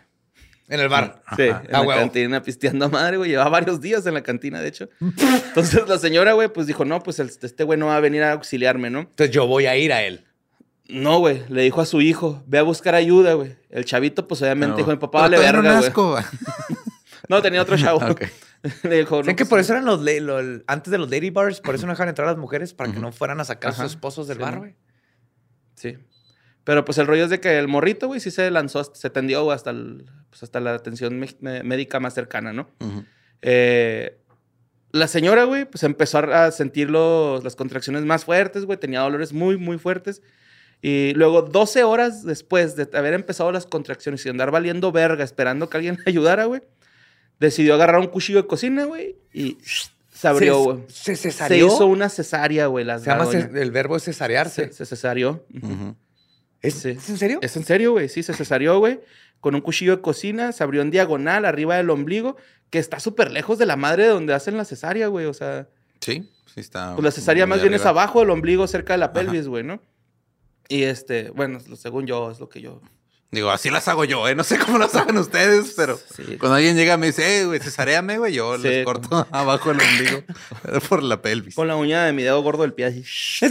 En 0.68 0.80
el 0.80 0.88
bar. 0.88 1.22
Sí, 1.36 1.42
Ajá. 1.48 1.60
en 1.62 1.74
Ah, 1.74 1.80
la 1.80 1.82
huevo. 1.82 2.00
cantina 2.00 2.42
pisteando 2.42 2.86
a 2.86 2.88
madre, 2.88 3.18
güey. 3.18 3.30
Llevaba 3.30 3.50
varios 3.50 3.80
días 3.80 4.06
en 4.06 4.14
la 4.14 4.22
cantina, 4.22 4.60
de 4.60 4.68
hecho. 4.68 4.88
Entonces 5.00 5.86
la 5.88 5.98
señora, 5.98 6.32
güey, 6.32 6.48
pues 6.48 6.66
dijo, 6.66 6.84
no, 6.84 7.02
pues 7.02 7.18
este 7.20 7.64
güey 7.64 7.78
no 7.78 7.86
va 7.86 7.96
a 7.96 8.00
venir 8.00 8.22
a 8.22 8.32
auxiliarme, 8.32 8.88
¿no? 8.90 9.00
Entonces 9.00 9.30
yo 9.30 9.46
voy 9.46 9.66
a 9.66 9.76
ir 9.76 9.92
a 9.92 10.02
él. 10.02 10.24
No, 10.88 11.18
güey, 11.18 11.42
le 11.48 11.62
dijo 11.62 11.80
a 11.80 11.86
su 11.86 12.00
hijo, 12.02 12.42
ve 12.46 12.58
a 12.58 12.62
buscar 12.62 12.94
ayuda, 12.94 13.34
güey. 13.34 13.56
El 13.70 13.84
chavito, 13.84 14.26
pues 14.28 14.40
obviamente 14.42 14.76
dijo, 14.78 14.90
mi 14.90 14.96
papá 14.96 15.26
todavía 15.26 15.38
verga, 15.52 15.80
no 15.80 16.02
güey. 16.12 16.24
No, 17.28 17.40
tenía 17.40 17.62
otro 17.62 17.76
chavo. 17.78 17.98
Ok. 18.06 18.22
le 18.84 18.98
dijo, 18.98 19.16
¿Saben 19.16 19.26
no, 19.26 19.36
que 19.36 19.44
pues, 19.44 19.48
por 19.48 19.60
eso 19.60 19.72
eran 19.72 19.84
los, 19.86 20.00
le- 20.02 20.20
lo- 20.20 20.38
el- 20.40 20.64
antes 20.66 20.90
de 20.90 20.98
los 20.98 21.10
lady 21.10 21.30
bars? 21.30 21.60
Por 21.60 21.74
eso 21.74 21.86
no 21.86 21.92
dejaban 21.92 22.10
entrar 22.10 22.28
a 22.28 22.32
las 22.32 22.38
mujeres 22.38 22.74
para 22.74 22.92
que 22.92 22.98
no 22.98 23.12
fueran 23.12 23.40
a 23.40 23.44
sacar 23.44 23.72
a 23.72 23.74
sus 23.74 23.86
esposos 23.86 24.28
del 24.28 24.36
Sí, 24.38 24.42
bar, 24.42 24.54
¿no? 24.54 24.58
güey. 24.60 24.74
Sí. 25.74 25.96
Pero 26.64 26.84
pues 26.84 26.96
el 26.98 27.06
rollo 27.06 27.24
es 27.24 27.30
de 27.30 27.40
que 27.40 27.58
el 27.58 27.68
morrito, 27.68 28.06
güey, 28.06 28.20
sí 28.20 28.30
se 28.30 28.50
lanzó, 28.50 28.82
se 28.84 29.10
tendió 29.10 29.50
hasta, 29.50 29.70
el- 29.70 30.04
pues, 30.30 30.42
hasta 30.42 30.60
la 30.60 30.74
atención 30.74 31.18
médica 31.40 32.00
más 32.00 32.14
cercana, 32.14 32.52
¿no? 32.54 32.68
Eh, 33.42 34.18
la 34.92 35.08
señora, 35.08 35.44
güey, 35.44 35.64
pues 35.64 35.82
empezó 35.82 36.18
a 36.18 36.50
sentir 36.52 36.88
los- 36.88 37.42
las 37.44 37.56
contracciones 37.56 38.04
más 38.04 38.24
fuertes, 38.24 38.64
güey. 38.64 38.78
Tenía 38.78 39.00
dolores 39.00 39.32
muy, 39.32 39.56
muy 39.56 39.76
fuertes. 39.78 40.22
Y 40.80 41.12
luego, 41.14 41.42
12 41.42 41.82
horas 41.82 42.24
después 42.24 42.76
de 42.76 42.88
haber 42.96 43.14
empezado 43.14 43.50
las 43.52 43.66
contracciones 43.66 44.24
y 44.24 44.28
andar 44.28 44.50
valiendo 44.50 44.92
verga, 44.92 45.24
esperando 45.24 45.68
que 45.68 45.76
alguien 45.78 45.96
le 45.96 46.04
ayudara, 46.10 46.44
güey, 46.44 46.62
decidió 47.40 47.74
agarrar 47.74 48.00
un 48.00 48.06
cuchillo 48.06 48.42
de 48.42 48.46
cocina, 48.46 48.84
güey, 48.84 49.16
y 49.32 49.58
se 50.14 50.28
abrió, 50.28 50.56
Se- 50.58 50.62
güey. 50.64 50.78
Se, 50.88 51.16
Se, 51.16 51.30
cesareó. 51.32 51.66
hizo 51.66 51.86
una 51.86 52.08
cesárea, 52.08 52.66
güey. 52.68 52.84
Se 52.84 53.06
llama 53.06 53.24
el 53.60 53.70
verbo 53.72 53.96
es 53.96 54.04
cesarearse. 54.04 54.68
Se, 54.68 54.72
se 54.74 54.86
cesareó. 54.86 55.44
¿Es, 56.66 56.74
sí. 56.74 56.90
¿Es 56.90 57.08
en 57.10 57.18
serio? 57.18 57.38
Es 57.42 57.56
en 57.56 57.64
serio, 57.64 57.92
güey. 57.92 58.08
Sí, 58.08 58.22
se 58.22 58.34
cesareó, 58.34 58.78
güey. 58.78 59.00
Con 59.40 59.54
un 59.54 59.60
cuchillo 59.60 59.96
de 59.96 60.02
cocina, 60.02 60.52
se 60.52 60.62
abrió 60.64 60.80
en 60.82 60.90
diagonal 60.90 61.44
arriba 61.44 61.76
del 61.76 61.90
ombligo, 61.90 62.36
que 62.70 62.78
está 62.78 62.98
súper 63.00 63.30
lejos 63.30 63.58
de 63.58 63.66
la 63.66 63.76
madre 63.76 64.04
de 64.04 64.08
donde 64.10 64.32
hacen 64.34 64.56
la 64.56 64.64
cesárea, 64.64 65.08
güey. 65.08 65.26
O 65.26 65.34
sea, 65.34 65.68
Sí, 66.00 66.30
sí 66.52 66.60
está. 66.60 66.94
pues 66.94 67.04
la 67.04 67.10
cesárea 67.10 67.46
más 67.46 67.60
bien 67.60 67.74
es 67.74 67.84
abajo 67.84 68.20
del 68.20 68.30
ombligo, 68.30 68.66
cerca 68.66 68.94
de 68.94 68.98
la 68.98 69.06
Ajá. 69.06 69.12
pelvis, 69.14 69.46
güey, 69.48 69.62
¿no? 69.64 69.80
Y 70.68 70.84
este, 70.84 71.28
bueno, 71.30 71.58
lo- 71.68 71.76
según 71.76 72.06
yo, 72.06 72.30
es 72.30 72.40
lo 72.40 72.48
que 72.48 72.60
yo. 72.62 72.80
Digo, 73.30 73.50
así 73.50 73.68
las 73.68 73.88
hago 73.88 74.04
yo, 74.04 74.26
¿eh? 74.28 74.34
No 74.36 74.44
sé 74.44 74.58
cómo 74.58 74.78
las 74.78 74.94
hagan 74.94 75.18
ustedes, 75.18 75.74
pero 75.76 75.98
Sí. 76.14 76.38
cuando 76.38 76.54
alguien 76.54 76.76
llega 76.76 76.94
y 76.94 76.98
me 76.98 77.06
dice, 77.08 77.40
eh, 77.40 77.44
güey, 77.46 77.58
cesareame, 77.60 78.16
güey, 78.18 78.32
yo 78.32 78.56
Sí, 78.56 78.62
les 78.62 78.84
corto 78.84 79.26
abajo 79.32 79.72
el 79.72 79.80
ombligo 79.80 80.22
por 80.88 81.02
la 81.02 81.20
pelvis. 81.20 81.54
Con 81.56 81.66
la 81.68 81.76
uña 81.76 82.04
de 82.04 82.12
mi 82.12 82.22
dedo 82.22 82.40
gordo 82.42 82.62
del 82.62 82.72
pie 82.72 82.86
así. 82.86 83.02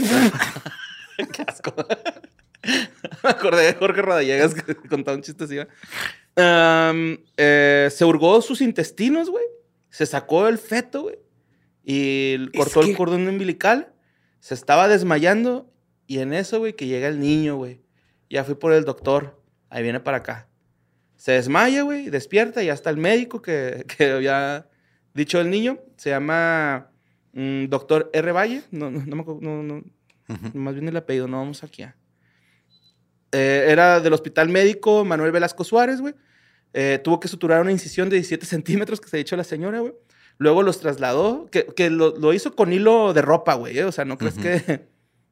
Qué 1.32 1.44
asco. 1.46 1.76
Me 3.24 3.30
acordé 3.30 3.66
de 3.66 3.74
Jorge 3.74 4.02
Rodallegas 4.02 4.54
que 4.56 4.76
contaba 4.90 5.16
un 5.18 5.24
chiste 5.24 5.44
así. 5.44 5.58
eh, 7.38 7.88
se 7.92 8.06
hurgó 8.06 8.42
sus 8.42 8.62
intestinos, 8.62 9.30
güey. 9.30 9.46
Se 9.90 10.06
sacó 10.06 10.48
el 10.48 10.58
feto, 10.58 11.04
güey. 11.04 11.20
Y 11.84 12.36
Es 12.54 12.58
cortó 12.58 12.82
que- 12.82 12.90
el 12.92 12.98
cordón 12.98 13.28
umbilical. 13.28 13.94
Se 14.40 14.54
estaba 14.54 14.88
desmayando. 14.88 15.72
Y 16.08 16.20
en 16.20 16.34
eso, 16.34 16.60
güey, 16.60 16.74
que 16.74 16.88
llega 16.88 17.08
el 17.08 17.20
niño, 17.20 17.56
güey. 17.56 17.82
Ya 18.30 18.44
fui 18.44 18.56
por 18.56 18.74
el 18.74 18.84
doctor. 18.86 19.40
Ahí 19.70 19.84
viene 19.84 20.00
para 20.00 20.18
acá. 20.18 20.48
Se 21.16 21.34
desmaya, 21.34 21.84
güey. 21.84 22.10
Despierta. 22.10 22.62
Y 22.64 22.68
ya 22.68 22.74
está 22.74 22.90
el 22.90 22.98
médico 22.98 23.42
que, 23.42 23.86
que 23.98 24.12
había 24.12 24.68
dicho 25.14 25.40
el 25.40 25.50
niño. 25.50 25.80
Se 25.98 26.10
llama 26.10 26.90
mm, 27.34 27.66
doctor 27.66 28.10
R. 28.14 28.32
Valle. 28.32 28.64
No, 28.72 28.90
no, 28.92 29.04
no 29.06 29.16
me 29.16 29.22
acuerdo. 29.22 29.42
No, 29.42 29.64
no, 29.64 29.84
Ujú. 30.30 30.58
más 30.58 30.74
bien 30.74 30.88
el 30.88 30.98
apellido, 30.98 31.28
no 31.28 31.38
vamos 31.38 31.64
aquí. 31.64 31.84
a- 31.84 31.96
Eh, 33.34 33.66
era 33.70 34.00
del 34.00 34.14
Hospital 34.14 34.50
Médico 34.50 35.04
Manuel 35.04 35.32
Velasco 35.32 35.64
Suárez, 35.64 36.00
güey. 36.02 36.14
Eh, 36.74 37.00
tuvo 37.04 37.20
que 37.20 37.28
suturar 37.28 37.62
una 37.62 37.72
incisión 37.72 38.10
de 38.10 38.16
17 38.18 38.46
centímetros 38.48 39.02
que 39.02 39.10
se 39.10 39.18
ha 39.18 39.20
dicho 39.20 39.36
la 39.36 39.44
señora, 39.44 39.80
güey. 39.80 39.94
Luego 40.38 40.64
los 40.64 40.80
trasladó, 40.80 41.48
que, 41.52 41.66
que 41.68 41.90
lo, 41.92 42.16
lo 42.18 42.34
hizo 42.34 42.56
con 42.56 42.74
hilo 42.74 43.14
de 43.14 43.22
ropa, 43.22 43.54
güey. 43.54 43.78
eh, 43.78 43.84
O 43.86 43.92
sea, 43.92 44.06
no 44.06 44.18
crees 44.18 44.36
que... 44.36 44.88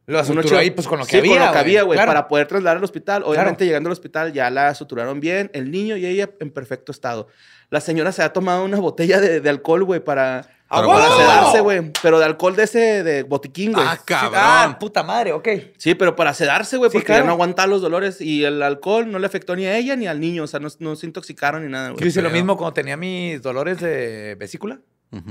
Lo 0.06 0.24
suturó 0.26 0.58
ahí 0.58 0.72
pues 0.72 0.88
con 0.88 1.00
lo 1.00 1.06
que 1.06 1.12
Sí, 1.12 1.18
había, 1.18 1.38
con 1.38 1.46
lo 1.48 1.54
que 1.54 1.60
había, 1.60 1.84
güey, 1.84 1.98
Claro. 1.98 2.10
para 2.10 2.28
poder 2.28 2.48
trasladar 2.48 2.78
al 2.78 2.84
hospital. 2.84 3.24
Obviamente, 3.24 3.58
Claro. 3.60 3.66
llegando 3.68 3.88
al 3.90 3.94
hospital 3.94 4.34
ya 4.34 4.50
la 4.52 4.74
suturaron 4.76 5.20
bien, 5.20 5.50
el 5.54 5.72
niño 5.72 5.98
y 5.98 6.06
ella 6.06 6.30
en 6.40 6.52
perfecto 6.52 6.92
estado. 6.92 7.28
La 7.72 7.82
señora 7.82 8.12
se 8.12 8.22
ha 8.22 8.34
tomado 8.34 8.64
una 8.66 8.78
botella 8.80 9.20
de, 9.22 9.42
de 9.42 9.50
alcohol, 9.50 9.84
güey, 9.86 10.02
para, 10.04 10.48
¡A 10.73 10.86
Para 10.86 11.10
sedarse, 11.17 11.60
güey. 11.60 11.91
Pero 12.01 12.17
de 12.19 12.25
alcohol 12.25 12.55
de 12.55 12.63
ese, 12.63 13.03
de 13.03 13.23
botiquín, 13.23 13.73
güey. 13.73 13.86
Ah, 13.86 13.95
Sí, 13.97 14.03
cabrón. 14.05 14.34
Ah, 14.41 14.77
puta 14.79 15.03
madre, 15.03 15.34
ok. 15.34 15.47
Sí, 15.77 15.95
pero 15.95 16.15
para 16.15 16.34
sedarse, 16.34 16.77
güey, 16.77 16.89
Sí, 16.89 16.95
porque 16.97 17.07
claro. 17.07 17.23
ya 17.23 17.27
no 17.27 17.34
aguantaba 17.34 17.67
los 17.67 17.81
dolores 17.81 18.21
y 18.21 18.45
el 18.45 18.62
alcohol 18.63 19.12
no 19.12 19.19
le 19.19 19.27
afectó 19.27 19.55
ni 19.55 19.65
a 19.65 19.77
ella 19.77 19.95
ni 19.97 20.07
al 20.07 20.19
niño, 20.21 20.43
o 20.43 20.47
sea, 20.47 20.61
no, 20.61 20.69
no 20.80 20.95
se 20.95 21.05
intoxicaron 21.07 21.63
ni 21.65 21.69
nada, 21.69 21.89
Yo 21.89 21.95
güey. 21.95 22.07
hice 22.07 22.22
lo 22.22 22.30
mismo 22.30 22.55
cuando 22.55 22.74
tenía 22.74 22.95
mis 22.95 23.41
dolores 23.41 23.82
de 23.82 24.36
vesícula, 24.39 24.80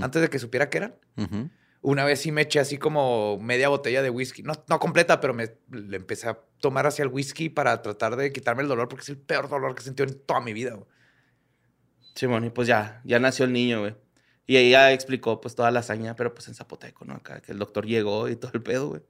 antes 0.02 0.20
de 0.20 0.28
que 0.28 0.38
supiera 0.38 0.68
qué 0.68 0.76
eran. 0.78 0.94
Una 1.82 2.04
vez 2.04 2.20
sí 2.20 2.30
me 2.30 2.42
eché 2.42 2.60
así 2.60 2.76
como 2.76 3.38
media 3.40 3.70
botella 3.70 4.02
de 4.02 4.10
whisky. 4.10 4.42
No, 4.42 4.52
no 4.68 4.78
completa, 4.78 5.18
pero 5.18 5.32
me 5.32 5.52
le 5.70 5.96
empecé 5.96 6.28
a 6.28 6.38
tomar 6.60 6.86
hacia 6.86 7.02
el 7.04 7.08
whisky 7.08 7.48
para 7.48 7.80
tratar 7.80 8.16
de 8.16 8.30
quitarme 8.30 8.60
el 8.60 8.68
dolor, 8.68 8.86
porque 8.88 9.04
es 9.04 9.08
el 9.08 9.16
peor 9.16 9.48
dolor 9.48 9.74
que 9.74 9.80
he 9.80 9.84
sentido 9.84 10.06
en 10.06 10.18
toda 10.26 10.40
mi 10.42 10.52
vida. 10.52 10.72
güey. 10.74 10.84
Simón, 12.14 12.44
y 12.44 12.50
pues 12.50 12.68
ya, 12.68 13.00
ya 13.04 13.18
nació 13.18 13.46
el 13.46 13.54
niño, 13.54 13.80
güey. 13.80 13.94
Y 14.50 14.56
ella 14.56 14.90
explicó, 14.90 15.40
pues, 15.40 15.54
toda 15.54 15.70
la 15.70 15.78
hazaña, 15.78 16.16
pero 16.16 16.34
pues 16.34 16.48
en 16.48 16.54
zapoteco, 16.56 17.04
¿no? 17.04 17.14
Acá, 17.14 17.40
que 17.40 17.52
el 17.52 17.58
doctor 17.60 17.86
llegó 17.86 18.28
y 18.28 18.34
todo 18.34 18.50
el 18.52 18.62
pedo, 18.62 18.88
güey. 18.88 19.00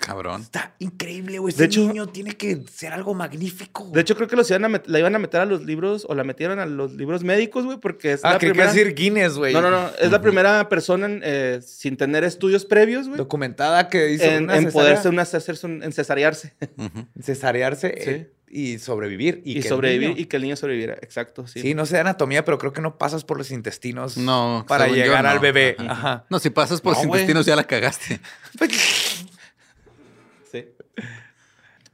Cabrón. 0.00 0.42
Está 0.42 0.74
increíble, 0.80 1.38
güey. 1.38 1.54
De 1.54 1.64
Ese 1.64 1.80
hecho- 1.80 1.80
niño 1.88 2.08
tiene 2.10 2.36
que 2.36 2.62
ser 2.70 2.92
algo 2.92 3.14
magnífico. 3.14 3.88
De 3.90 4.02
hecho, 4.02 4.14
creo 4.16 4.28
que 4.28 4.36
los 4.36 4.50
iban 4.50 4.66
a 4.66 4.82
la 4.84 4.98
iban 4.98 5.14
a 5.14 5.18
meter 5.18 5.40
a 5.40 5.46
los 5.46 5.64
libros, 5.64 6.04
o 6.08 6.14
la 6.14 6.24
metieron 6.24 6.58
a 6.58 6.66
los 6.66 6.92
libros 6.92 7.24
médicos, 7.24 7.64
güey, 7.64 7.78
porque 7.78 8.12
es 8.12 8.20
ah, 8.22 8.34
la 8.34 8.38
que 8.38 8.48
primera... 8.48 8.64
iba 8.64 8.70
a 8.70 8.74
decir 8.74 8.94
Guinness, 8.94 9.38
güey. 9.38 9.54
No, 9.54 9.62
no, 9.62 9.70
no. 9.70 9.88
Es 9.98 10.10
la 10.10 10.20
primera 10.20 10.68
persona 10.68 11.06
en, 11.06 11.22
eh, 11.24 11.60
sin 11.66 11.96
tener 11.96 12.22
estudios 12.22 12.66
previos, 12.66 13.06
güey. 13.08 13.16
Documentada 13.16 13.88
que 13.88 14.12
hizo 14.12 14.24
En, 14.24 14.44
una 14.44 14.58
en 14.58 14.70
poderse 14.70 15.08
una, 15.08 15.22
hacerse 15.22 15.66
un- 15.66 15.82
en 15.82 15.92
cesarearse 15.92 16.52
Ujú. 16.76 17.06
cesarearse 17.22 17.94
Sí. 17.98 18.10
eh, 18.10 18.32
y 18.54 18.78
sobrevivir. 18.78 19.40
Y, 19.44 19.52
y, 19.52 19.54
que 19.54 19.60
el 19.60 19.68
sobrevivir 19.68 20.08
niño- 20.10 20.20
y 20.20 20.26
que 20.26 20.36
el 20.36 20.42
niño 20.42 20.56
sobreviviera. 20.56 20.94
Exacto, 21.00 21.46
sí. 21.46 21.60
Sí. 21.62 21.74
no 21.74 21.86
sé 21.86 21.94
de 21.94 22.00
anatomía, 22.00 22.44
pero 22.44 22.58
creo 22.58 22.72
que 22.72 22.82
no 22.82 22.98
pasas 22.98 23.24
por 23.24 23.38
los 23.38 23.50
intestinos 23.50 24.16
No, 24.18 24.64
para 24.68 24.86
llegar 24.88 25.26
al 25.26 25.36
no. 25.36 25.40
bebé. 25.40 25.74
Ajá. 25.78 25.92
Ajá. 25.92 26.24
No, 26.28 26.38
si 26.38 26.50
pasas 26.50 26.80
por 26.82 26.92
No, 26.92 26.98
los 26.98 27.06
intestinos 27.06 27.46
ya 27.46 27.56
la 27.56 27.64
cagaste. 27.64 28.20
Sí. 30.50 30.66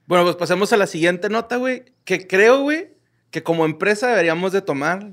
Bueno, 0.06 0.24
pues 0.24 0.36
pasemos 0.36 0.72
a 0.72 0.76
la 0.76 0.86
siguiente 0.86 1.28
nota, 1.28 1.56
güey. 1.56 1.84
Que 2.04 2.26
creo, 2.26 2.62
güey, 2.62 2.88
que 3.30 3.42
como 3.42 3.64
empresa 3.64 4.08
deberíamos 4.08 4.52
de 4.52 4.62
tomar 4.62 5.12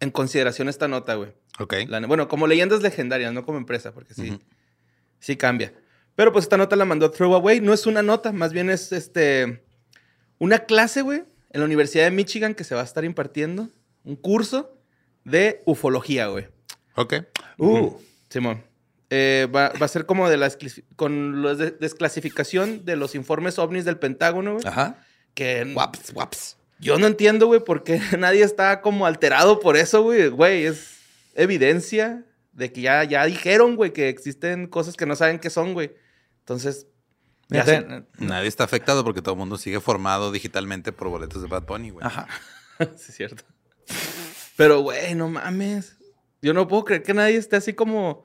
en 0.00 0.10
consideración 0.10 0.68
esta 0.68 0.88
nota, 0.88 1.14
güey. 1.14 1.32
Ok. 1.58 1.74
La- 1.88 2.00
bueno, 2.06 2.28
como 2.28 2.46
leyendas 2.46 2.82
legendarias, 2.82 3.32
no 3.32 3.44
como 3.44 3.58
empresa, 3.58 3.92
porque 3.92 4.14
sí, 4.14 4.38
sí 5.20 5.36
cambia. 5.36 5.72
Pero 6.16 6.32
pues 6.32 6.44
esta 6.44 6.56
nota 6.56 6.76
la 6.76 6.84
mandó 6.84 7.10
Throwaway. 7.10 7.60
No 7.60 7.72
es 7.72 7.86
una 7.86 8.02
nota, 8.02 8.32
más 8.32 8.52
bien 8.52 8.68
es 8.70 8.92
este 8.92 9.62
una 10.38 10.60
clase, 10.60 11.02
güey, 11.02 11.24
en 11.50 11.60
la 11.60 11.64
Universidad 11.66 12.04
de 12.04 12.10
Michigan 12.10 12.54
que 12.54 12.64
se 12.64 12.74
va 12.74 12.80
a 12.82 12.84
estar 12.84 13.04
impartiendo. 13.04 13.68
Un 14.04 14.16
curso 14.16 14.78
de 15.24 15.62
ufología, 15.66 16.28
güey. 16.28 16.46
Ok. 16.96 17.14
Uh, 17.58 17.92
Simón. 18.30 18.62
Eh, 19.10 19.48
va, 19.54 19.70
va 19.80 19.86
a 19.86 19.88
ser 19.88 20.04
como 20.06 20.28
de 20.28 20.36
la 20.36 20.52
con 20.96 21.42
la 21.42 21.54
de- 21.54 21.70
desclasificación 21.72 22.84
de 22.84 22.96
los 22.96 23.14
informes 23.14 23.58
ovnis 23.58 23.84
del 23.84 23.98
Pentágono, 23.98 24.54
güey. 24.54 24.66
ajá. 24.66 25.02
Que 25.34 25.64
Guaps, 25.72 26.12
guaps. 26.12 26.56
yo 26.80 26.98
no 26.98 27.06
entiendo, 27.06 27.46
güey, 27.46 27.60
por 27.60 27.84
qué 27.84 28.00
nadie 28.18 28.42
está 28.42 28.80
como 28.80 29.06
alterado 29.06 29.60
por 29.60 29.76
eso, 29.76 30.02
güey. 30.02 30.28
Güey, 30.28 30.64
es 30.66 30.98
evidencia 31.34 32.24
de 32.52 32.72
que 32.72 32.80
ya, 32.82 33.04
ya 33.04 33.24
dijeron, 33.24 33.76
güey, 33.76 33.92
que 33.92 34.08
existen 34.08 34.66
cosas 34.66 34.96
que 34.96 35.06
no 35.06 35.14
saben 35.16 35.38
qué 35.38 35.48
son, 35.50 35.72
güey. 35.74 35.92
Entonces, 36.40 36.86
Nadie 37.48 38.48
está 38.48 38.64
afectado 38.64 39.04
porque 39.04 39.22
todo 39.22 39.34
el 39.34 39.38
mundo 39.38 39.56
sigue 39.58 39.80
formado 39.80 40.30
digitalmente 40.32 40.92
por 40.92 41.08
boletos 41.08 41.40
de 41.42 41.48
Bad 41.48 41.64
Bunny, 41.64 41.90
güey. 41.90 42.04
Ajá. 42.06 42.26
sí, 42.78 43.06
es 43.08 43.14
cierto. 43.16 43.44
Pero, 44.56 44.80
güey, 44.80 45.14
no 45.14 45.28
mames. 45.28 45.96
Yo 46.42 46.52
no 46.54 46.68
puedo 46.68 46.84
creer 46.84 47.02
que 47.02 47.14
nadie 47.14 47.36
esté 47.36 47.56
así 47.56 47.72
como, 47.72 48.24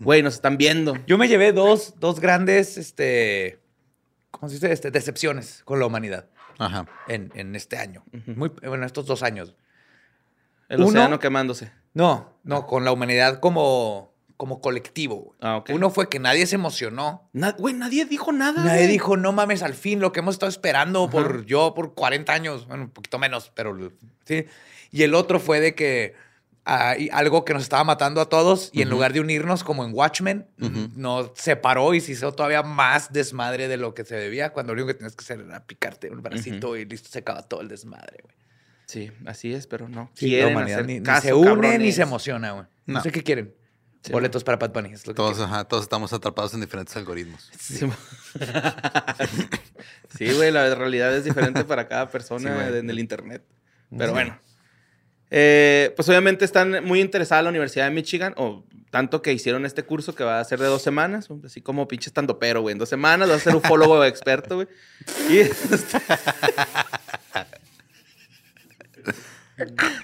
güey, 0.00 0.22
nos 0.22 0.34
están 0.34 0.56
viendo. 0.58 0.94
Yo 1.06 1.18
me 1.18 1.28
llevé 1.28 1.52
dos, 1.52 1.94
dos 1.98 2.20
grandes, 2.20 2.76
este, 2.76 3.60
¿cómo 4.30 4.48
se 4.48 4.56
dice? 4.56 4.72
Este, 4.72 4.90
decepciones 4.90 5.62
con 5.64 5.78
la 5.78 5.86
humanidad 5.86 6.28
Ajá. 6.58 6.86
en, 7.06 7.30
en 7.34 7.54
este 7.54 7.76
año. 7.78 8.04
Muy, 8.26 8.50
bueno, 8.66 8.84
estos 8.84 9.06
dos 9.06 9.22
años. 9.22 9.54
El 10.68 10.80
Uno- 10.80 10.88
océano 10.88 11.18
quemándose. 11.18 11.72
No, 11.94 12.38
no, 12.44 12.66
con 12.66 12.84
la 12.84 12.92
humanidad 12.92 13.40
como, 13.40 14.07
como 14.38 14.62
colectivo. 14.62 15.16
güey. 15.16 15.36
Ah. 15.42 15.62
Uno 15.68 15.90
fue 15.90 16.08
que 16.08 16.18
nadie 16.18 16.46
se 16.46 16.54
emocionó. 16.54 17.28
Na- 17.34 17.52
Güey, 17.52 17.74
nadie 17.74 18.06
dijo 18.06 18.32
nada. 18.32 18.64
Nadie 18.64 18.82
güey. 18.84 18.92
dijo, 18.92 19.16
no 19.18 19.32
mames, 19.32 19.62
al 19.62 19.74
fin, 19.74 20.00
lo 20.00 20.12
que 20.12 20.20
hemos 20.20 20.36
estado 20.36 20.48
esperando 20.48 21.10
por 21.10 21.44
yo 21.44 21.74
por 21.74 21.92
40 21.94 22.32
años, 22.32 22.66
bueno, 22.66 22.84
un 22.84 22.90
poquito 22.90 23.18
menos, 23.18 23.52
pero 23.54 23.76
sí. 24.24 24.46
Y 24.90 25.02
el 25.02 25.14
otro 25.14 25.38
fue 25.40 25.60
de 25.60 25.74
que 25.74 26.14
hay 26.64 27.08
algo 27.12 27.44
que 27.44 27.52
nos 27.54 27.62
estaba 27.62 27.82
matando 27.82 28.20
a 28.20 28.28
todos 28.28 28.70
y 28.72 28.82
en 28.82 28.90
lugar 28.90 29.12
de 29.12 29.20
unirnos 29.20 29.64
como 29.64 29.84
en 29.84 29.92
Watchmen, 29.92 30.46
nos 30.94 31.32
separó 31.34 31.94
y 31.94 32.00
se 32.00 32.12
hizo 32.12 32.32
todavía 32.32 32.62
más 32.62 33.12
desmadre 33.12 33.68
de 33.68 33.76
lo 33.76 33.92
que 33.94 34.04
se 34.04 34.14
debía, 34.16 34.50
cuando 34.52 34.74
lo 34.74 34.82
único 34.82 34.88
que 34.88 34.94
tenías 34.98 35.16
que 35.16 35.22
hacer 35.24 35.40
era 35.40 35.66
picarte 35.66 36.10
un 36.10 36.22
bracito 36.22 36.76
y 36.76 36.84
listo, 36.84 37.08
se 37.10 37.18
acaba 37.20 37.42
todo 37.42 37.60
el 37.62 37.68
desmadre, 37.68 38.18
güey. 38.22 38.34
Sí, 38.86 39.10
así 39.26 39.52
es, 39.52 39.66
pero 39.66 39.88
no. 39.88 40.10
Sí, 40.14 40.26
Quieren 40.28 40.52
humanidad 40.52 40.78
hacer 40.80 40.86
ni, 40.86 41.00
ni 41.00 41.20
se 41.20 41.34
une 41.34 41.78
ni 41.78 41.92
se 41.92 42.02
emociona, 42.02 42.52
güey. 42.52 42.64
No. 42.86 42.94
No. 42.94 43.02
sé 43.02 43.12
qué 43.12 43.22
quieren. 43.22 43.54
Sí, 44.08 44.12
Boletos 44.12 44.42
para 44.42 44.58
Pat 44.58 44.72
Bunny. 44.72 44.94
es 44.94 45.06
lo 45.06 45.12
que 45.12 45.16
Todos, 45.18 45.38
ajá, 45.38 45.64
todos 45.64 45.82
estamos 45.82 46.12
atrapados 46.14 46.54
en 46.54 46.62
diferentes 46.62 46.96
algoritmos. 46.96 47.50
Sí, 47.60 47.80
Sí, 50.16 50.32
güey, 50.32 50.50
la 50.50 50.74
realidad 50.74 51.14
es 51.14 51.24
diferente 51.24 51.62
para 51.64 51.86
cada 51.86 52.10
persona 52.10 52.68
Sí, 52.70 52.76
en 52.78 52.88
el 52.88 52.98
internet. 52.98 53.42
Pero 53.96 54.12
bueno. 54.12 54.38
Eh, 55.30 55.92
pues 55.94 56.08
obviamente 56.08 56.46
están 56.46 56.82
muy 56.84 57.02
interesadas 57.02 57.44
la 57.44 57.50
Universidad 57.50 57.84
de 57.84 57.90
Michigan, 57.90 58.32
o 58.38 58.64
tanto 58.90 59.20
que 59.20 59.30
hicieron 59.34 59.66
este 59.66 59.82
curso 59.82 60.14
que 60.14 60.24
va 60.24 60.40
a 60.40 60.44
ser 60.44 60.58
de 60.58 60.64
dos 60.64 60.80
semanas, 60.80 61.28
así 61.44 61.60
como 61.60 61.86
pinche 61.86 62.08
estando 62.08 62.38
pero, 62.38 62.62
güey. 62.62 62.72
En 62.72 62.78
dos 62.78 62.88
semanas 62.88 63.28
vas 63.28 63.42
a 63.42 63.44
ser 63.44 63.56
ufólogo 63.56 64.02
experto, 64.06 64.54
güey. 64.54 64.68
Y 65.28 65.36
este- 65.40 65.76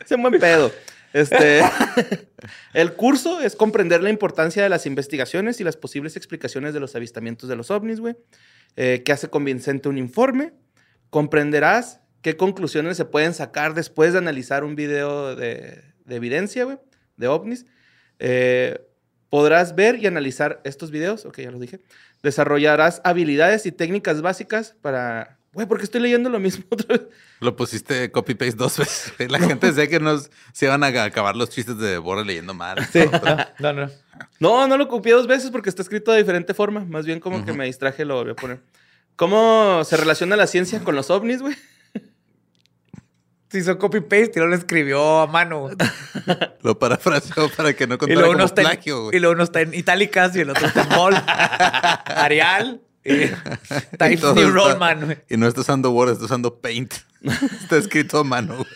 es 0.05 0.11
un 0.13 0.23
buen 0.23 0.39
pedo. 0.39 0.71
Este, 1.15 1.63
el 2.75 2.95
curso 2.95 3.41
es 3.41 3.55
comprender 3.55 4.03
la 4.03 4.11
importancia 4.11 4.65
de 4.65 4.69
las 4.69 4.85
investigaciones 4.85 5.61
y 5.61 5.65
las 5.65 5.77
posibles 5.77 6.17
explicaciones 6.17 6.75
de 6.75 6.81
los 6.81 6.97
avistamientos 6.97 7.49
de 7.49 7.57
los 7.57 7.71
ovnis, 7.71 8.01
güey. 8.01 8.17
Eh, 8.77 9.03
que 9.05 9.13
hace 9.13 9.31
convincente 9.31 9.89
un 9.89 9.97
informe. 9.97 10.53
Comprenderás 11.11 12.01
qué 12.21 12.37
conclusiones 12.37 12.97
se 12.97 13.05
pueden 13.05 13.33
sacar 13.33 13.75
después 13.75 14.13
de 14.13 14.19
analizar 14.19 14.65
un 14.65 14.75
video 14.75 15.37
de, 15.37 15.85
de 16.05 16.17
evidencia, 16.17 16.65
güey, 16.65 16.79
de 17.17 17.29
ovnis. 17.29 17.65
Eh, 18.19 18.81
podrás 19.31 19.77
ver 19.77 19.97
y 20.01 20.07
analizar 20.07 20.61
estos 20.65 20.91
videos, 20.91 21.27
ok, 21.27 21.39
ya 21.43 21.53
los 21.53 21.61
dije. 21.61 21.81
Desarrollarás 22.25 23.01
habilidades 23.05 23.67
y 23.67 23.73
técnicas 23.73 24.21
básicas 24.21 24.75
para... 24.83 25.39
Güey, 25.55 25.67
porque 25.69 25.85
estoy 25.85 26.01
leyendo 26.01 26.29
lo 26.29 26.41
mismo 26.41 26.65
otra 26.71 26.97
vez. 26.97 27.07
Lo 27.41 27.57
pusiste 27.57 28.11
copy-paste 28.11 28.57
dos 28.57 28.77
veces. 28.79 29.13
La 29.31 29.39
gente 29.39 29.69
decía 29.69 29.87
que 29.89 30.01
nos 30.01 30.31
se 30.53 30.67
iban 30.67 30.83
a 30.83 30.89
acabar 31.05 31.37
los 31.37 31.49
chistes 31.51 31.79
de 31.79 31.99
Borre 31.99 32.25
leyendo 32.25 32.55
mal. 32.55 32.85
Sí, 32.93 33.05
no, 33.61 33.73
no. 33.73 33.91
No, 34.41 34.67
no 34.69 34.77
lo 34.77 34.89
copié 34.89 35.13
dos 35.13 35.27
veces 35.27 35.51
porque 35.51 35.69
está 35.69 35.83
escrito 35.83 36.13
de 36.13 36.19
diferente 36.19 36.55
forma. 36.55 36.85
Más 36.85 37.07
bien 37.07 37.21
como 37.21 37.45
que 37.45 37.53
me 37.53 37.67
distraje 37.67 38.03
y 38.03 38.05
lo 38.07 38.17
volví 38.17 38.33
a 38.33 38.37
poner. 38.37 38.61
¿Cómo 39.17 39.83
se 39.85 39.97
relaciona 39.97 40.37
la 40.37 40.47
ciencia 40.47 40.81
con 40.81 40.97
los 40.97 41.11
ovnis, 41.11 41.41
güey? 41.41 41.57
Se 43.49 43.59
hizo 43.61 43.79
copy-paste 43.79 44.33
y 44.35 44.39
luego 44.39 44.49
lo 44.51 44.57
escribió 44.57 45.21
a 45.21 45.29
mano. 45.29 45.71
Lo 46.63 46.77
parafraseó 46.77 47.49
para 47.57 47.73
que 47.73 47.87
no 47.87 47.95
Y 47.95 47.99
contara 47.99 48.21
luego, 48.21 48.33
como 48.33 48.39
uno 48.39 48.47
está 48.47 48.63
plagio, 48.63 48.97
en, 48.97 49.03
güey. 49.05 49.17
y 49.17 49.21
luego 49.21 49.35
uno 49.35 49.45
está 49.45 49.61
en 49.61 49.75
itálicas 49.75 50.35
y 50.35 50.41
el 50.41 50.51
otro 50.51 50.67
está 50.67 50.83
en 50.83 50.89
bold. 50.89 51.23
Arial. 51.27 52.81
Y 53.05 53.97
Times 53.99 54.23
New 54.23 54.49
está- 54.49 54.51
Roman, 54.51 55.05
güey. 55.05 55.19
Y 55.29 55.37
no 55.37 55.47
está 55.47 55.61
usando 55.61 55.91
Word, 55.91 56.13
está 56.13 56.25
usando 56.25 56.59
Paint. 56.61 56.95
está 57.63 57.77
escrito 57.77 58.19
a 58.19 58.25
mano, 58.25 58.57
güey. 58.57 58.69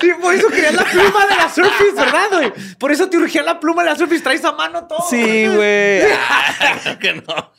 Sí, 0.00 0.10
por 0.20 0.34
eso 0.34 0.48
querías 0.48 0.74
la 0.74 0.84
pluma 0.84 1.26
de 1.26 1.36
la 1.36 1.48
Surface, 1.50 1.92
¿verdad, 1.94 2.26
güey? 2.32 2.52
Por 2.78 2.90
eso 2.90 3.08
te 3.10 3.18
urgía 3.18 3.42
la 3.42 3.60
pluma 3.60 3.82
de 3.84 3.90
la 3.90 3.96
Surface. 3.96 4.22
Traes 4.22 4.44
a 4.44 4.52
mano 4.52 4.86
todo. 4.86 4.98
güey. 5.10 6.02
Ah, 6.10 6.96
que 7.00 7.12
no. 7.14 7.52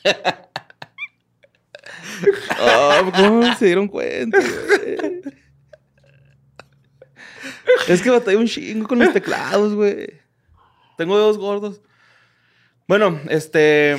Oh, 2.60 3.12
¿Cómo 3.16 3.56
se 3.56 3.66
dieron 3.66 3.88
cuenta? 3.88 4.40
güey? 4.40 5.22
Es 7.88 8.02
que 8.02 8.10
batallé 8.10 8.38
un 8.38 8.48
chingo 8.48 8.88
con 8.88 9.00
los 9.00 9.14
teclados, 9.14 9.74
güey. 9.76 10.08
Tengo 10.98 11.16
dedos 11.18 11.38
gordos. 11.38 11.82
Bueno, 12.88 13.20
este. 13.30 13.98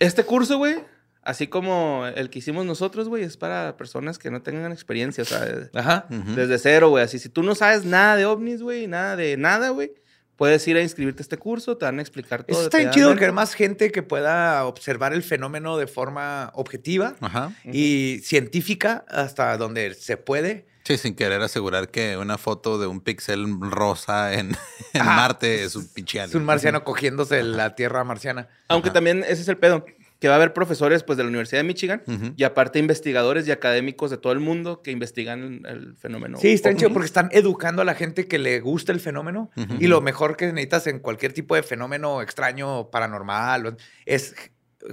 Este 0.00 0.24
curso, 0.24 0.58
güey, 0.58 0.76
así 1.22 1.46
como 1.46 2.06
el 2.16 2.30
que 2.30 2.40
hicimos 2.40 2.66
nosotros, 2.66 3.08
güey, 3.08 3.22
es 3.22 3.36
para 3.36 3.76
personas 3.76 4.18
que 4.18 4.30
no 4.30 4.42
tengan 4.42 4.72
experiencia, 4.72 5.22
o 5.22 5.26
sea, 5.26 5.46
Ajá. 5.74 6.06
Desde 6.08 6.58
cero, 6.58 6.88
güey. 6.88 7.04
Así, 7.04 7.18
si 7.18 7.28
tú 7.28 7.42
no 7.42 7.54
sabes 7.54 7.84
nada 7.84 8.16
de 8.16 8.26
ovnis, 8.26 8.62
güey, 8.62 8.86
nada 8.86 9.14
de 9.14 9.36
nada, 9.36 9.68
güey, 9.68 9.92
puedes 10.36 10.66
ir 10.66 10.78
a 10.78 10.82
inscribirte 10.82 11.20
a 11.20 11.24
este 11.24 11.36
curso, 11.36 11.76
te 11.76 11.84
van 11.84 11.98
a 11.98 12.02
explicar 12.02 12.44
todo. 12.44 12.56
Eso 12.56 12.64
está 12.64 12.78
bien 12.78 12.90
chido 12.92 13.14
que 13.14 13.24
haya 13.24 13.32
más 13.32 13.52
gente 13.52 13.92
que 13.92 14.02
pueda 14.02 14.64
observar 14.64 15.12
el 15.12 15.22
fenómeno 15.22 15.76
de 15.76 15.86
forma 15.86 16.50
objetiva 16.54 17.14
Ajá. 17.20 17.52
y 17.64 18.20
científica 18.24 19.04
hasta 19.08 19.56
donde 19.58 19.92
se 19.92 20.16
puede. 20.16 20.69
Sí, 20.84 20.96
sin 20.96 21.14
querer 21.14 21.42
asegurar 21.42 21.90
que 21.90 22.16
una 22.16 22.38
foto 22.38 22.78
de 22.78 22.86
un 22.86 23.00
pixel 23.00 23.46
rosa 23.60 24.32
en, 24.34 24.56
en 24.94 25.00
Ajá. 25.02 25.16
Marte 25.16 25.62
es 25.64 25.76
un 25.76 25.86
pinche 25.88 26.22
Es 26.22 26.34
un 26.34 26.44
marciano 26.44 26.84
cogiéndose 26.84 27.42
la 27.42 27.74
tierra 27.74 28.02
marciana. 28.04 28.48
Aunque 28.68 28.88
Ajá. 28.88 28.94
también 28.94 29.22
ese 29.24 29.42
es 29.42 29.48
el 29.48 29.56
pedo, 29.58 29.84
que 30.18 30.28
va 30.28 30.34
a 30.34 30.36
haber 30.36 30.52
profesores 30.52 31.02
pues 31.02 31.16
de 31.16 31.22
la 31.24 31.28
Universidad 31.28 31.60
de 31.60 31.64
Michigan 31.64 32.02
y 32.36 32.44
aparte 32.44 32.78
investigadores 32.78 33.46
y 33.48 33.52
académicos 33.52 34.10
de 34.10 34.18
todo 34.18 34.32
el 34.34 34.40
mundo 34.40 34.82
que 34.82 34.90
investigan 34.90 35.62
el 35.66 35.96
fenómeno. 35.96 36.38
Sí, 36.38 36.48
está 36.52 36.68
bien 36.68 36.76
ovni. 36.76 36.80
chido 36.80 36.92
porque 36.92 37.06
están 37.06 37.28
educando 37.32 37.80
a 37.82 37.84
la 37.86 37.94
gente 37.94 38.26
que 38.26 38.38
le 38.38 38.60
gusta 38.60 38.92
el 38.92 39.00
fenómeno. 39.00 39.50
Y 39.78 39.86
lo 39.86 40.00
mejor 40.00 40.36
que 40.36 40.46
necesitas 40.46 40.86
en 40.88 40.98
cualquier 40.98 41.32
tipo 41.32 41.54
de 41.54 41.62
fenómeno 41.62 42.20
extraño, 42.22 42.90
paranormal, 42.90 43.76
es 44.06 44.34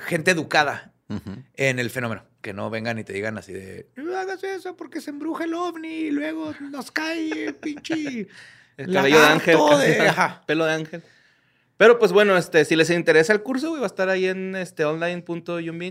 gente 0.02 0.32
educada 0.32 0.94
Ujú. 1.10 1.44
en 1.56 1.80
el 1.80 1.90
fenómeno. 1.90 2.24
Que 2.42 2.54
no 2.54 2.70
vengan 2.70 3.00
y 3.00 3.04
te 3.04 3.14
digan 3.14 3.38
así 3.38 3.52
de, 3.54 3.88
no 3.96 4.16
hagas 4.16 4.44
eso 4.44 4.76
porque 4.78 5.02
se 5.02 5.10
embruja 5.10 5.44
el 5.46 5.54
ovni 5.54 5.88
y 5.88 6.12
luego 6.12 6.54
nos 6.72 6.92
cae 6.92 7.54
pinche... 7.54 8.28
El 8.78 8.94
cabello 8.94 9.20
de 9.20 9.26
ángel. 9.26 9.58
de- 9.80 10.08
ajá. 10.08 10.44
Pelo 10.46 10.66
de 10.66 10.74
ángel. 10.74 11.02
Pero 11.78 11.98
pues 11.98 12.12
bueno, 12.12 12.38
este, 12.38 12.64
si 12.64 12.76
les 12.76 12.92
interesa 12.92 13.34
el 13.34 13.42
curso, 13.42 13.70
güey, 13.70 13.80
va 13.82 13.88
a 13.88 13.90
estar 13.90 14.08
ahí 14.10 14.28
en 14.28 14.56
este 14.56 14.86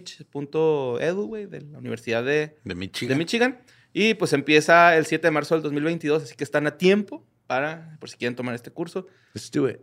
online.umich.edu, 0.04 1.26
güey, 1.26 1.46
de 1.46 1.60
la 1.62 1.78
Universidad 1.78 2.24
de, 2.24 2.56
De 2.64 2.74
Michigan. 2.74 3.08
de 3.08 3.16
Michigan. 3.16 3.58
Y 3.92 4.14
pues 4.14 4.32
empieza 4.32 4.96
el 4.96 5.06
7 5.06 5.26
de 5.26 5.30
marzo 5.30 5.54
del 5.54 5.62
2022, 5.62 6.22
así 6.24 6.34
que 6.36 6.44
están 6.44 6.66
a 6.66 6.76
tiempo 6.78 7.24
para, 7.46 7.96
por 7.98 8.08
si 8.10 8.16
quieren 8.16 8.36
tomar 8.36 8.54
este 8.54 8.70
curso. 8.70 9.06
Let's 9.34 9.50
do 9.50 9.68
it. 9.68 9.78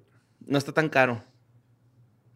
No 0.46 0.58
está 0.58 0.72
tan 0.72 0.90
caro. 0.90 1.24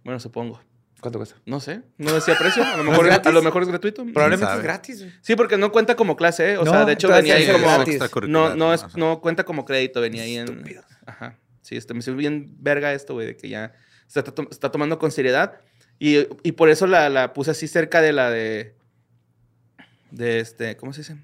Bueno, 0.03 0.19
supongo. 0.19 0.61
¿Cuánto 0.99 1.19
cuesta? 1.19 1.35
No 1.45 1.59
sé, 1.59 1.81
no 1.97 2.11
decía 2.13 2.35
precio. 2.37 2.63
A 2.63 2.77
lo 2.77 2.83
¿No 2.83 2.91
mejor, 2.91 3.07
es 3.07 3.19
a 3.25 3.31
lo 3.31 3.41
mejor 3.43 3.61
es 3.63 3.69
gratuito. 3.69 4.03
Probablemente 4.13 4.53
es 4.55 4.61
gratis. 4.63 4.99
güey. 5.01 5.13
Sí, 5.21 5.35
porque 5.35 5.57
no 5.57 5.71
cuenta 5.71 5.95
como 5.95 6.15
clase, 6.15 6.53
¿eh? 6.53 6.57
O 6.57 6.63
No, 6.65 6.71
sea, 6.71 6.85
de 6.85 6.93
hecho 6.93 7.07
venía 7.07 7.35
ahí 7.35 7.43
es 7.43 7.51
como... 7.51 8.27
No, 8.27 8.55
no, 8.55 8.73
es, 8.73 8.83
no 8.95 9.21
cuenta 9.21 9.43
como 9.43 9.63
crédito, 9.65 10.01
venía 10.01 10.23
ahí 10.23 10.37
en... 10.37 10.47
Estúpido. 10.49 10.83
Ajá. 11.05 11.37
Sí, 11.61 11.75
este, 11.77 11.93
me 11.93 12.01
sirve 12.01 12.17
bien 12.17 12.55
verga 12.59 12.93
esto, 12.93 13.13
güey, 13.13 13.27
de 13.27 13.37
que 13.37 13.47
ya 13.49 13.73
se 14.07 14.19
está, 14.19 14.31
to- 14.33 14.47
está 14.49 14.71
tomando 14.71 14.97
con 14.97 15.11
seriedad. 15.11 15.59
Y, 15.99 16.27
y 16.43 16.53
por 16.53 16.69
eso 16.69 16.87
la, 16.87 17.09
la 17.09 17.33
puse 17.33 17.51
así 17.51 17.67
cerca 17.67 18.01
de 18.01 18.13
la 18.13 18.29
de... 18.31 18.75
De 20.11 20.39
este... 20.39 20.77
¿Cómo 20.77 20.93
se 20.93 21.01
dice? 21.01 21.17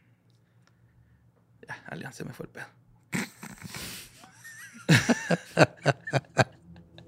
Ya, 1.67 1.83
Alian, 1.87 2.13
se 2.13 2.25
me 2.25 2.33
fue 2.33 2.45
el 2.45 2.51
pedo. 2.51 2.65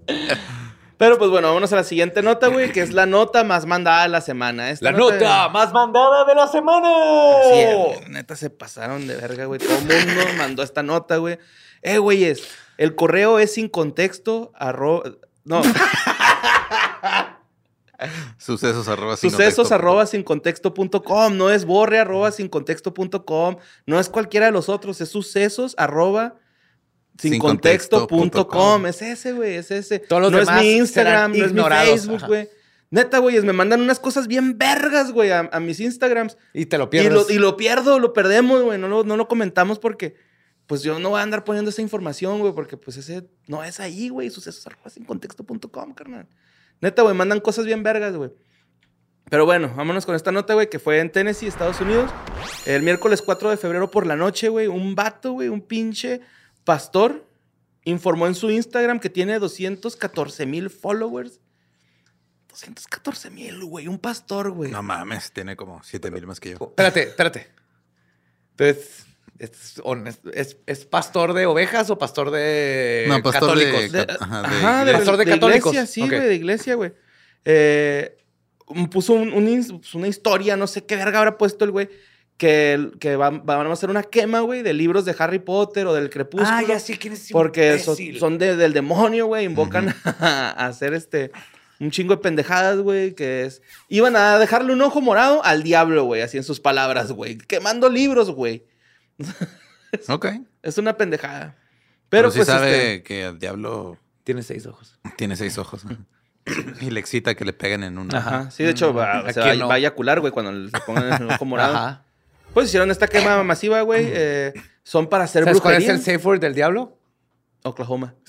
Pero 0.97 1.17
pues 1.17 1.29
bueno, 1.29 1.47
vámonos 1.49 1.73
a 1.73 1.77
la 1.77 1.83
siguiente 1.83 2.21
nota, 2.21 2.47
güey, 2.47 2.71
que 2.71 2.81
es 2.81 2.93
la 2.93 3.05
nota 3.05 3.43
más 3.43 3.65
mandada 3.65 4.03
de 4.03 4.09
la 4.09 4.21
semana. 4.21 4.69
Esta 4.69 4.91
La 4.91 4.97
nota 4.97 5.49
más 5.49 5.73
mandada 5.73 6.23
de 6.25 6.35
la 6.35 6.47
semana. 6.47 6.89
Sí, 7.51 7.65
güey, 7.75 8.09
neta 8.09 8.35
se 8.35 8.49
pasaron 8.49 9.05
de 9.07 9.15
verga, 9.15 9.45
güey. 9.45 9.59
Todo 9.59 9.73
el 9.77 9.83
mundo 10.07 10.21
mandó 10.37 10.63
esta 10.63 10.83
nota, 10.83 11.17
güey. 11.17 11.37
Eh, 11.81 11.97
güeyes, 11.97 12.47
el 12.77 12.95
correo 12.95 13.39
es 13.39 13.53
sin 13.53 13.67
contexto, 13.69 14.51
arroba... 14.55 15.03
No, 15.43 15.61
Sucesos 18.37 18.87
arroba 18.89 19.15
sin 19.15 19.31
sucesos 19.31 19.55
contexto. 19.55 19.75
arroba 19.75 20.05
sin 20.05 20.23
contexto.com. 20.23 21.37
No 21.37 21.49
es 21.49 21.65
borre 21.65 21.99
arroba 21.99 22.31
sin 22.31 22.49
contexto.com. 22.49 23.57
No 23.85 23.99
es 23.99 24.09
cualquiera 24.09 24.47
de 24.47 24.51
los 24.51 24.69
otros, 24.69 24.99
es 25.01 25.09
sucesos 25.09 25.75
arroba 25.77 26.35
sin 27.17 27.33
Sin 27.33 27.39
contexto.com. 27.41 28.07
contexto.com. 28.07 28.85
Es 28.87 29.01
ese, 29.01 29.33
güey, 29.33 29.55
es 29.55 29.71
ese. 29.71 29.99
Todos 29.99 30.21
los 30.23 30.31
no 30.31 30.39
es 30.39 30.51
mi 30.51 30.73
Instagram, 30.73 31.31
no 31.37 31.45
es 31.45 31.53
mi. 31.53 31.61
Facebook, 31.61 32.27
güey. 32.27 32.49
Neta, 32.91 33.17
güeyes, 33.17 33.43
me 33.43 33.51
mandan 33.53 33.81
unas 33.81 33.99
cosas 33.99 34.27
bien 34.27 34.57
vergas, 34.57 35.11
güey, 35.11 35.31
a, 35.31 35.49
a 35.51 35.59
mis 35.59 35.79
Instagrams. 35.79 36.37
Y 36.53 36.67
te 36.67 36.77
lo 36.77 36.85
Y 36.85 36.87
pierdes. 36.87 37.13
lo, 37.13 37.29
y 37.29 37.37
lo 37.39 37.57
pierdo, 37.57 37.99
lo 37.99 38.13
perdemos, 38.13 38.61
güey. 38.63 38.77
No 38.79 38.87
lo, 38.87 39.03
no 39.03 39.17
lo 39.17 39.27
comentamos 39.27 39.79
porque, 39.79 40.15
pues 40.67 40.81
yo 40.83 40.99
no 40.99 41.09
voy 41.09 41.19
a 41.19 41.23
andar 41.23 41.43
poniendo 41.43 41.69
esa 41.71 41.81
información, 41.81 42.39
güey, 42.39 42.53
porque 42.53 42.77
pues 42.77 42.97
ese 42.97 43.27
no 43.47 43.63
es 43.63 43.79
ahí, 43.79 44.09
güey. 44.09 44.29
Sucesos 44.29 44.65
arroba 44.67 44.89
sin 44.89 45.03
contexto.com, 45.03 45.93
carnal. 45.93 46.27
Neta, 46.79 47.01
güey, 47.01 47.15
mandan 47.15 47.39
cosas 47.39 47.65
bien 47.65 47.81
vergas, 47.83 48.15
güey. 48.15 48.31
Pero 49.29 49.45
bueno, 49.45 49.73
vámonos 49.75 50.05
con 50.05 50.13
esta 50.15 50.31
nota, 50.31 50.53
güey, 50.53 50.69
que 50.69 50.77
fue 50.77 50.99
en 50.99 51.11
Tennessee, 51.11 51.47
Estados 51.47 51.81
Unidos. 51.81 52.11
El 52.67 52.83
miércoles 52.83 53.23
4 53.23 53.49
de 53.49 53.57
febrero 53.57 53.89
por 53.89 54.05
la 54.05 54.15
noche, 54.15 54.49
güey, 54.49 54.67
un 54.67 54.93
vato, 54.93 55.31
güey, 55.31 55.47
un 55.49 55.61
pinche 55.61 56.21
pastor, 56.65 57.25
informó 57.85 58.27
en 58.27 58.35
su 58.35 58.51
Instagram 58.51 58.99
que 58.99 59.09
tiene 59.09 59.39
214 59.39 60.45
mil 60.45 60.69
followers. 60.69 61.39
214 62.49 63.29
mil, 63.31 63.63
güey, 63.65 63.87
un 63.87 63.99
pastor, 63.99 64.51
güey. 64.51 64.71
No 64.71 64.81
mames, 64.81 65.31
tiene 65.31 65.55
como 65.55 65.81
7 65.83 66.09
mil 66.11 66.25
más 66.25 66.39
que 66.39 66.51
yo. 66.51 66.57
Espérate, 66.61 67.03
espérate. 67.03 67.47
Entonces, 68.51 69.05
¿es, 69.37 69.81
es, 70.33 70.57
es 70.65 70.85
pastor 70.85 71.33
de 71.33 71.45
ovejas 71.45 71.89
o 71.89 71.97
pastor 71.97 72.31
de 72.31 73.05
No, 73.09 73.21
pastor 73.21 73.57
de- 73.57 73.65
católicos? 73.71 73.91
De- 73.91 74.05
cat- 74.05 74.21
ajá, 74.21 74.41
de 74.41 74.47
ajá, 74.47 74.75
de, 74.77 74.91
iglesia. 74.91 74.97
Pastor 74.99 75.17
de 75.17 75.25
de 75.25 75.31
católicos. 75.31 75.73
iglesia, 75.73 75.85
sí, 75.93 76.07
güey, 76.07 76.21
de 76.21 76.35
iglesia, 76.35 76.75
güey. 76.75 76.93
Eh, 77.43 78.17
puso 78.89 79.13
un- 79.13 79.33
un 79.33 79.47
ins- 79.47 79.77
pues, 79.77 79.93
una 79.93 80.07
historia, 80.07 80.55
no 80.55 80.67
sé 80.67 80.85
qué 80.85 80.95
verga 80.95 81.19
habrá 81.19 81.37
puesto 81.37 81.65
el 81.65 81.71
güey, 81.71 81.89
que, 82.37 82.91
que 82.99 83.15
van, 83.15 83.45
van 83.45 83.65
a 83.67 83.71
hacer 83.73 83.89
una 83.89 84.03
quema, 84.03 84.41
güey, 84.41 84.61
de 84.61 84.73
libros 84.73 85.05
de 85.05 85.15
Harry 85.17 85.39
Potter 85.39 85.87
o 85.87 85.93
del 85.93 86.09
Crepúsculo. 86.09 86.49
Ah, 86.51 86.63
ya 86.67 86.79
sé 86.79 86.97
quién 86.97 87.13
es. 87.13 87.29
Porque 87.31 87.79
son, 87.79 88.37
de- 88.37 88.55
del 88.57 88.73
demonio, 88.73 89.27
güey. 89.27 89.45
Invocan 89.45 89.89
a, 90.03 90.49
a 90.51 90.65
hacer 90.67 90.93
este. 90.93 91.31
Un 91.79 91.91
chingo 91.91 92.15
de 92.15 92.21
pendejadas, 92.21 92.79
güey. 92.79 93.13
Que 93.15 93.43
es. 93.45 93.61
Iban 93.89 94.15
a 94.15 94.37
dejarle 94.39 94.73
un 94.73 94.81
ojo 94.81 95.01
morado 95.01 95.43
al 95.43 95.63
diablo, 95.63 96.03
güey. 96.05 96.21
Así 96.21 96.37
en 96.37 96.43
sus 96.43 96.59
palabras, 96.59 97.11
güey. 97.11 97.37
Quemando 97.37 97.89
libros, 97.89 98.31
güey. 98.31 98.65
Ok. 100.09 100.25
Es 100.61 100.77
una 100.77 100.97
pendejada. 100.97 101.55
Pero, 102.09 102.29
Pero, 102.29 102.31
sí 102.31 102.37
pues. 102.39 102.47
sabe 102.47 102.95
este, 102.95 103.03
que 103.03 103.25
el 103.27 103.39
diablo 103.39 103.97
Tiene 104.25 104.43
seis 104.43 104.65
ojos. 104.65 104.99
tiene 105.17 105.35
seis 105.37 105.57
ojos. 105.57 105.83
y 106.81 106.89
le 106.89 106.99
excita 106.99 107.33
que 107.35 107.45
le 107.45 107.53
peguen 107.53 107.83
en 107.83 107.97
una. 107.97 108.17
Ajá. 108.17 108.51
Sí, 108.51 108.63
de 108.63 108.71
hecho, 108.71 108.93
va, 108.93 109.19
¿A 109.19 109.33
se 109.33 109.39
va, 109.39 109.55
no? 109.55 109.67
va 109.67 109.75
a 109.75 109.77
eyacular, 109.77 110.19
güey, 110.19 110.33
cuando 110.33 110.51
le 110.51 110.69
pongan 110.85 111.21
el 111.23 111.29
ojo 111.31 111.45
morado. 111.45 111.75
Ajá. 111.75 112.04
Pues 112.55 112.67
hicieron 112.69 112.89
esta 112.89 113.07
quema 113.07 113.43
masiva, 113.43 113.81
güey. 113.81 114.05
eh, 114.07 114.53
son 114.81 115.07
para 115.07 115.25
hacer 115.25 115.43
¿Sabes 115.43 115.59
cuál 115.61 115.75
es 115.75 115.79
brujería. 115.85 115.95
el 115.99 116.01
safe 116.19 116.27
word 116.27 116.39
del 116.39 116.55
diablo? 116.55 116.97
Oklahoma. 117.63 118.15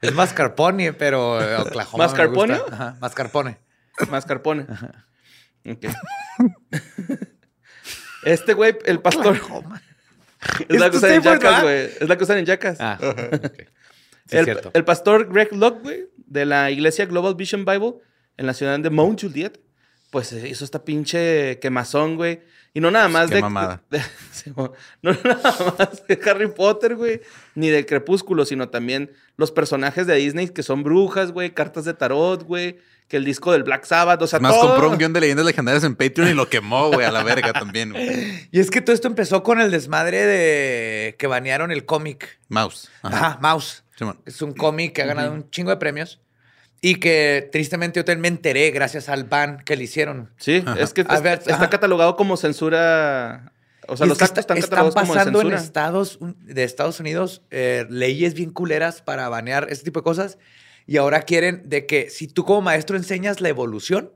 Es 0.00 0.12
mascarpone, 0.14 0.92
pero 0.92 1.40
eh, 1.40 1.56
Oklahoma. 1.60 2.04
me 2.04 2.08
¿Mascarpone? 2.08 2.58
gusta. 2.58 2.74
Ajá, 2.74 2.96
mascarpone. 3.00 3.58
Mascarpone. 4.10 4.66
Ok. 5.64 5.84
Este 8.24 8.54
güey, 8.54 8.76
el 8.84 9.00
pastor. 9.00 9.38
Es 10.68 10.80
la 10.80 10.86
¿Es 10.86 10.92
tu 10.92 11.00
cosa 11.00 11.14
en 11.14 11.22
Jackass, 11.22 11.62
güey. 11.62 11.76
Es 12.00 12.08
la 12.08 12.18
cosa 12.18 12.36
en 12.36 12.44
Jackass. 12.46 12.76
Ah, 12.80 12.98
ok. 13.00 13.16
Sí, 13.20 13.62
es 14.26 14.32
el, 14.40 14.44
cierto. 14.44 14.70
el 14.74 14.84
pastor 14.84 15.32
Greg 15.32 15.52
Locke, 15.52 15.82
güey, 15.82 16.08
de 16.16 16.46
la 16.46 16.68
iglesia 16.72 17.06
Global 17.06 17.36
Vision 17.36 17.64
Bible 17.64 17.94
en 18.36 18.46
la 18.46 18.54
ciudad 18.54 18.78
de 18.78 18.90
Mount 18.90 19.20
Juliet, 19.22 19.60
pues 20.10 20.32
eh, 20.32 20.48
hizo 20.48 20.64
esta 20.64 20.84
pinche 20.84 21.58
quemazón, 21.60 22.16
güey. 22.16 22.40
Y 22.74 22.80
no 22.80 22.90
nada 22.90 23.08
más 23.08 23.28
Qué 23.28 23.36
de, 23.36 23.40
mamada. 23.42 23.82
de- 23.90 24.00
no 25.02 25.12
nada 25.24 25.74
más 25.78 26.06
de 26.06 26.18
Harry 26.26 26.48
Potter, 26.48 26.96
güey, 26.96 27.20
ni 27.54 27.68
de 27.68 27.84
Crepúsculo, 27.84 28.44
sino 28.46 28.68
también 28.70 29.10
los 29.36 29.52
personajes 29.52 30.06
de 30.06 30.14
Disney 30.16 30.48
que 30.48 30.62
son 30.62 30.82
brujas, 30.82 31.32
güey, 31.32 31.52
cartas 31.52 31.84
de 31.84 31.92
tarot, 31.94 32.42
güey, 32.44 32.78
que 33.08 33.18
el 33.18 33.24
disco 33.26 33.52
del 33.52 33.62
Black 33.62 33.84
Sabbath, 33.84 34.22
o 34.22 34.26
sea, 34.26 34.38
Más 34.40 34.54
todo. 34.54 34.70
compró 34.70 34.88
un 34.90 34.96
guion 34.96 35.12
de 35.12 35.20
leyendas 35.20 35.44
legendarias 35.44 35.84
en 35.84 35.96
Patreon 35.96 36.30
y 36.30 36.34
lo 36.34 36.48
quemó, 36.48 36.90
güey, 36.90 37.04
a 37.06 37.10
la 37.12 37.22
verga 37.22 37.52
también. 37.52 37.90
güey. 37.90 38.48
Y 38.50 38.58
es 38.58 38.70
que 38.70 38.80
todo 38.80 38.94
esto 38.94 39.06
empezó 39.08 39.42
con 39.42 39.60
el 39.60 39.70
desmadre 39.70 40.24
de 40.24 41.14
que 41.18 41.26
banearon 41.26 41.70
el 41.72 41.84
cómic. 41.84 42.38
Mouse. 42.48 42.90
Ajá, 43.02 43.38
Mouse. 43.42 43.84
Simón. 43.96 44.18
Es 44.24 44.40
un 44.40 44.54
cómic 44.54 44.94
que 44.94 45.02
ha 45.02 45.06
ganado 45.06 45.32
un 45.32 45.50
chingo 45.50 45.70
de 45.70 45.76
premios 45.76 46.21
y 46.82 46.96
que 46.96 47.48
tristemente 47.50 47.98
yo 48.00 48.04
también 48.04 48.20
me 48.20 48.28
enteré 48.28 48.70
gracias 48.72 49.08
al 49.08 49.24
ban 49.24 49.62
que 49.64 49.76
le 49.76 49.84
hicieron. 49.84 50.30
Sí, 50.36 50.62
Ajá. 50.66 50.78
es 50.82 50.92
que 50.92 51.06
A 51.08 51.14
es- 51.14 51.22
ver, 51.22 51.38
está 51.38 51.54
ajá. 51.54 51.70
catalogado 51.70 52.16
como 52.16 52.36
censura. 52.36 53.52
O 53.88 53.96
sea, 53.96 54.04
Y 54.06 54.08
los 54.10 54.18
es 54.18 54.22
actos 54.22 54.40
está- 54.40 54.54
están 54.54 54.60
catalogados 54.60 54.94
como 54.94 55.12
de 55.12 55.18
pasando 55.18 55.40
en 55.40 55.46
censura. 55.46 55.62
estados 55.64 56.16
un- 56.20 56.36
de 56.44 56.64
Estados 56.64 57.00
Unidos 57.00 57.42
eh, 57.50 57.86
leyes 57.88 58.34
bien 58.34 58.50
culeras 58.50 59.00
para 59.02 59.28
banear 59.28 59.66
este 59.70 59.84
tipo 59.86 60.00
de 60.00 60.04
cosas 60.04 60.38
y 60.86 60.98
ahora 60.98 61.22
quieren 61.22 61.62
de 61.68 61.86
que 61.86 62.08
si 62.10 62.28
tú 62.28 62.44
como 62.44 62.60
maestro 62.62 62.96
enseñas 62.96 63.40
la 63.40 63.48
evolución, 63.48 64.12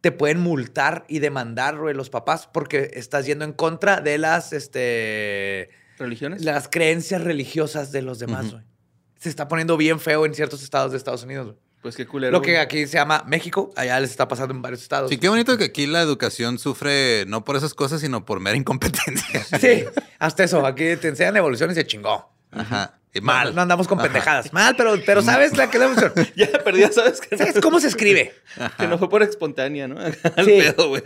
te 0.00 0.12
pueden 0.12 0.38
multar 0.38 1.04
y 1.08 1.18
demandar 1.18 1.78
güey, 1.78 1.94
los 1.94 2.10
papás 2.10 2.48
porque 2.52 2.90
estás 2.94 3.26
yendo 3.26 3.44
en 3.44 3.52
contra 3.52 4.00
de 4.00 4.18
las, 4.18 4.52
este, 4.52 5.70
¿Religiones? 5.98 6.44
las 6.44 6.68
creencias 6.68 7.22
religiosas 7.22 7.90
de 7.92 8.02
los 8.02 8.18
demás. 8.20 8.52
Güey. 8.52 8.62
Se 9.18 9.28
está 9.28 9.48
poniendo 9.48 9.76
bien 9.76 9.98
feo 9.98 10.26
en 10.26 10.34
ciertos 10.34 10.62
estados 10.62 10.92
de 10.92 10.98
Estados 10.98 11.24
Unidos. 11.24 11.46
güey. 11.46 11.58
Pues 11.86 11.94
qué 11.94 12.04
culero. 12.04 12.32
Lo 12.32 12.42
que 12.42 12.58
aquí 12.58 12.84
se 12.88 12.94
llama 12.94 13.22
México, 13.28 13.70
allá 13.76 14.00
les 14.00 14.10
está 14.10 14.26
pasando 14.26 14.52
en 14.52 14.60
varios 14.60 14.82
estados. 14.82 15.08
Sí, 15.08 15.18
qué 15.18 15.28
bonito 15.28 15.56
que 15.56 15.66
aquí 15.66 15.86
la 15.86 16.00
educación 16.02 16.58
sufre 16.58 17.24
no 17.28 17.44
por 17.44 17.54
esas 17.54 17.74
cosas, 17.74 18.00
sino 18.00 18.24
por 18.24 18.40
mera 18.40 18.56
incompetencia. 18.56 19.46
Sí, 19.60 19.84
hasta 20.18 20.42
eso. 20.42 20.66
Aquí 20.66 20.96
te 20.96 21.06
enseñan 21.06 21.36
evolución 21.36 21.70
y 21.70 21.74
se 21.74 21.86
chingó. 21.86 22.28
Ajá. 22.50 22.98
Y 23.14 23.20
Mal. 23.20 23.54
No 23.54 23.62
andamos 23.62 23.86
con 23.86 24.00
Ajá. 24.00 24.08
pendejadas. 24.08 24.52
Mal, 24.52 24.74
pero, 24.76 24.96
pero 25.06 25.22
¿sabes 25.22 25.56
la 25.56 25.70
que 25.70 25.78
la 25.78 25.84
evolución? 25.84 26.12
Ya 26.34 26.50
perdí, 26.64 26.82
¿sabes? 26.92 27.20
Que, 27.20 27.38
¿Sabes 27.38 27.60
cómo 27.62 27.78
se 27.78 27.86
escribe? 27.86 28.34
que 28.78 28.88
no 28.88 28.98
fue 28.98 29.08
por 29.08 29.22
espontánea, 29.22 29.86
¿no? 29.86 30.00
Al 30.00 30.12
Sí. 30.44 30.58
pedo, 30.58 30.88
güey. 30.88 31.02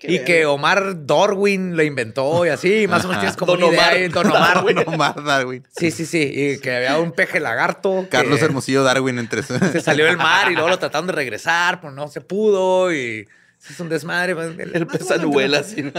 Qué 0.00 0.12
Y 0.12 0.24
que 0.24 0.46
Omar 0.46 1.06
Darwin 1.06 1.76
lo 1.76 1.82
inventó 1.82 2.46
y 2.46 2.50
así, 2.50 2.86
más 2.86 3.04
o 3.04 3.08
menos 3.08 3.20
tienes 3.22 3.36
como 3.36 3.52
Don 3.56 3.64
una 3.64 3.72
idea 3.72 3.82
Omar 3.82 3.94
ahí, 3.96 4.08
Don 4.08 4.26
Omar. 4.26 5.14
Darwin. 5.24 5.24
Darwin. 5.26 5.66
Sí, 5.76 5.90
sí, 5.90 6.06
sí. 6.06 6.22
Y 6.32 6.58
que 6.60 6.72
había 6.76 6.98
un 6.98 7.12
peje 7.12 7.40
lagarto. 7.40 8.06
Carlos 8.10 8.40
Hermosillo 8.40 8.82
Darwin 8.84 9.18
entre 9.18 9.42
Se 9.42 9.80
salió 9.80 10.04
del 10.04 10.16
mar 10.16 10.50
y 10.50 10.54
luego 10.54 10.68
lo 10.68 10.78
trataron 10.78 11.06
de 11.08 11.12
regresar, 11.14 11.80
pero 11.80 11.92
no 11.92 12.06
se 12.08 12.20
pudo 12.20 12.92
y 12.92 13.26
es 13.68 13.80
un 13.80 13.88
desmadre. 13.88 14.34
pues, 14.36 14.56
El 14.58 14.86
pez 14.86 15.10
anuela, 15.10 15.58
así, 15.58 15.82
¿no? 15.82 15.92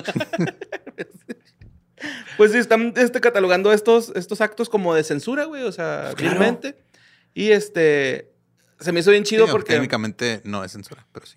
Pues 2.37 2.53
sí, 2.53 2.57
están 2.57 2.93
este, 2.95 3.19
catalogando 3.19 3.73
estos, 3.73 4.13
estos 4.15 4.39
actos 4.39 4.69
como 4.69 4.95
de 4.95 5.03
censura, 5.03 5.43
güey, 5.43 5.63
o 5.63 5.71
sea, 5.73 6.13
Claro. 6.15 6.37
vilmente. 6.39 6.77
Y 7.33 7.51
este, 7.51 8.31
se 8.79 8.93
me 8.93 9.01
hizo 9.01 9.11
bien 9.11 9.25
chido 9.25 9.45
Sí, 9.45 9.51
porque... 9.51 9.73
Técnicamente 9.73 10.39
no 10.45 10.63
es 10.63 10.71
censura, 10.71 11.05
pero 11.11 11.25
sí. 11.25 11.35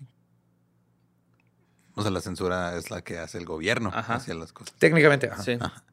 O 1.95 2.01
sea, 2.01 2.11
la 2.11 2.21
censura 2.21 2.75
es 2.77 2.89
la 2.91 3.03
que 3.03 3.17
hace 3.19 3.37
el 3.37 3.45
gobierno 3.45 3.91
Ajá. 3.93 4.15
hacia 4.15 4.33
las 4.35 4.51
cosas. 4.53 4.73
Técnicamente. 4.79 5.27
ajá. 5.31 5.43
Sí. 5.43 5.57
Ajá. 5.59 5.83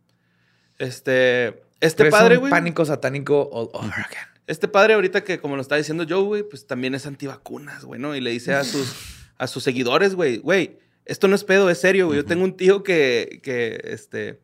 Este, 0.79 1.49
este 1.81 2.05
Pero 2.05 2.11
padre, 2.11 2.37
güey. 2.37 2.51
Pánico 2.51 2.85
satánico 2.85 3.49
all 3.53 3.69
over 3.73 3.93
again. 3.93 4.25
Este 4.47 4.67
padre 4.67 4.95
ahorita 4.95 5.23
que 5.23 5.39
como 5.39 5.57
lo 5.57 5.63
está 5.63 5.77
diciendo 5.77 6.05
Joe, 6.09 6.23
güey, 6.23 6.43
pues 6.43 6.67
también 6.67 6.95
es 6.95 7.07
antivacunas, 7.07 7.85
güey, 7.85 8.01
¿no? 8.01 8.17
Y 8.17 8.21
le 8.21 8.31
dice 8.31 8.55
a 8.55 8.65
sus, 8.65 8.95
a 9.39 9.47
sus 9.47 9.63
seguidores, 9.63 10.15
güey, 10.15 10.39
güey, 10.39 10.79
esto 11.05 11.29
no 11.29 11.35
es 11.37 11.45
pedo, 11.45 11.71
es 11.71 11.79
serio, 11.81 12.07
güey. 12.07 12.17
Yo 12.19 12.25
tengo 12.25 12.45
un 12.45 12.57
tío 12.57 12.83
que, 12.83 13.41
que, 13.43 13.81
este, 13.85 14.41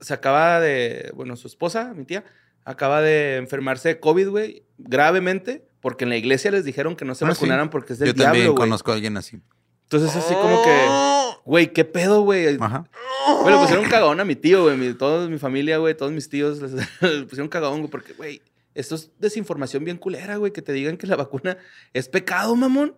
se 0.00 0.14
acaba 0.14 0.60
de, 0.60 1.10
bueno, 1.14 1.36
su 1.36 1.48
esposa, 1.48 1.92
mi 1.94 2.04
tía, 2.04 2.24
acaba 2.64 3.00
de 3.00 3.36
enfermarse 3.36 3.88
de 3.88 4.00
COVID, 4.00 4.28
güey, 4.28 4.64
gravemente, 4.78 5.66
porque 5.80 6.04
en 6.04 6.10
la 6.10 6.16
iglesia 6.16 6.50
les 6.50 6.64
dijeron 6.64 6.94
que 6.96 7.04
no 7.04 7.14
se 7.14 7.24
Ah, 7.24 7.28
sí. 7.28 7.34
vacunaran 7.34 7.70
porque 7.70 7.94
es 7.94 7.98
del 7.98 8.08
Yo 8.08 8.14
también 8.14 8.44
diablo, 8.44 8.52
güey. 8.52 8.68
conozco 8.68 8.92
a 8.92 8.94
alguien 8.94 9.16
así. 9.16 9.40
Entonces 9.88 10.16
así 10.16 10.34
como 10.34 10.62
que, 10.64 10.86
güey, 11.44 11.72
¿qué 11.72 11.84
pedo, 11.84 12.22
güey? 12.22 12.56
Ajá. 12.60 12.88
Güey, 13.42 13.54
le 13.54 13.60
pusieron 13.60 13.84
un 13.84 13.90
cagón 13.90 14.18
a 14.20 14.24
mi 14.24 14.34
tío, 14.34 14.64
güey. 14.64 14.76
Mi, 14.76 14.92
toda 14.94 15.28
mi 15.28 15.38
familia, 15.38 15.78
güey, 15.78 15.96
todos 15.96 16.10
mis 16.12 16.28
tíos 16.28 16.60
les, 16.60 16.72
le 17.00 17.22
pusieron 17.22 17.48
cagón, 17.48 17.78
güey, 17.78 17.90
porque, 17.90 18.12
güey, 18.14 18.42
esto 18.74 18.96
es 18.96 19.10
desinformación 19.20 19.84
bien 19.84 19.96
culera, 19.96 20.36
güey, 20.36 20.52
que 20.52 20.60
te 20.62 20.72
digan 20.72 20.96
que 20.96 21.06
la 21.06 21.14
vacuna 21.16 21.56
es 21.92 22.08
pecado, 22.08 22.56
mamón. 22.56 22.94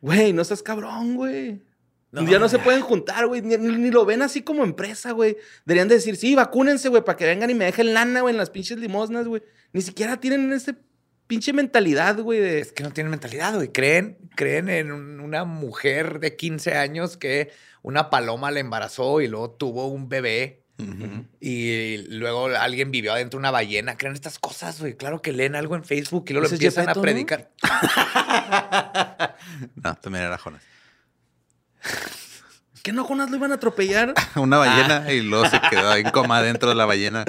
Güey, 0.00 0.32
no 0.32 0.44
seas 0.44 0.62
cabrón, 0.62 1.16
güey. 1.16 1.62
No, 2.10 2.22
ya 2.22 2.38
no 2.38 2.48
se 2.48 2.58
pueden 2.58 2.80
juntar, 2.80 3.26
güey. 3.26 3.42
Ni, 3.42 3.56
ni- 3.56 3.76
ni 3.76 3.90
lo 3.90 4.04
ven 4.06 4.22
así 4.22 4.42
como 4.42 4.64
empresa, 4.64 5.12
güey. 5.12 5.36
Deberían 5.66 5.88
de 5.88 5.96
decir, 5.96 6.16
sí, 6.16 6.34
vacúnense, 6.34 6.88
güey, 6.88 7.04
para 7.04 7.16
que 7.18 7.26
vengan 7.26 7.50
y 7.50 7.54
me 7.54 7.66
dejen 7.66 7.92
lana, 7.92 8.22
güey, 8.22 8.32
en 8.32 8.38
las 8.38 8.50
pinches 8.50 8.78
limosnas, 8.78 9.28
güey. 9.28 9.42
Ni 9.72 9.82
siquiera 9.82 10.16
tienen 10.18 10.50
ese 10.52 10.74
pinche 11.28 11.52
mentalidad, 11.52 12.18
güey, 12.18 12.40
de... 12.40 12.58
Es 12.58 12.72
que 12.72 12.82
no 12.82 12.90
tienen 12.90 13.12
mentalidad, 13.12 13.54
güey. 13.54 13.68
Creen, 13.70 14.18
creen 14.34 14.68
en 14.68 14.90
un- 14.90 15.20
una 15.20 15.44
mujer 15.44 16.18
de 16.18 16.34
15 16.34 16.74
años 16.76 17.16
que 17.16 17.52
una 17.82 18.10
paloma 18.10 18.50
le 18.50 18.58
embarazó 18.60 19.20
y 19.20 19.28
luego 19.28 19.50
tuvo 19.52 19.86
un 19.86 20.08
bebé 20.08 20.64
y 21.40 21.96
luego 22.08 22.46
alguien 22.46 22.92
vivió 22.92 23.12
adentro 23.12 23.38
de 23.38 23.40
una 23.40 23.50
ballena. 23.50 23.96
Creen 23.96 24.14
estas 24.14 24.38
cosas, 24.38 24.78
güey. 24.80 24.94
Claro 24.94 25.20
que 25.22 25.32
leen 25.32 25.56
algo 25.56 25.74
en 25.74 25.82
Facebook 25.84 26.24
y 26.28 26.32
luego 26.34 26.48
lo 26.48 26.54
Ese 26.54 26.54
es 26.54 26.60
empiezan 26.76 26.84
Gepetto, 26.86 27.00
a 27.00 27.02
predicar. 27.02 27.50
No, 29.82 29.94
también 29.96 30.24
era 30.24 30.38
Jonas. 30.38 30.62
¿Qué 32.82 32.92
no, 32.92 33.04
Jonas, 33.04 33.30
lo 33.30 33.36
iban 33.36 33.52
a 33.52 33.56
atropellar? 33.56 34.14
Una 34.36 34.58
ballena 34.58 35.12
y 35.12 35.20
luego 35.20 35.46
se 35.48 35.60
quedó 35.68 35.94
en 35.96 36.10
coma 36.10 36.40
dentro 36.42 36.68
de 36.68 36.74
la 36.76 36.86
ballena. 36.86 37.24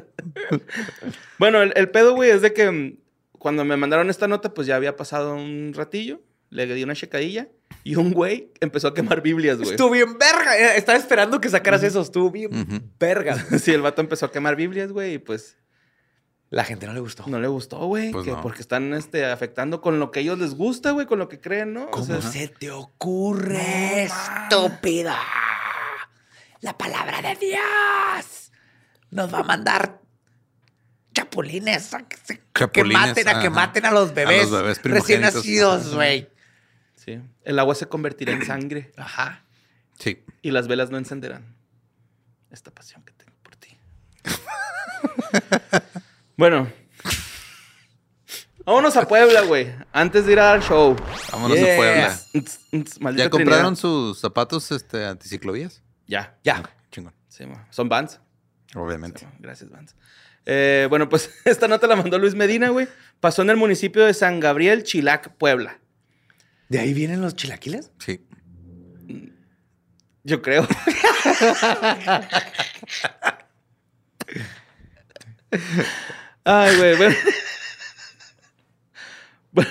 Bueno, 1.37 1.61
el, 1.61 1.73
el 1.75 1.89
pedo, 1.89 2.13
güey, 2.13 2.29
es 2.29 2.41
de 2.41 2.53
que 2.53 2.97
cuando 3.39 3.65
me 3.65 3.75
mandaron 3.77 4.09
esta 4.09 4.27
nota, 4.27 4.53
pues 4.53 4.67
ya 4.67 4.75
había 4.75 4.95
pasado 4.95 5.33
un 5.35 5.73
ratillo. 5.75 6.21
Le 6.51 6.65
di 6.65 6.83
una 6.83 6.95
checadilla 6.95 7.47
y 7.83 7.95
un 7.95 8.11
güey 8.11 8.51
empezó 8.59 8.87
a 8.87 8.93
quemar 8.95 9.21
Biblias, 9.21 9.57
güey. 9.59 9.69
Estuvo 9.71 9.91
bien 9.91 10.17
verga. 10.17 10.57
Eh, 10.57 10.77
Estaba 10.77 10.97
esperando 10.97 11.39
que 11.39 11.47
sacaras 11.49 11.83
eso. 11.83 12.01
Estuvo 12.01 12.31
bien 12.31 12.49
verga. 12.99 13.35
Sí, 13.59 13.71
el 13.71 13.81
vato 13.81 14.01
empezó 14.01 14.25
a 14.25 14.31
quemar 14.31 14.55
Biblias, 14.55 14.91
güey, 14.91 15.13
y 15.13 15.17
pues 15.19 15.57
La 16.49 16.63
gente 16.63 16.87
no 16.87 16.93
le 16.93 17.01
gustó. 17.01 17.23
no 17.27 17.39
le 17.39 17.47
gustó, 17.47 17.77
güey. 17.85 18.11
Pues 18.11 18.25
no. 18.25 18.41
Porque 18.41 18.61
están 18.61 18.93
este, 18.95 19.25
afectando 19.25 19.79
con 19.79 19.99
lo 19.99 20.09
que 20.09 20.19
a 20.19 20.21
ellos 20.23 20.39
les 20.39 20.55
gusta, 20.55 20.89
güey, 20.91 21.05
con 21.05 21.19
lo 21.19 21.29
que 21.29 21.39
creen, 21.39 21.73
¿no? 21.73 21.83
O 21.85 21.91
¿Cómo 21.91 22.05
sea, 22.05 22.21
se 22.23 22.47
te 22.47 22.71
ocurre, 22.71 24.07
No, 24.09 24.65
estúpida? 24.67 25.19
La 26.61 26.75
palabra 26.77 27.21
de 27.21 27.35
Dios 27.35 28.51
nos 29.11 29.31
va 29.33 29.39
a 29.39 29.43
mandar 29.43 30.01
chapulines 31.19 31.93
a 31.93 32.03
que, 32.07 32.17
se- 32.17 32.37
que 32.37 32.43
Chapulines, 32.59 33.07
maten 33.09 33.27
a 33.29 33.41
que 33.41 33.49
maten 33.49 33.85
a 33.85 33.91
los 33.91 34.13
bebés, 34.13 34.49
los 34.49 34.61
bebés 34.61 34.79
recién 34.83 35.21
nacidos, 35.21 35.93
güey. 35.95 36.29
sí. 36.95 37.21
El 37.43 37.59
agua 37.59 37.75
se 37.75 37.87
convertirá 37.87 38.33
en 38.33 38.45
sangre 38.45 38.91
Ajá. 38.97 39.43
Sí. 39.97 40.23
y 40.41 40.51
las 40.51 40.67
velas 40.67 40.89
no 40.91 40.97
encenderán. 40.97 41.55
Esta 42.51 42.71
pasión 42.71 43.03
que 43.03 43.13
tengo 43.13 43.33
por 43.43 43.55
ti. 43.55 43.77
bueno. 46.37 46.71
Vámonos 48.65 48.95
a 48.97 49.07
Puebla, 49.07 49.41
güey. 49.41 49.73
Antes 49.91 50.25
de 50.25 50.33
ir 50.33 50.39
al 50.39 50.61
show. 50.61 50.95
Vámonos 51.31 51.57
a 51.59 51.75
Puebla. 51.75 52.19
Maldita 52.99 53.23
¿Ya 53.25 53.29
compraron 53.29 53.75
Trinidad. 53.75 53.75
sus 53.75 54.19
zapatos 54.19 54.71
este, 54.71 55.05
anticiclovías? 55.05 55.81
Ya. 56.07 56.37
Ya. 56.43 56.61
Chingón. 56.91 57.13
Sí, 57.27 57.45
ma. 57.47 57.67
Son 57.71 57.89
Vans. 57.89 58.19
Obviamente. 58.75 59.21
Sí. 59.21 59.25
Gracias, 59.39 59.69
Vans. 59.71 59.95
Eh, 60.45 60.87
bueno, 60.89 61.09
pues 61.09 61.29
esta 61.45 61.67
nota 61.67 61.87
la 61.87 61.95
mandó 61.95 62.17
Luis 62.19 62.35
Medina, 62.35 62.69
güey. 62.69 62.87
Pasó 63.19 63.41
en 63.41 63.49
el 63.49 63.57
municipio 63.57 64.05
de 64.05 64.13
San 64.13 64.39
Gabriel, 64.39 64.83
Chilac, 64.83 65.35
Puebla. 65.37 65.79
¿De 66.69 66.79
ahí 66.79 66.93
vienen 66.93 67.21
los 67.21 67.35
chilaquiles? 67.35 67.91
Sí. 67.99 68.21
Yo 70.23 70.41
creo. 70.41 70.67
Ay, 76.43 76.77
güey, 76.77 76.95
bueno. 76.97 77.15
Bueno. 79.51 79.69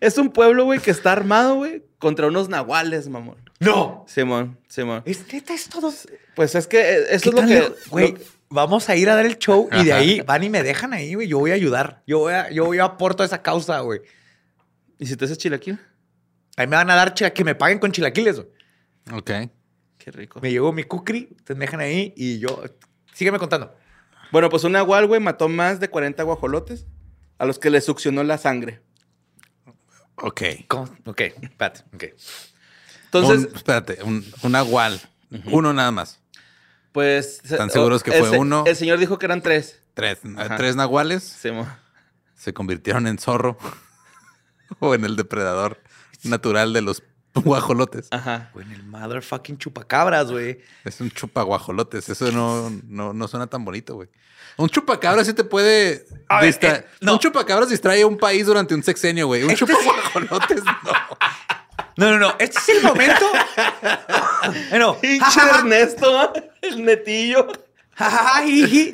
es 0.00 0.18
un 0.18 0.30
pueblo, 0.30 0.64
güey, 0.64 0.80
que 0.80 0.90
está 0.90 1.12
armado, 1.12 1.56
güey, 1.56 1.84
contra 1.98 2.26
unos 2.26 2.48
nahuales, 2.48 3.08
mamón. 3.08 3.36
No. 3.60 4.04
Simón, 4.08 4.58
Simón. 4.68 5.02
¿Es 5.04 5.30
neta 5.32 5.52
es 5.52 5.68
todo? 5.68 5.92
Pues 6.34 6.54
es 6.54 6.66
que 6.66 6.80
eh, 6.80 7.04
eso 7.10 7.24
¿Qué 7.24 7.28
es 7.28 7.34
lo 7.34 7.40
que. 7.48 7.54
lejos? 7.54 7.88
Güey, 7.90 8.12
lo- 8.12 8.18
vamos 8.50 8.88
a 8.88 8.96
ir 8.96 9.08
a 9.08 9.14
dar 9.14 9.26
el 9.26 9.38
show 9.38 9.68
y 9.72 9.84
de 9.84 9.92
ahí 9.92 10.20
van 10.20 10.42
y 10.42 10.50
me 10.50 10.62
dejan 10.62 10.92
ahí, 10.92 11.14
güey. 11.14 11.28
Yo 11.28 11.38
voy 11.38 11.52
a 11.52 11.54
ayudar. 11.54 12.02
Yo 12.06 12.18
voy 12.18 12.32
a, 12.34 12.50
yo 12.50 12.66
voy 12.66 12.78
a 12.78 12.84
aporto 12.84 13.22
a 13.22 13.26
esa 13.26 13.42
causa, 13.42 13.80
güey. 13.80 14.00
¿Y 14.98 15.06
si 15.06 15.16
te 15.16 15.24
haces 15.24 15.38
chilaquil? 15.38 15.78
Ahí 16.56 16.66
me 16.66 16.76
van 16.76 16.90
a 16.90 16.94
dar 16.94 17.14
chila- 17.14 17.32
que 17.32 17.44
me 17.44 17.54
paguen 17.54 17.78
con 17.78 17.90
chilaquiles, 17.92 18.36
güey. 18.36 18.48
Ok. 19.18 19.30
Qué 19.98 20.10
rico. 20.10 20.40
Me 20.40 20.50
llegó 20.50 20.72
mi 20.72 20.84
kukri, 20.84 21.36
te 21.44 21.54
dejan 21.54 21.80
ahí 21.80 22.12
y 22.16 22.38
yo. 22.38 22.62
Sígueme 23.14 23.38
contando. 23.38 23.74
Bueno, 24.32 24.48
pues 24.50 24.64
un 24.64 24.72
nahual, 24.72 25.06
güey, 25.06 25.20
mató 25.20 25.48
más 25.48 25.80
de 25.80 25.88
40 25.88 26.22
guajolotes 26.22 26.86
a 27.38 27.46
los 27.46 27.58
que 27.58 27.70
le 27.70 27.80
succionó 27.80 28.22
la 28.24 28.38
sangre. 28.38 28.80
Ok. 30.16 30.42
¿Cómo? 30.68 30.84
Ok, 31.06 31.20
espérate. 31.42 31.80
Ok. 31.94 32.04
Entonces, 33.06 33.48
Un- 33.50 33.56
espérate, 33.56 34.02
un, 34.04 34.24
un 34.42 34.54
agual. 34.54 35.00
Uno 35.46 35.72
nada 35.72 35.90
más. 35.90 36.19
Pues. 36.92 37.40
¿Están 37.44 37.68
o- 37.68 37.72
seguros 37.72 38.02
que 38.02 38.10
el 38.16 38.24
fue 38.24 38.38
uno? 38.38 38.64
El 38.66 38.76
señor 38.76 38.98
dijo 38.98 39.18
que 39.18 39.26
eran 39.26 39.42
tres. 39.42 39.80
Tres. 39.94 40.18
Ajá. 40.36 40.56
Tres 40.56 40.76
nahuales 40.76 41.22
se 42.36 42.54
convirtieron 42.54 43.06
en 43.06 43.18
zorro 43.18 43.58
o 44.78 44.94
en 44.94 45.04
el 45.04 45.16
depredador 45.16 45.78
natural 46.24 46.72
de 46.72 46.80
los 46.82 47.02
guajolotes. 47.34 48.08
Ajá. 48.10 48.50
Güey, 48.54 48.66
en 48.66 48.72
el 48.72 48.82
motherfucking 48.84 49.58
chupacabras, 49.58 50.30
güey. 50.30 50.60
Es 50.84 51.00
un 51.00 51.10
chupaguajolotes. 51.10 52.08
Eso 52.08 52.30
no, 52.32 52.70
no, 52.86 53.12
no 53.12 53.28
suena 53.28 53.46
tan 53.46 53.64
bonito, 53.64 53.94
güey. 53.94 54.08
Un 54.56 54.68
chupacabras 54.68 55.26
sí 55.26 55.32
te 55.32 55.44
puede... 55.44 56.06
A 56.28 56.40
ver, 56.40 56.52
distra- 56.52 56.76
eh, 56.78 56.86
no. 57.00 57.14
Un 57.14 57.18
chupacabras 57.18 57.68
distrae 57.70 58.02
a 58.02 58.06
un 58.06 58.18
país 58.18 58.46
durante 58.46 58.74
un 58.74 58.82
sexenio, 58.82 59.26
güey. 59.26 59.44
Un 59.44 59.54
chupaguajolotes 59.54 60.64
no. 60.84 60.92
No, 62.00 62.10
no, 62.12 62.18
no. 62.18 62.34
Este 62.38 62.58
es 62.58 62.68
el 62.78 62.82
momento. 62.82 63.26
bueno, 64.70 64.98
Pinche 64.98 65.40
Ernesto, 65.58 66.32
el 66.62 66.82
netillo. 66.82 67.46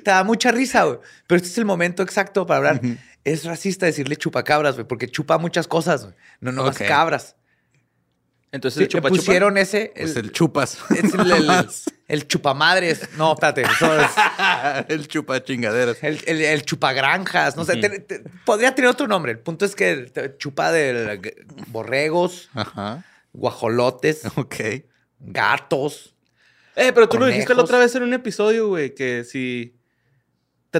te 0.02 0.10
da 0.10 0.24
mucha 0.24 0.50
risa, 0.50 0.82
güey. 0.84 0.98
Pero 1.28 1.36
este 1.36 1.48
es 1.48 1.58
el 1.58 1.64
momento 1.66 2.02
exacto 2.02 2.46
para 2.46 2.58
hablar. 2.58 2.80
Es 3.22 3.44
racista 3.44 3.86
decirle 3.86 4.16
chupacabras, 4.16 4.74
güey, 4.74 4.88
porque 4.88 5.08
chupa 5.08 5.38
muchas 5.38 5.68
cosas, 5.68 6.02
güey. 6.02 6.14
No, 6.40 6.50
no 6.50 6.64
más 6.64 6.74
Ok. 6.80 6.86
cabras. 6.88 7.36
Entonces, 8.56 8.78
Sí, 8.78 8.82
el 8.82 8.84
le 8.86 8.88
chupa 8.88 9.08
chupa. 9.08 9.16
pusieron 9.20 9.56
ese. 9.58 9.92
Es 9.94 10.16
el- 10.16 10.24
el 10.26 10.32
chupas. 10.32 10.78
Es 10.90 11.14
el, 11.14 11.30
el, 11.30 11.68
el 12.08 12.26
chupamadres. 12.28 13.08
No, 13.16 13.34
espérate. 13.34 13.62
eso 13.62 14.00
es 14.00 14.10
el 14.88 15.06
chupa 15.08 15.42
chingaderas. 15.44 15.98
el, 16.02 16.18
el, 16.26 16.40
el 16.42 16.62
chupagranjas. 16.64 17.56
No 17.56 17.64
sé, 17.64 17.76
te- 17.76 18.00
te- 18.00 18.22
podría 18.44 18.74
tener 18.74 18.90
otro 18.90 19.06
nombre. 19.06 19.30
El 19.32 19.38
punto 19.38 19.64
es 19.64 19.76
que 19.76 19.94
te- 20.12 20.36
chupa 20.38 20.72
de 20.72 21.20
borregos, 21.68 22.50
Ajá. 22.54 23.04
guajolotes, 23.32 24.22
Ok. 24.36 24.56
gatos. 25.20 26.14
Eh, 26.74 26.92
pero 26.92 27.08
tú 27.08 27.18
lo 27.18 27.26
dijiste 27.26 27.54
la 27.54 27.62
otra 27.62 27.78
vez 27.78 27.94
en 27.94 28.02
un 28.02 28.12
episodio, 28.12 28.68
güey, 28.68 28.94
que 28.94 29.24
si 29.24 29.75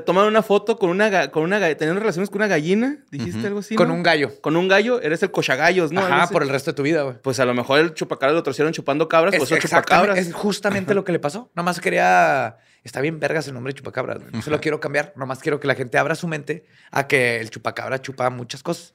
te 0.01 0.05
toman 0.05 0.27
una 0.27 0.43
foto 0.43 0.79
con 0.79 0.91
una, 0.91 1.31
con 1.31 1.43
una 1.43 1.59
teniendo 1.75 1.99
relaciones 2.01 2.29
con 2.29 2.37
una 2.41 2.49
gallina, 2.49 2.99
dijiste 3.11 3.47
algo 3.47 3.61
así. 3.61 3.75
con 3.77 3.89
¿no? 3.89 3.95
un 3.95 4.03
gallo. 4.03 4.41
Con 4.43 4.57
un 4.57 4.69
gallo, 4.69 5.01
eres 5.01 5.23
el 5.23 5.31
cochagallos, 5.31 5.91
¿no? 5.93 6.03
Ajá, 6.03 6.27
por 6.29 6.43
el 6.43 6.49
resto 6.51 6.73
de 6.73 6.75
tu 6.77 6.83
vida, 6.83 7.03
güey. 7.03 7.17
Pues 7.23 7.41
a 7.41 7.45
lo 7.47 7.55
mejor 7.55 7.79
el 7.81 7.95
chupacabras 7.95 8.35
lo 8.35 8.43
torcieron 8.43 8.73
chupando 8.73 9.09
cabras, 9.09 9.33
Es, 9.35 9.39
pues 9.39 9.49
son 9.49 9.57
exactamente- 9.59 9.87
chupacabras. 10.09 10.19
es 10.19 10.35
justamente 10.35 10.95
lo 10.95 11.05
que 11.05 11.13
le 11.13 11.19
pasó. 11.19 11.51
Nomás 11.55 11.81
quería. 11.81 12.59
Está 12.85 13.01
bien 13.01 13.19
vergas 13.19 13.49
el 13.49 13.55
nombre 13.55 13.73
de 13.73 13.79
chupacabras. 13.79 14.19
No 14.33 14.43
se 14.43 14.51
lo 14.51 14.61
quiero 14.61 14.79
cambiar. 14.81 15.13
Nomás 15.17 15.39
quiero 15.41 15.59
que 15.59 15.67
la 15.67 15.75
gente 15.75 15.99
abra 15.99 16.15
su 16.15 16.29
mente 16.29 16.65
a 16.91 17.07
que 17.09 17.41
el 17.41 17.51
chupacabra 17.51 18.01
chupa 18.03 18.29
muchas 18.31 18.63
cosas. 18.63 18.95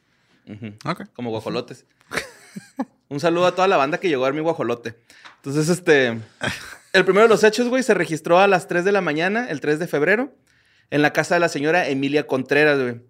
Ok. 0.86 1.04
Como 1.14 1.30
guajolotes. 1.32 1.86
Un 3.10 3.20
saludo 3.20 3.48
a 3.48 3.56
toda 3.56 3.68
la 3.68 3.78
banda 3.78 3.98
que 4.00 4.08
llegó 4.08 4.24
a 4.24 4.28
ver 4.28 4.36
mi 4.36 4.42
guajolote. 4.42 4.96
Entonces, 5.38 5.68
este. 5.70 6.20
El 6.94 7.06
primero 7.06 7.24
de 7.24 7.30
los 7.30 7.44
hechos, 7.44 7.68
güey, 7.70 7.84
se 7.84 7.94
registró 7.94 8.40
a 8.40 8.48
las 8.48 8.68
3 8.68 8.84
de 8.86 8.92
la 8.92 9.00
mañana, 9.02 9.48
el 9.50 9.62
3 9.62 9.80
de 9.80 9.88
febrero, 9.88 10.34
en 10.92 11.02
la 11.02 11.12
casa 11.14 11.34
de 11.36 11.40
la 11.40 11.50
señora 11.50 11.88
Emilia 11.90 12.28
Contreras, 12.28 12.80
güey. 12.80 13.02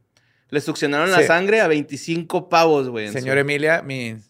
Le 0.49 0.61
succionaron 0.61 1.11
la 1.11 1.21
sangre 1.25 1.61
a 1.61 1.67
25 1.67 2.47
pavos, 2.49 2.87
güey. 2.89 3.07
en 3.07 3.13
su- 3.13 3.19
Señor 3.19 3.37
Emilia, 3.37 3.81
mis, 3.81 4.29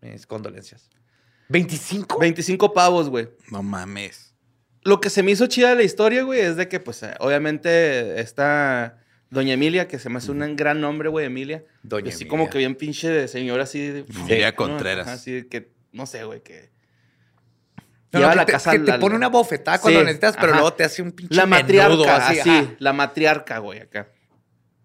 mis 0.00 0.26
condolencias. 0.26 0.88
¿25? 1.48 2.18
25 2.20 2.72
pavos, 2.72 3.08
güey. 3.08 3.28
No 3.50 3.62
mames. 3.62 4.34
Lo 4.82 5.00
que 5.00 5.10
se 5.10 5.22
me 5.22 5.30
hizo 5.32 5.46
chida 5.46 5.70
de 5.70 5.74
la 5.76 5.82
historia, 5.82 6.22
güey, 6.22 6.40
es 6.40 6.56
de 6.56 6.68
que, 6.68 6.80
pues, 6.80 7.02
eh, 7.02 7.14
obviamente, 7.20 8.20
esta 8.20 8.98
Doña 9.30 9.54
Emilia, 9.54 9.86
que 9.86 9.98
se 9.98 10.08
me 10.08 10.18
hace 10.18 10.30
un 10.32 10.56
gran 10.56 10.80
nombre, 10.80 11.08
güey, 11.08 11.26
Emilia. 11.26 11.64
Doña 11.82 12.08
Así 12.08 12.22
Emilia. 12.22 12.30
como 12.30 12.50
que 12.50 12.58
bien 12.58 12.74
pinche 12.74 13.08
de 13.08 13.28
señora 13.28 13.64
así. 13.64 13.78
de- 13.80 14.04
Emilia. 14.08 14.54
Contreras. 14.56 15.06
Así 15.08 15.32
de 15.32 15.46
que, 15.48 15.70
no 15.92 16.06
sé, 16.06 16.24
güey, 16.24 16.42
que... 16.42 16.70
No, 18.12 18.18
lleva 18.20 18.30
no, 18.32 18.36
la 18.36 18.42
que 18.42 18.46
te, 18.46 18.52
casa 18.52 18.72
que 18.72 18.78
te 18.80 18.98
pone 18.98 19.14
una 19.14 19.28
bofetada 19.28 19.78
cuando 19.80 20.00
necesitas, 20.00 20.34
pero 20.36 20.48
ajá. 20.52 20.60
luego 20.60 20.72
te 20.74 20.82
hace 20.84 21.00
un 21.02 21.12
pinche 21.12 21.34
La 21.34 21.46
matriarca, 21.46 21.90
menudo 21.90 22.10
así. 22.10 22.40
ajá. 22.50 22.64
la 22.78 22.92
matriarca, 22.92 23.58
güey, 23.58 23.80
acá. 23.80 24.08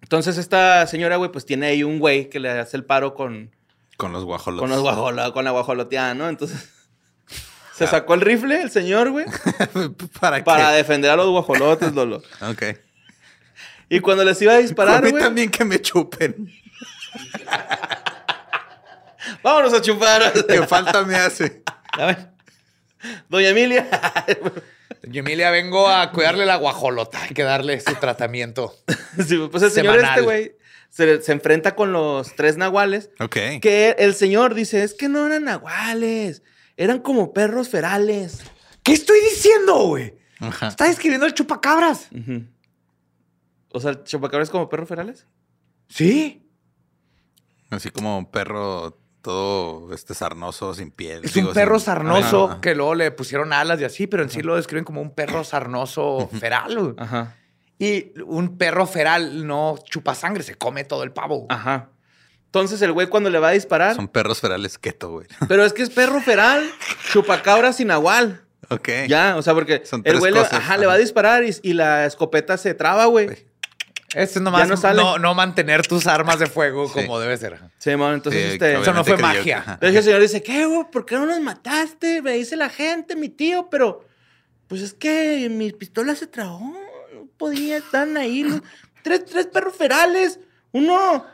Entonces 0.02 0.38
esta 0.38 0.86
señora, 0.86 1.16
güey, 1.18 1.32
pues 1.32 1.46
tiene 1.46 1.66
ahí 1.68 1.84
un 1.84 1.98
güey 1.98 2.30
que 2.30 2.40
le 2.40 2.52
hace 2.52 2.78
el 2.78 2.86
paro 2.86 3.16
con, 3.16 3.50
Con 3.98 4.12
los 4.14 4.24
guajolotes. 4.26 4.62
con 4.62 4.70
los 4.70 4.82
guajola, 4.82 5.32
con 5.32 5.44
la 5.46 5.52
guajoloteada, 5.52 6.14
¿no? 6.14 6.30
Entonces 6.30 6.70
se 7.76 7.86
Ah. 7.86 7.88
sacó 7.88 8.14
el 8.14 8.22
rifle, 8.22 8.62
el 8.62 8.70
señor, 8.70 9.10
güey, 9.10 9.26
¿Para 10.20 10.38
qué? 10.38 10.44
para 10.44 10.72
defender 10.72 11.10
a 11.10 11.16
los 11.16 11.28
guajolotes, 11.30 11.94
Lolo. 11.96 12.22
Ok. 12.42 12.64
Y 13.90 14.00
cuando 14.02 14.24
les 14.24 14.40
iba 14.42 14.54
a 14.54 14.56
a 14.56 14.60
disparar, 14.60 15.04
mí 15.04 15.10
güey, 15.12 15.24
también 15.24 15.50
que 15.50 15.66
me 15.66 15.82
chupen. 15.82 16.52
vámonos 19.44 19.74
a 19.74 19.82
chupar. 19.82 20.32
¿Qué 20.48 20.66
falta 20.68 21.04
me 21.04 21.16
hace? 21.16 21.64
A 21.94 22.06
ver, 22.06 22.30
Doña 23.30 23.50
Emilia. 23.50 23.88
Doña 25.04 25.20
Emilia, 25.20 25.52
vengo 25.52 25.88
a 25.88 26.12
cuidarle 26.12 26.46
la 26.46 26.56
guajolota. 26.58 27.22
Hay 27.24 27.30
que 27.34 27.44
darle 27.44 27.80
su 27.80 27.94
tratamiento. 27.96 28.76
Sí, 29.26 29.38
pues 29.50 29.64
el 29.64 29.72
señor 29.72 29.96
Semanal. 29.96 30.12
este, 30.16 30.22
güey, 30.26 30.58
se, 30.90 31.22
se 31.22 31.32
enfrenta 31.32 31.74
con 31.74 31.94
los 31.94 32.36
tres 32.36 32.58
nahuales. 32.58 33.12
Ok. 33.22 33.38
Que 33.62 33.96
el 33.98 34.14
señor 34.14 34.54
dice, 34.56 34.84
es 34.84 34.94
que 34.94 35.08
no 35.08 35.26
eran 35.26 35.46
nahuales, 35.46 36.44
eran 36.76 37.00
como 37.00 37.32
perros 37.32 37.70
ferales. 37.70 38.44
¿Qué 38.84 38.92
estoy 38.92 39.22
diciendo, 39.22 39.76
güey? 39.88 40.16
Ajá. 40.40 40.68
Está 40.68 40.86
describiendo 40.90 41.26
el 41.26 41.34
chupacabras. 41.34 42.10
Ujú. 42.12 42.44
O 43.72 43.80
sea, 43.80 44.04
¿chupacabras 44.04 44.50
como 44.50 44.68
perros 44.68 44.90
ferales? 44.90 45.26
Sí. 45.88 46.46
Así 47.70 47.90
como 47.90 48.18
un 48.18 48.26
perro 48.30 49.00
todo 49.26 49.94
este 49.94 50.14
sarnoso, 50.14 50.74
sin 50.74 50.92
piel. 50.92 51.22
Es 51.26 51.34
Digo, 51.34 51.50
un 51.50 51.54
perro 51.54 51.80
sin- 51.80 51.86
sarnoso 51.88 52.50
Ajá. 52.52 52.62
que 52.62 52.76
luego 52.76 52.96
le 52.96 53.12
pusieron 53.12 53.52
alas 53.54 53.82
y 53.82 53.84
así, 53.84 54.08
pero 54.08 54.24
en 54.24 54.30
sí 54.30 54.42
lo 54.42 54.56
describen 54.56 54.86
como 54.86 55.02
un 55.02 55.14
perro 55.14 55.44
sarnoso 55.44 56.30
feral. 56.40 56.96
Ajá. 56.98 57.36
Y 57.80 58.14
un 58.26 58.58
perro 58.58 58.86
feral 58.88 59.46
no 59.46 59.76
chupa 59.84 60.16
sangre, 60.16 60.44
se 60.44 60.56
come 60.56 60.84
todo 60.86 61.04
el 61.04 61.12
pavo. 61.12 61.46
Ajá. 61.50 61.90
Entonces 62.46 62.82
el 62.82 62.94
güey 62.94 63.08
cuando 63.08 63.30
le 63.30 63.40
va 63.40 63.50
a 63.50 63.52
disparar, 63.52 63.96
Son 63.96 64.08
perros 64.08 64.40
ferales 64.40 64.78
keto, 64.78 65.10
güey. 65.12 65.28
pero 65.50 65.66
es 65.66 65.74
que 65.74 65.82
es 65.84 65.90
perro 65.90 66.22
feral, 66.22 66.64
chupacabra 67.12 67.74
sin 67.74 67.88
nahual. 67.88 68.42
Ok. 68.70 68.90
Ya, 69.08 69.36
o 69.38 69.42
sea, 69.42 69.54
porque 69.54 69.86
Son 69.86 70.02
el 70.06 70.20
güey 70.20 70.32
le, 70.32 70.40
cosas. 70.40 70.54
ajá, 70.60 70.78
le 70.78 70.86
va 70.88 70.94
a 70.94 70.98
disparar 70.98 71.44
y, 71.44 71.54
y 71.64 71.74
la 71.74 72.06
escopeta 72.06 72.58
se 72.58 72.74
traba, 72.74 73.06
güey. 73.06 73.28
Eso 74.16 74.40
es 74.40 74.42
nomás 74.42 74.62
Ya 74.62 74.66
no 74.68 74.76
no, 74.76 74.78
sale. 74.78 75.02
no, 75.20 75.34
mantener 75.36 75.86
tus 75.86 76.08
armas 76.08 76.40
de 76.40 76.48
fuego 76.48 76.88
Sí. 76.88 76.94
como 76.94 77.20
debe 77.20 77.38
ser. 77.38 77.60
Sí, 77.78 77.96
man, 77.96 78.14
entonces 78.16 78.42
Sí, 78.42 78.52
este... 78.54 78.74
Eso 78.82 78.94
no 78.94 79.04
fue 79.04 79.14
obviamente 79.14 79.14
creyó 79.16 79.28
magia. 79.28 79.44
que- 79.44 79.54
ajá. 79.54 79.74
Entonces 79.74 79.98
el 79.98 80.04
señor 80.04 80.22
dice, 80.22 80.42
¿qué, 80.44 80.66
güey? 80.66 80.86
¿Por 80.92 81.06
qué 81.06 81.16
no 81.16 81.26
nos 81.26 81.40
mataste? 81.42 82.22
Me 82.22 82.32
dice 82.34 82.56
la 82.56 82.70
gente, 82.70 83.16
mi 83.16 83.30
tío, 83.30 83.70
pero 83.70 84.06
pues 84.68 84.82
es 84.82 84.94
que 84.94 85.48
mi 85.52 85.72
pistola 85.72 86.16
se 86.16 86.28
trabó. 86.28 86.60
No 87.14 87.28
podía, 87.38 87.78
están 87.78 88.18
ahí. 88.18 88.44
los- 88.44 88.62
Tres, 89.04 89.26
tres 89.26 89.46
perros 89.48 89.76
ferales. 89.76 90.40
Uno, 90.72 91.26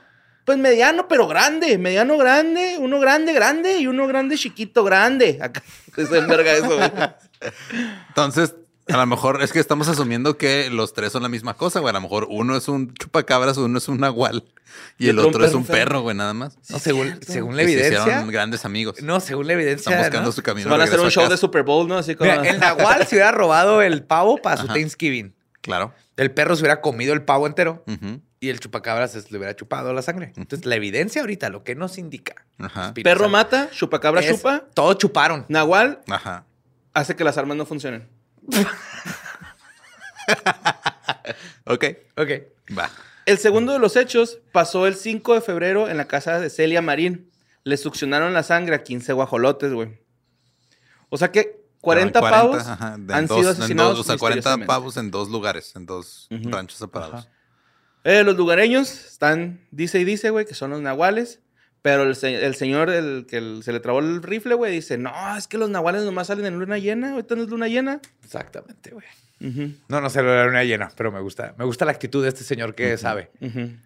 pues 0.43 0.57
mediano, 0.57 1.07
pero 1.07 1.27
grande. 1.27 1.77
Mediano, 1.77 2.17
grande. 2.17 2.75
Uno 2.79 2.99
grande, 2.99 3.31
grande. 3.31 3.77
Y 3.77 3.87
uno 3.87 4.07
grande, 4.07 4.37
chiquito, 4.37 4.83
grande. 4.83 5.39
Acá 5.41 5.63
se 5.95 6.17
enverga 6.17 6.51
eso, 6.53 6.75
güey. 6.75 6.91
Entonces, 8.09 8.55
a 8.87 8.97
lo 8.97 9.05
mejor 9.05 9.41
es 9.41 9.51
que 9.53 9.59
estamos 9.59 9.87
asumiendo 9.87 10.37
que 10.37 10.69
los 10.69 10.93
tres 10.93 11.11
son 11.11 11.23
la 11.23 11.29
misma 11.29 11.53
cosa, 11.55 11.79
güey. 11.79 11.89
A 11.91 11.93
lo 11.93 12.01
mejor 12.01 12.27
uno 12.29 12.55
es 12.57 12.67
un 12.67 12.93
chupacabras, 12.93 13.57
uno 13.57 13.77
es 13.77 13.87
un 13.87 13.99
nahual 13.99 14.43
y, 14.97 15.05
Y 15.05 15.09
el 15.09 15.19
otro 15.19 15.45
es 15.45 15.53
un 15.53 15.65
perro, 15.65 16.01
güey, 16.01 16.15
nada 16.15 16.33
más. 16.33 16.57
No, 16.69 16.79
según, 16.79 17.19
según 17.25 17.55
la 17.55 17.63
se 17.63 17.71
evidencia. 17.71 17.99
hicieron 18.01 18.27
grandes 18.29 18.65
amigos. 18.65 19.01
No, 19.01 19.19
según 19.19 19.47
la 19.47 19.53
evidencia. 19.53 19.89
Están 19.91 19.99
buscando 20.05 20.25
¿no? 20.29 20.31
su 20.31 20.41
camino. 20.43 20.69
Van 20.69 20.81
a 20.81 20.83
hacer 20.85 20.99
un 20.99 21.09
show 21.11 21.23
casa. 21.23 21.33
de 21.33 21.37
Super 21.37 21.63
Bowl, 21.63 21.87
¿no? 21.87 21.97
Así 21.97 22.15
como... 22.15 22.29
Mira, 22.31 22.49
el 22.49 22.59
nahual 22.59 23.05
se 23.07 23.15
hubiera 23.15 23.31
robado 23.31 23.81
el 23.81 24.03
pavo 24.03 24.37
para 24.37 24.57
su 24.57 24.65
Ajá. 24.65 24.73
Thanksgiving. 24.73 25.33
Claro. 25.61 25.93
El 26.17 26.31
perro 26.31 26.55
se 26.55 26.61
hubiera 26.63 26.81
comido 26.81 27.13
el 27.13 27.23
pavo 27.23 27.47
entero 27.47 27.83
y 28.39 28.49
el 28.49 28.59
chupacabras 28.59 29.11
se 29.11 29.21
le 29.29 29.37
hubiera 29.37 29.55
chupado 29.55 29.93
la 29.93 30.01
sangre. 30.01 30.33
Entonces, 30.35 30.65
la 30.65 30.75
evidencia 30.75 31.21
ahorita, 31.21 31.49
lo 31.49 31.63
que 31.63 31.75
nos 31.75 31.97
indica. 31.99 32.35
Ajá. 32.57 32.93
Perro 32.95 33.29
mata, 33.29 33.69
chupacabra 33.71 34.21
es- 34.21 34.35
chupa. 34.35 34.65
Todos 34.73 34.97
chuparon. 34.97 35.45
Nahual 35.49 36.01
Ajá. 36.09 36.45
hace 36.93 37.15
que 37.15 37.23
las 37.23 37.37
armas 37.37 37.57
no 37.57 37.65
funcionen. 37.67 38.07
Ok. 41.65 41.85
Ok. 42.17 42.29
Va. 42.77 42.89
El 43.25 43.37
segundo 43.37 43.73
de 43.73 43.79
los 43.79 43.95
hechos 43.95 44.39
pasó 44.51 44.87
el 44.87 44.95
5 44.95 45.35
de 45.35 45.41
febrero 45.41 45.89
en 45.89 45.97
la 45.97 46.07
casa 46.07 46.39
de 46.39 46.49
Celia 46.49 46.81
Marín. 46.81 47.29
Le 47.63 47.77
succionaron 47.77 48.33
la 48.33 48.43
sangre 48.43 48.75
a 48.75 48.83
15 48.83 49.13
guajolotes, 49.13 49.71
güey. 49.71 49.99
O 51.09 51.17
sea 51.17 51.31
que 51.31 51.61
40, 51.81 52.19
Pero 52.19 52.25
en 52.27 52.31
pavos 52.41 52.67
ajá, 52.67 52.93
han 52.93 53.07
dos- 53.07 53.17
sido 53.17 53.19
en 53.19 53.27
dos, 53.27 53.47
asesinados. 53.59 53.99
o 53.99 54.03
sea, 54.03 54.17
40 54.17 54.35
misteriosamente. 54.37 54.67
pavos 54.67 54.97
en 54.97 55.11
dos 55.11 55.29
lugares, 55.29 55.75
en 55.75 55.85
dos 55.85 56.27
ranchos 56.29 56.79
separados. 56.79 57.27
Eh, 58.03 58.23
los 58.23 58.35
lugareños 58.35 58.91
están, 58.91 59.61
dice 59.71 59.99
y 59.99 60.03
dice, 60.03 60.31
güey, 60.31 60.45
que 60.45 60.55
son 60.55 60.71
los 60.71 60.81
nahuales. 60.81 61.39
Pero 61.81 62.03
el, 62.03 62.15
se- 62.15 62.45
el 62.45 62.55
señor, 62.55 62.89
el 62.89 63.25
que 63.27 63.37
el- 63.37 63.63
se 63.63 63.73
le 63.73 63.79
trabó 63.79 63.99
el 63.99 64.21
rifle, 64.21 64.53
güey, 64.55 64.71
dice, 64.71 64.97
no, 64.97 65.11
es 65.35 65.47
que 65.47 65.57
los 65.57 65.69
nahuales 65.69 66.03
nomás 66.03 66.27
salen 66.27 66.45
en 66.45 66.59
luna 66.59 66.77
llena. 66.77 67.11
Ahorita 67.13 67.35
no 67.35 67.43
es 67.43 67.49
luna 67.49 67.67
llena. 67.67 67.99
Exactamente, 68.23 68.91
güey. 68.91 69.05
Ujú, 69.43 69.73
No, 69.87 70.01
no 70.01 70.09
se 70.11 70.21
lo 70.21 70.31
da 70.31 70.45
una 70.45 70.63
llena, 70.63 70.91
pero 70.95 71.11
me 71.11 71.19
gusta. 71.19 71.55
Me 71.57 71.65
gusta 71.65 71.83
la 71.85 71.91
actitud 71.91 72.21
de 72.21 72.29
este 72.29 72.43
señor 72.43 72.75
que 72.75 72.95
sabe. 72.97 73.31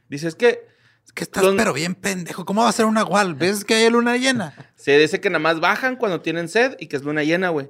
Dice, 0.09 0.27
es 0.27 0.35
que 0.35 0.59
Es 1.05 1.13
que 1.13 1.23
estás 1.23 1.43
Los- 1.43 1.55
pero 1.55 1.71
bien 1.71 1.93
pendejo. 1.95 2.43
¿Cómo 2.45 2.63
va 2.63 2.69
a 2.69 2.73
ser 2.73 2.85
un 2.85 2.95
nahual? 2.95 3.35
¿Ves 3.35 3.63
que 3.63 3.75
hay 3.75 3.89
luna 3.91 4.17
llena? 4.17 4.53
se 4.75 4.97
dice 4.97 5.21
que 5.21 5.29
nada 5.29 5.39
más 5.39 5.59
bajan 5.61 5.95
cuando 5.97 6.19
tienen 6.19 6.49
sed 6.49 6.75
y 6.79 6.87
que 6.87 6.95
es 6.97 7.03
luna 7.03 7.23
llena, 7.23 7.49
güey. 7.49 7.69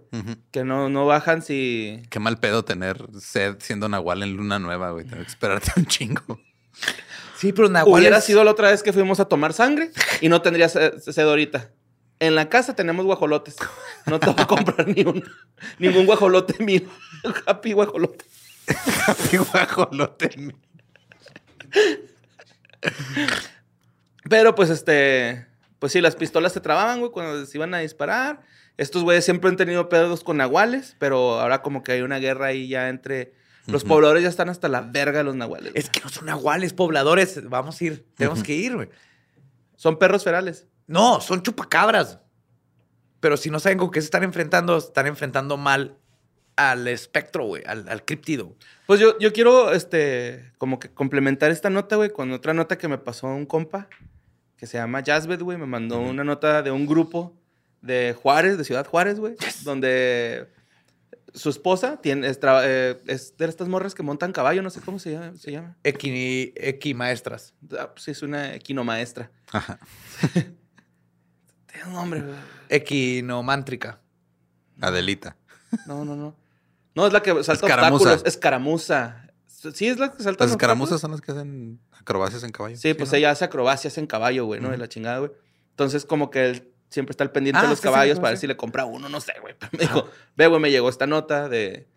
Que 0.51 0.63
no, 0.63 0.89
no 0.89 1.05
bajan 1.05 1.41
si... 1.43 2.01
Qué 2.09 2.19
mal 2.19 2.39
pedo 2.39 2.63
tener 2.65 3.05
sed 3.19 3.57
siendo 3.59 3.89
nahual 3.89 4.23
en 4.23 4.37
luna 4.37 4.57
nueva, 4.57 4.91
güey. 4.91 5.03
Tener 5.05 5.25
que 5.25 5.29
esperarte 5.31 5.71
un 5.75 5.85
chingo. 5.85 6.39
Sí, 7.37 7.53
pero 7.53 7.69
nahuales... 7.69 8.01
Hubiera 8.01 8.21
sido 8.21 8.43
la 8.43 8.51
otra 8.51 8.69
vez 8.69 8.83
que 8.83 8.93
fuimos 8.93 9.19
a 9.19 9.25
tomar 9.25 9.53
sangre 9.53 9.91
y 10.21 10.29
no 10.29 10.41
tendría 10.41 10.69
sed 10.69 11.19
ahorita. 11.19 11.71
En 12.19 12.35
la 12.35 12.47
casa 12.49 12.75
tenemos 12.75 13.05
guajolotes. 13.05 13.55
No 14.05 14.19
te 14.19 14.27
voy 14.27 14.35
a 14.37 14.47
comprar 14.47 14.87
ni 14.87 15.03
un, 15.03 15.23
ningún 15.79 16.05
guajolote 16.05 16.63
mío. 16.63 16.81
Happy 17.45 17.73
guajolote. 17.73 18.23
Happy 19.07 19.37
guajolote. 19.37 20.53
Pero 24.29 24.55
pues 24.55 24.69
este, 24.69 25.47
pues 25.79 25.91
sí, 25.91 26.01
las 26.01 26.15
pistolas 26.15 26.53
se 26.53 26.61
trababan, 26.61 26.99
güey, 26.99 27.11
cuando 27.11 27.45
se 27.45 27.57
iban 27.57 27.73
a 27.73 27.79
disparar. 27.79 28.41
Estos 28.77 29.03
güeyes 29.03 29.25
siempre 29.25 29.49
han 29.49 29.57
tenido 29.57 29.89
pedos 29.89 30.23
con 30.23 30.37
nahuales, 30.37 30.95
pero 30.99 31.39
ahora 31.39 31.61
como 31.61 31.83
que 31.83 31.93
hay 31.93 32.01
una 32.01 32.19
guerra 32.19 32.47
ahí 32.47 32.67
ya 32.67 32.89
entre... 32.89 33.33
Los 33.67 33.83
pobladores 33.83 34.23
ya 34.23 34.29
están 34.29 34.49
hasta 34.49 34.67
la 34.67 34.81
verga 34.81 35.19
de 35.19 35.23
los 35.23 35.35
nahuales. 35.35 35.71
Es 35.75 35.89
que 35.89 35.99
no 36.01 36.09
son 36.09 36.25
nahuales, 36.27 36.73
pobladores. 36.73 37.47
Vamos 37.49 37.81
a 37.81 37.83
ir. 37.83 38.05
Tenemos 38.15 38.43
que 38.43 38.53
ir, 38.53 38.75
güey. 38.75 38.89
Son 39.75 39.97
perros 39.97 40.23
ferales. 40.23 40.67
No, 40.87 41.19
son 41.19 41.41
chupacabras. 41.41 42.19
Pero 43.19 43.37
si 43.37 43.49
no 43.49 43.59
saben 43.59 43.77
con 43.77 43.89
qué 43.89 44.01
se 44.01 44.05
están 44.05 44.23
enfrentando, 44.23 44.77
están 44.77 45.07
enfrentando 45.07 45.57
mal 45.57 45.97
al 46.55 46.87
espectro, 46.87 47.45
güey, 47.45 47.63
al, 47.65 47.89
al 47.89 48.05
críptido. 48.05 48.55
Pues 48.85 48.99
yo, 48.99 49.17
yo 49.19 49.33
quiero, 49.33 49.73
este, 49.73 50.53
como 50.57 50.79
que 50.79 50.89
complementar 50.89 51.51
esta 51.51 51.69
nota, 51.69 51.95
güey, 51.95 52.11
con 52.11 52.31
otra 52.31 52.53
nota 52.53 52.77
que 52.77 52.87
me 52.87 52.97
pasó 52.97 53.27
un 53.27 53.45
compa, 53.45 53.89
que 54.57 54.67
se 54.67 54.77
llama 54.77 55.01
Jazzbet, 55.01 55.41
güey. 55.41 55.57
Me 55.57 55.65
mandó 55.65 55.99
una 55.99 56.23
nota 56.23 56.61
de 56.61 56.71
un 56.71 56.85
grupo 56.85 57.33
de 57.81 58.15
Juárez, 58.21 58.57
de 58.57 58.63
Ciudad 58.63 58.85
Juárez, 58.85 59.19
güey, 59.19 59.35
donde 59.63 60.47
su 61.35 61.49
esposa 61.49 62.01
tiene, 62.01 62.27
es, 62.27 62.39
tra- 62.41 62.61
eh, 62.63 62.99
es 63.07 63.35
de 63.37 63.45
estas 63.45 63.67
morras 63.67 63.93
que 63.93 64.01
montan 64.03 64.31
caballo, 64.31 64.61
no 64.63 64.69
sé 64.69 64.81
cómo 64.81 64.97
se 64.99 65.11
llama. 65.11 65.33
Se 65.37 65.51
llama. 65.51 65.75
Equi, 65.83 66.53
equimaestras. 66.55 67.53
Ah, 67.77 67.91
pues 67.91 68.03
sí, 68.05 68.11
es 68.11 68.23
una 68.23 68.55
equinomaestra. 68.55 69.31
Ajá. 69.51 69.79
Tiene 70.33 71.87
un 71.87 71.93
nombre, 71.93 72.21
güey. 72.21 72.35
Equinomántrica. 72.69 73.99
Adelita. 74.81 75.35
No, 75.85 76.05
no, 76.05 76.15
no. 76.15 76.35
No, 76.95 77.07
es 77.07 77.13
la 77.13 77.21
que 77.21 77.31
salta 77.43 77.65
Escaramuza. 77.65 77.93
obstáculos. 78.11 78.25
Escaramuza. 78.25 79.27
Sí, 79.73 79.87
es 79.87 79.97
la 79.99 80.11
que 80.11 80.23
salta 80.23 80.45
Las 80.45 80.51
obstáculos. 80.51 80.51
escaramuzas 80.51 81.01
son 81.01 81.11
las 81.11 81.21
que 81.21 81.31
hacen 81.31 81.79
acrobacias 81.99 82.43
en 82.43 82.51
caballo. 82.51 82.77
Sí, 82.77 82.93
pues 82.93 83.11
¿no? 83.11 83.17
ella 83.17 83.31
hace 83.31 83.45
acrobacias 83.45 83.97
en 83.97 84.07
caballo, 84.07 84.45
güey, 84.45 84.61
¿no? 84.61 84.69
De 84.69 84.77
la 84.77 84.87
chingada, 84.87 85.19
güey. 85.19 85.31
Entonces, 85.71 86.05
como 86.05 86.29
que 86.29 86.45
él 86.49 86.71
siempre 86.95 87.11
está 87.11 87.23
al 87.23 87.31
pendiente 87.31 87.59
Ah, 87.59 87.63
de 87.63 87.67
los 87.69 87.77
sí, 87.77 87.83
sí, 87.83 87.87
caballos 87.87 88.15
sí, 88.17 88.21
para 88.21 88.31
ver 88.31 88.39
si 88.39 88.47
le 88.47 88.57
compra 88.57 88.85
uno, 88.85 89.07
no 89.09 89.21
sé, 89.21 89.33
güey. 89.41 89.53
Pero 89.59 89.71
me 89.73 89.79
dijo, 89.79 90.09
ve, 90.35 90.47
güey, 90.47 90.59
me 90.59 90.71
llegó 90.71 90.89
esta 90.89 91.05
nota 91.05 91.47
de, 91.47 91.87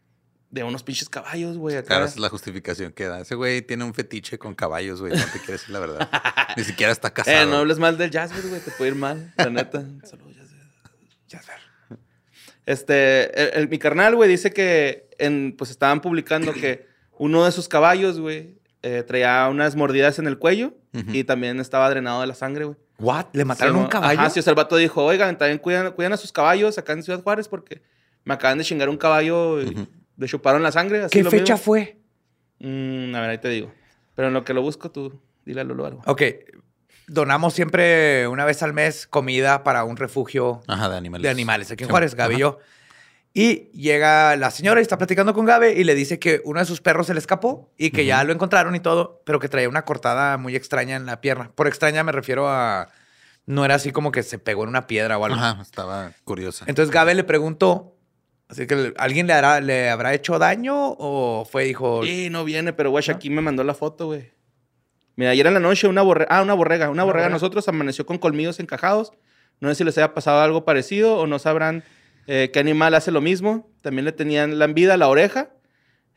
de 0.51 0.62
unos 0.64 0.82
pinches 0.82 1.09
caballos, 1.09 1.57
güey, 1.57 1.76
acá. 1.76 1.86
Claro, 1.88 2.05
esa 2.05 2.14
es 2.14 2.20
la 2.20 2.28
justificación 2.28 2.92
que 2.92 3.05
da. 3.07 3.20
Ese 3.20 3.34
güey 3.34 3.62
tiene 3.62 3.84
un 3.84 3.94
fetiche 3.94 4.38
con 4.38 4.55
caballos, 4.55 5.01
güey. 5.01 5.12
No 5.16 5.24
te 5.24 5.38
quiere 5.38 5.53
decir 5.55 5.70
la 5.70 5.78
verdad. 5.80 6.11
Ni 6.57 6.64
siquiera 6.64 6.92
está 6.92 7.11
casado. 7.14 7.36
eh, 7.42 7.46
no 7.46 7.57
hables 7.57 7.78
mal 7.78 7.96
del 7.96 8.11
Jasper, 8.11 8.46
güey, 8.49 8.61
te 8.61 8.70
puede 8.72 8.90
ir 8.90 8.96
mal, 8.96 9.32
la 9.36 9.49
neta. 9.51 9.80
Saludos, 10.05 10.36
Jasper. 10.36 10.59
Jasper. 11.30 11.99
Este, 12.66 13.42
el- 13.42 13.62
el- 13.62 13.68
mi 13.68 13.78
carnal, 13.78 14.14
güey, 14.14 14.28
dice 14.28 14.53
que 14.53 15.09
en, 15.18 15.55
pues 15.57 15.70
estaban 15.70 16.01
publicando 16.01 16.53
que 16.53 16.86
uno 17.18 17.44
de 17.44 17.53
sus 17.53 17.68
caballos, 17.68 18.20
güey, 18.20 18.59
eh, 18.82 19.03
traía 19.07 19.49
unas 19.51 19.74
mordidas 19.74 20.18
en 20.18 20.26
el 20.26 20.38
cuello 20.38 20.74
y 20.92 21.24
también 21.24 21.61
estaba 21.61 21.88
drenado 21.90 22.20
de 22.20 22.26
la 22.26 22.34
sangre, 22.34 22.64
güey. 22.64 22.76
¿What? 22.99 23.26
¿Le 23.32 23.44
mataron 23.44 23.74
Sí, 23.76 23.80
un 23.80 23.86
caballo? 23.86 24.20
Ajá, 24.20 24.30
sí, 24.30 24.40
o 24.40 24.42
sea, 24.42 24.51
el 24.51 24.57
vato 24.57 24.76
dijo, 24.76 25.05
oigan, 25.05 25.38
también 25.38 25.59
cuidan, 25.59 25.92
cuidan 25.92 26.12
a 26.12 26.16
sus 26.16 26.32
caballos 26.32 26.78
acá 26.78 26.92
en 26.92 27.03
Ciudad 27.03 27.22
Juárez 27.22 27.49
porque 27.49 27.80
me 28.24 28.34
acaban 28.34 28.59
de 28.59 28.64
chingar 28.64 28.88
un 28.88 28.96
caballo 28.96 29.61
y 29.62 29.66
Ujú. 29.68 29.86
le 30.16 30.26
chuparon 30.26 30.62
la 30.62 30.72
sangre. 30.72 31.05
así 31.05 31.16
¿Qué 31.18 31.22
lo 31.22 31.30
fecha 31.30 31.55
mismo. 31.55 31.64
fue? 31.64 31.96
Mm, 32.59 33.14
a 33.14 33.20
ver, 33.20 33.30
ahí 33.30 33.38
te 33.38 33.49
digo. 33.49 33.72
Pero 34.16 34.28
en 34.28 34.34
lo 34.34 34.44
que 34.44 34.53
lo 34.53 34.62
busco, 34.62 34.90
tú 34.90 35.20
dile 35.44 35.61
a 35.61 35.64
Lolo 35.64 35.86
algo. 35.86 36.03
Ok. 36.07 36.22
Donamos 37.07 37.55
siempre 37.55 38.26
una 38.28 38.44
vez 38.44 38.62
al 38.62 38.74
mes 38.74 39.07
comida 39.07 39.62
para 39.62 39.84
un 39.84 39.96
refugio 39.96 40.61
Ajá, 40.66 40.88
de 40.90 40.96
animales. 40.96 41.22
de 41.22 41.30
animales 41.30 41.70
aquí 41.70 41.84
en 41.84 41.88
Sí, 41.88 41.90
Juárez, 41.90 42.14
Gaby 42.14 42.34
y 42.34 42.38
yo. 42.40 42.59
Y 43.35 43.70
llega 43.72 44.37
la 44.37 44.51
señora 44.51 44.81
y 44.81 44.83
está 44.83 44.99
platicando 44.99 45.35
con 45.35 45.45
Gabe 45.45 45.72
y 45.74 45.85
le 45.85 45.95
dice 45.95 46.18
que 46.18 46.41
uno 46.45 46.61
de 46.61 46.66
sus 46.66 46.81
perros 46.81 47.07
se 47.07 47.14
le 47.14 47.20
escapó 47.20 47.72
y 47.76 47.91
que 47.91 48.05
ya 48.05 48.24
lo 48.24 48.33
encontraron 48.33 48.74
y 48.74 48.81
todo, 48.81 49.22
pero 49.24 49.39
que 49.39 49.49
traía 49.49 49.68
una 49.68 49.85
cortada 49.85 50.39
muy 50.39 50.57
extraña 50.57 50.97
en 50.97 51.07
la 51.07 51.20
pierna. 51.20 51.53
Por 51.55 51.68
extraña 51.68 52.03
me 52.03 52.12
refiero 52.12 52.49
a... 52.49 52.89
No 53.47 53.64
era 53.64 53.76
así 53.76 53.93
como 53.93 54.12
que 54.12 54.22
se 54.22 54.39
pegó 54.39 54.64
en 54.64 54.70
una 54.70 54.87
piedra 54.87 55.16
o 55.16 55.24
algo. 55.24 55.39
Ajá, 55.39 55.62
estaba 55.62 56.12
curiosa. 56.24 56.64
Entonces 56.68 56.93
Gabe 56.93 57.14
le 57.14 57.24
preguntó, 57.24 57.97
así 58.49 58.66
que 58.66 58.93
alguien 58.99 59.26
le, 59.26 59.33
hará, 59.33 59.61
le 59.61 59.89
habrá 59.89 60.12
hecho 60.12 60.39
daño 60.39 60.74
o 60.99 61.47
fue, 61.51 61.64
dijo, 61.64 62.03
Sí, 62.05 62.29
no 62.31 62.45
viene, 62.45 62.74
pero 62.74 62.91
güey, 62.91 63.05
aquí 63.11 63.31
me 63.31 63.41
mandó 63.41 63.64
la 63.64 63.74
foto, 63.74 64.07
güey. 64.07 64.33
Mira, 65.16 65.31
ayer 65.31 65.47
en 65.47 65.55
la 65.55 65.61
noche 65.61 65.89
una 65.89 66.03
borrega, 66.03 66.29
ah, 66.31 66.43
una 66.43 66.55
borrega, 66.55 66.91
una 66.91 67.05
borrega 67.05 67.24
borrega. 67.24 67.29
nosotros 67.29 67.66
amaneció 67.68 68.05
con 68.05 68.18
colmillos 68.18 68.61
encajados. 68.61 69.12
No 69.61 69.68
sé 69.68 69.76
si 69.76 69.85
les 69.85 69.97
haya 69.99 70.14
pasado 70.14 70.41
algo 70.43 70.64
parecido 70.64 71.16
o 71.16 71.26
no 71.26 71.39
sabrán 71.39 71.83
eh, 72.31 72.51
qué 72.53 72.61
animal 72.61 72.95
hace 72.95 73.11
lo 73.11 73.22
mismo. 73.22 73.72
También 73.81 74.05
le 74.05 74.12
tenían 74.12 74.59
lambida 74.59 74.99
la 74.99 75.09
oreja, 75.09 75.49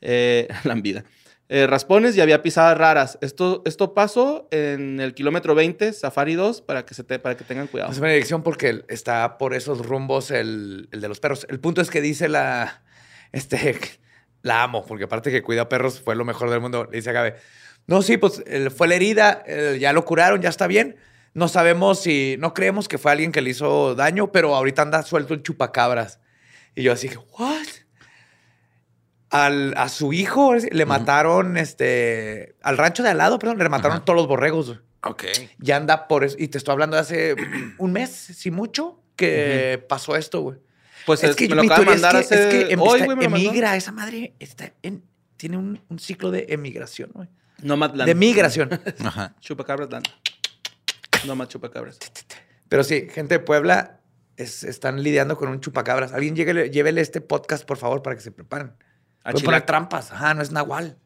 eh, 0.01 0.49
lambida, 0.66 1.05
eh, 1.47 1.66
raspones 1.68 2.18
y 2.18 2.22
había 2.22 2.41
pisadas 2.43 2.78
raras. 2.78 3.18
Esto, 3.22 3.64
esto 3.66 3.93
pasó 3.93 4.49
en 4.51 4.99
el 4.99 5.14
kilómetro 5.14 5.55
20, 5.55 5.93
Safari 5.93 6.36
2, 6.36 6.64
para 6.64 6.86
que, 6.86 6.93
se 6.93 7.05
te, 7.05 7.18
para 7.18 7.38
que 7.38 7.45
tengan 7.45 7.68
cuidado. 7.68 7.93
Se 7.93 8.01
me 8.01 8.09
dirección 8.09 8.43
porque 8.43 8.84
está 8.89 9.38
por 9.38 9.53
esos 9.53 9.86
rumbos 9.86 10.32
el, 10.32 10.89
el 10.91 10.99
de 10.99 11.07
los 11.07 11.22
perros. 11.22 11.47
El 11.49 11.62
punto 11.62 11.82
es 11.82 11.89
que 11.89 12.01
dice 12.01 12.30
la. 12.30 12.84
Este. 13.32 13.80
La 14.43 14.64
amo, 14.64 14.84
porque 14.88 15.03
aparte 15.03 15.30
que 15.30 15.43
cuida 15.43 15.70
perros 15.70 16.01
fue 16.01 16.16
lo 16.16 16.26
mejor 16.26 16.49
del 16.49 16.62
mundo. 16.62 16.88
Le 16.89 16.97
dice 16.97 17.12
a 17.12 17.14
Gabe. 17.14 17.36
No, 17.86 18.01
sí, 18.01 18.18
pues 18.18 18.43
fue 18.76 18.88
la 18.88 18.95
herida, 18.95 19.43
ya 19.78 19.93
lo 19.93 20.03
curaron, 20.03 20.41
ya 20.41 20.49
está 20.49 20.66
bien. 20.66 20.95
No 21.34 21.47
sabemos 21.47 22.01
si. 22.01 22.36
No 22.39 22.53
creemos 22.53 22.88
que 22.88 22.97
fue 22.97 23.11
alguien 23.11 23.32
que 23.32 23.41
le 23.41 23.49
hizo 23.51 23.95
daño, 23.95 24.32
pero 24.32 24.55
ahorita 24.55 24.82
anda 24.82 25.01
suelto 25.03 25.34
el 25.34 25.43
chupacabras. 25.43 26.19
Y 26.75 26.84
yo 26.84 26.91
así 26.93 27.07
que, 27.09 27.17
¿what? 27.17 27.65
Al, 29.29 29.73
a 29.77 29.88
su 29.88 30.11
hijo 30.11 30.53
le 30.55 30.86
mataron, 30.86 31.55
este. 31.55 32.55
Al 32.61 32.77
rancho 32.77 33.01
de 33.01 33.09
al 33.09 33.17
lado, 33.17 33.39
perdón, 33.39 33.57
le 33.59 33.69
mataron 33.69 34.03
todos 34.03 34.17
los 34.17 34.27
borregos. 34.27 34.67
güey. 34.67 34.79
Ok. 35.03 35.23
Ya 35.57 35.77
anda 35.77 36.07
por 36.09 36.25
eso. 36.25 36.36
Y 36.38 36.49
te 36.49 36.57
estoy 36.57 36.73
hablando 36.73 36.95
de 36.97 37.01
hace 37.01 37.36
un 37.77 37.93
mes, 37.93 38.09
si 38.11 38.51
mucho, 38.51 39.01
que 39.15 39.84
pasó 39.88 40.17
esto, 40.17 40.41
güey. 40.41 40.57
Pues 41.05 41.23
es, 41.23 41.39
me 41.39 41.47
lo 41.55 41.61
acaba 41.63 41.77
de 41.77 41.84
es 41.84 42.01
mandar 42.01 42.11
que- 42.13 42.19
es 42.19 42.32
hace... 42.32 42.49
que 42.67 42.73
em- 42.73 42.82
hoy, 42.82 42.99
está- 42.99 43.05
güey, 43.05 43.17
me 43.17 43.23
lo 43.23 43.29
mandó. 43.32 43.49
emigra, 43.49 43.75
esa 43.77 43.91
madre 43.93 44.34
está 44.39 44.73
en- 44.84 45.03
tiene 45.38 45.57
un, 45.57 45.82
un 45.89 45.97
ciclo 45.97 46.29
de 46.29 46.45
emigración, 46.49 47.09
güey. 47.13 47.27
Nomadland. 47.63 48.07
De 48.07 48.13
migración. 48.15 48.69
Ajá. 49.05 49.34
Chupacabras 49.39 49.89
land. 51.24 51.28
Nomad 51.28 51.47
chupacabras. 51.47 51.99
Pero 52.69 52.84
sí, 52.84 53.07
gente 53.09 53.36
de 53.36 53.39
Puebla 53.39 53.99
es- 54.38 54.63
están 54.63 55.01
lidiando 55.03 55.38
con 55.38 55.49
un 55.49 55.59
chupacabras. 55.59 56.13
Alguien 56.13 56.36
llévele, 56.36 56.69
llévele 56.69 57.01
este 57.01 57.22
podcast, 57.22 57.65
por 57.65 57.78
favor, 57.78 58.01
para 58.01 58.15
que 58.15 58.22
se 58.22 58.32
preparen. 58.32 58.74
A 59.24 59.32
Pueden 59.32 59.45
poner 59.45 59.61
trampas. 59.65 60.11
Ajá, 60.11 60.34
no 60.34 60.41
es 60.41 60.51
nahual. 60.51 60.97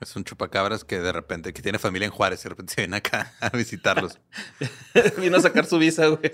Es 0.00 0.14
un 0.14 0.22
chupacabras 0.22 0.84
que 0.84 1.00
de 1.00 1.10
repente, 1.10 1.52
que 1.52 1.60
tiene 1.60 1.80
familia 1.80 2.06
en 2.06 2.12
Juárez, 2.12 2.40
de 2.44 2.48
repente 2.50 2.72
se 2.72 2.82
viene 2.82 2.98
acá 2.98 3.32
a 3.40 3.48
visitarlos. 3.50 4.20
Vino 5.18 5.38
a 5.38 5.40
sacar 5.40 5.66
su 5.66 5.76
visa, 5.78 6.06
güey. 6.06 6.30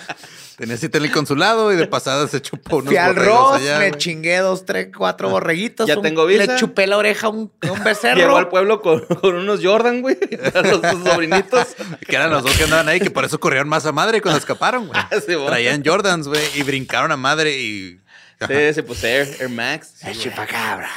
Tenía 0.56 0.76
cita 0.76 0.98
en 0.98 1.04
el 1.04 1.10
consulado 1.10 1.72
y 1.72 1.76
de 1.76 1.88
pasada 1.88 2.28
se 2.28 2.40
chupó 2.40 2.76
unos 2.76 2.88
Fui 2.88 2.96
al 2.96 3.14
borregos 3.14 3.50
Ross, 3.52 3.60
allá, 3.60 3.78
me 3.80 3.88
güey. 3.88 3.98
chingué 4.00 4.38
dos, 4.38 4.64
tres, 4.64 4.90
cuatro 4.96 5.30
borreguitos. 5.30 5.88
Ya 5.88 5.96
un- 5.96 6.02
tengo 6.02 6.26
visa. 6.26 6.44
Le 6.46 6.56
chupé 6.60 6.86
la 6.86 6.96
oreja 6.96 7.26
a 7.26 7.30
un, 7.30 7.52
a 7.68 7.72
un 7.72 7.82
becerro. 7.82 8.20
Llegó 8.20 8.36
al 8.36 8.48
pueblo 8.48 8.80
con, 8.80 9.04
con 9.04 9.34
unos 9.34 9.60
Jordan, 9.64 10.00
güey. 10.00 10.16
A 10.54 10.60
los 10.62 10.80
sus 10.88 11.02
sobrinitos. 11.08 11.66
Que 12.06 12.14
eran 12.14 12.30
los 12.30 12.44
dos 12.44 12.56
que 12.56 12.64
andaban 12.64 12.88
ahí, 12.88 13.00
que 13.00 13.10
por 13.10 13.24
eso 13.24 13.40
corrieron 13.40 13.68
más 13.68 13.84
a 13.84 13.90
madre 13.90 14.22
cuando 14.22 14.38
escaparon, 14.38 14.86
güey. 14.86 15.00
Sí, 15.26 15.34
bueno. 15.34 15.46
Traían 15.46 15.82
Jordans, 15.84 16.28
güey, 16.28 16.42
y 16.54 16.62
brincaron 16.62 17.10
a 17.10 17.16
madre 17.16 17.58
y... 17.58 18.00
Sí, 18.46 18.72
se 18.74 18.84
puso 18.84 19.04
Air, 19.08 19.28
Air 19.40 19.48
Max. 19.48 19.94
El 20.04 20.16
chupacabras. 20.16 20.90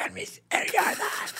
con 0.00 0.14
mis 0.14 0.40
hermanas. 0.50 1.34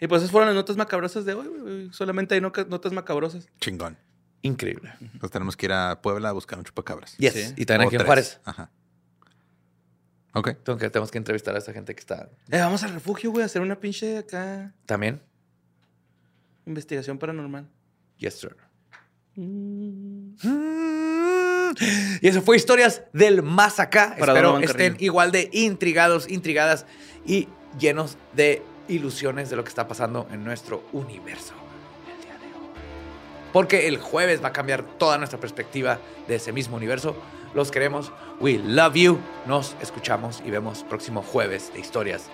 Y 0.00 0.06
pues 0.06 0.22
esas 0.22 0.30
fueron 0.32 0.48
las 0.48 0.54
notas 0.56 0.76
macabrosas 0.76 1.24
de 1.24 1.34
hoy, 1.34 1.46
güey. 1.48 1.92
Solamente 1.92 2.34
hay 2.34 2.40
no- 2.40 2.52
notas 2.68 2.92
macabrosas. 2.92 3.48
Chingón. 3.60 3.98
Increíble. 4.42 4.90
Entonces 5.00 5.30
tenemos 5.30 5.56
que 5.56 5.66
ir 5.66 5.72
a 5.72 6.00
Puebla 6.00 6.30
a 6.30 6.32
buscar 6.32 6.58
un 6.58 6.64
chupacabras. 6.64 7.16
Yes. 7.18 7.34
Sí. 7.34 7.52
Y 7.56 7.66
también 7.66 7.86
O 7.86 7.88
aquí 7.88 7.96
en 7.96 7.98
tres. 8.00 8.06
Juárez. 8.06 8.40
Ajá. 8.44 8.70
Ok. 10.32 10.50
Que, 10.78 10.88
tenemos 10.90 11.10
que 11.10 11.18
entrevistar 11.18 11.54
a 11.54 11.58
esa 11.58 11.72
gente 11.74 11.94
que 11.94 12.00
está 12.00 12.30
Eh, 12.50 12.58
vamos 12.58 12.82
al 12.82 12.94
refugio, 12.94 13.30
güey, 13.30 13.42
a 13.42 13.46
hacer 13.46 13.60
una 13.60 13.78
pinche 13.78 14.16
acá 14.16 14.72
también. 14.86 15.20
investigación 16.64 17.18
paranormal. 17.18 17.68
Yes, 18.16 18.34
sir. 18.38 18.56
Y 22.20 22.28
eso 22.28 22.42
fue 22.42 22.56
Historias 22.56 23.02
del 23.12 23.42
Más 23.42 23.78
Acá. 23.80 24.14
Espero 24.18 24.58
estén 24.58 24.96
igual 25.00 25.30
de 25.32 25.50
intrigados, 25.52 26.28
intrigadas 26.28 26.86
y 27.26 27.48
llenos 27.78 28.16
de 28.32 28.62
ilusiones 28.88 29.50
de 29.50 29.56
lo 29.56 29.64
que 29.64 29.68
está 29.68 29.86
pasando 29.86 30.26
en 30.30 30.44
nuestro 30.44 30.82
universo 30.92 31.54
el 32.06 32.24
día 32.24 32.38
de 32.38 32.46
hoy. 32.46 32.70
Porque 33.52 33.88
el 33.88 33.98
jueves 33.98 34.42
va 34.42 34.48
a 34.48 34.52
cambiar 34.52 34.82
toda 34.82 35.18
nuestra 35.18 35.38
perspectiva 35.38 35.98
de 36.26 36.36
ese 36.36 36.52
mismo 36.52 36.76
universo. 36.76 37.16
Los 37.54 37.70
queremos. 37.70 38.12
We 38.40 38.58
love 38.58 38.94
you. 38.94 39.18
Nos 39.46 39.76
escuchamos 39.80 40.42
y 40.44 40.50
vemos 40.50 40.84
próximo 40.84 41.22
jueves 41.22 41.72
de 41.72 41.80
historias. 41.80 42.30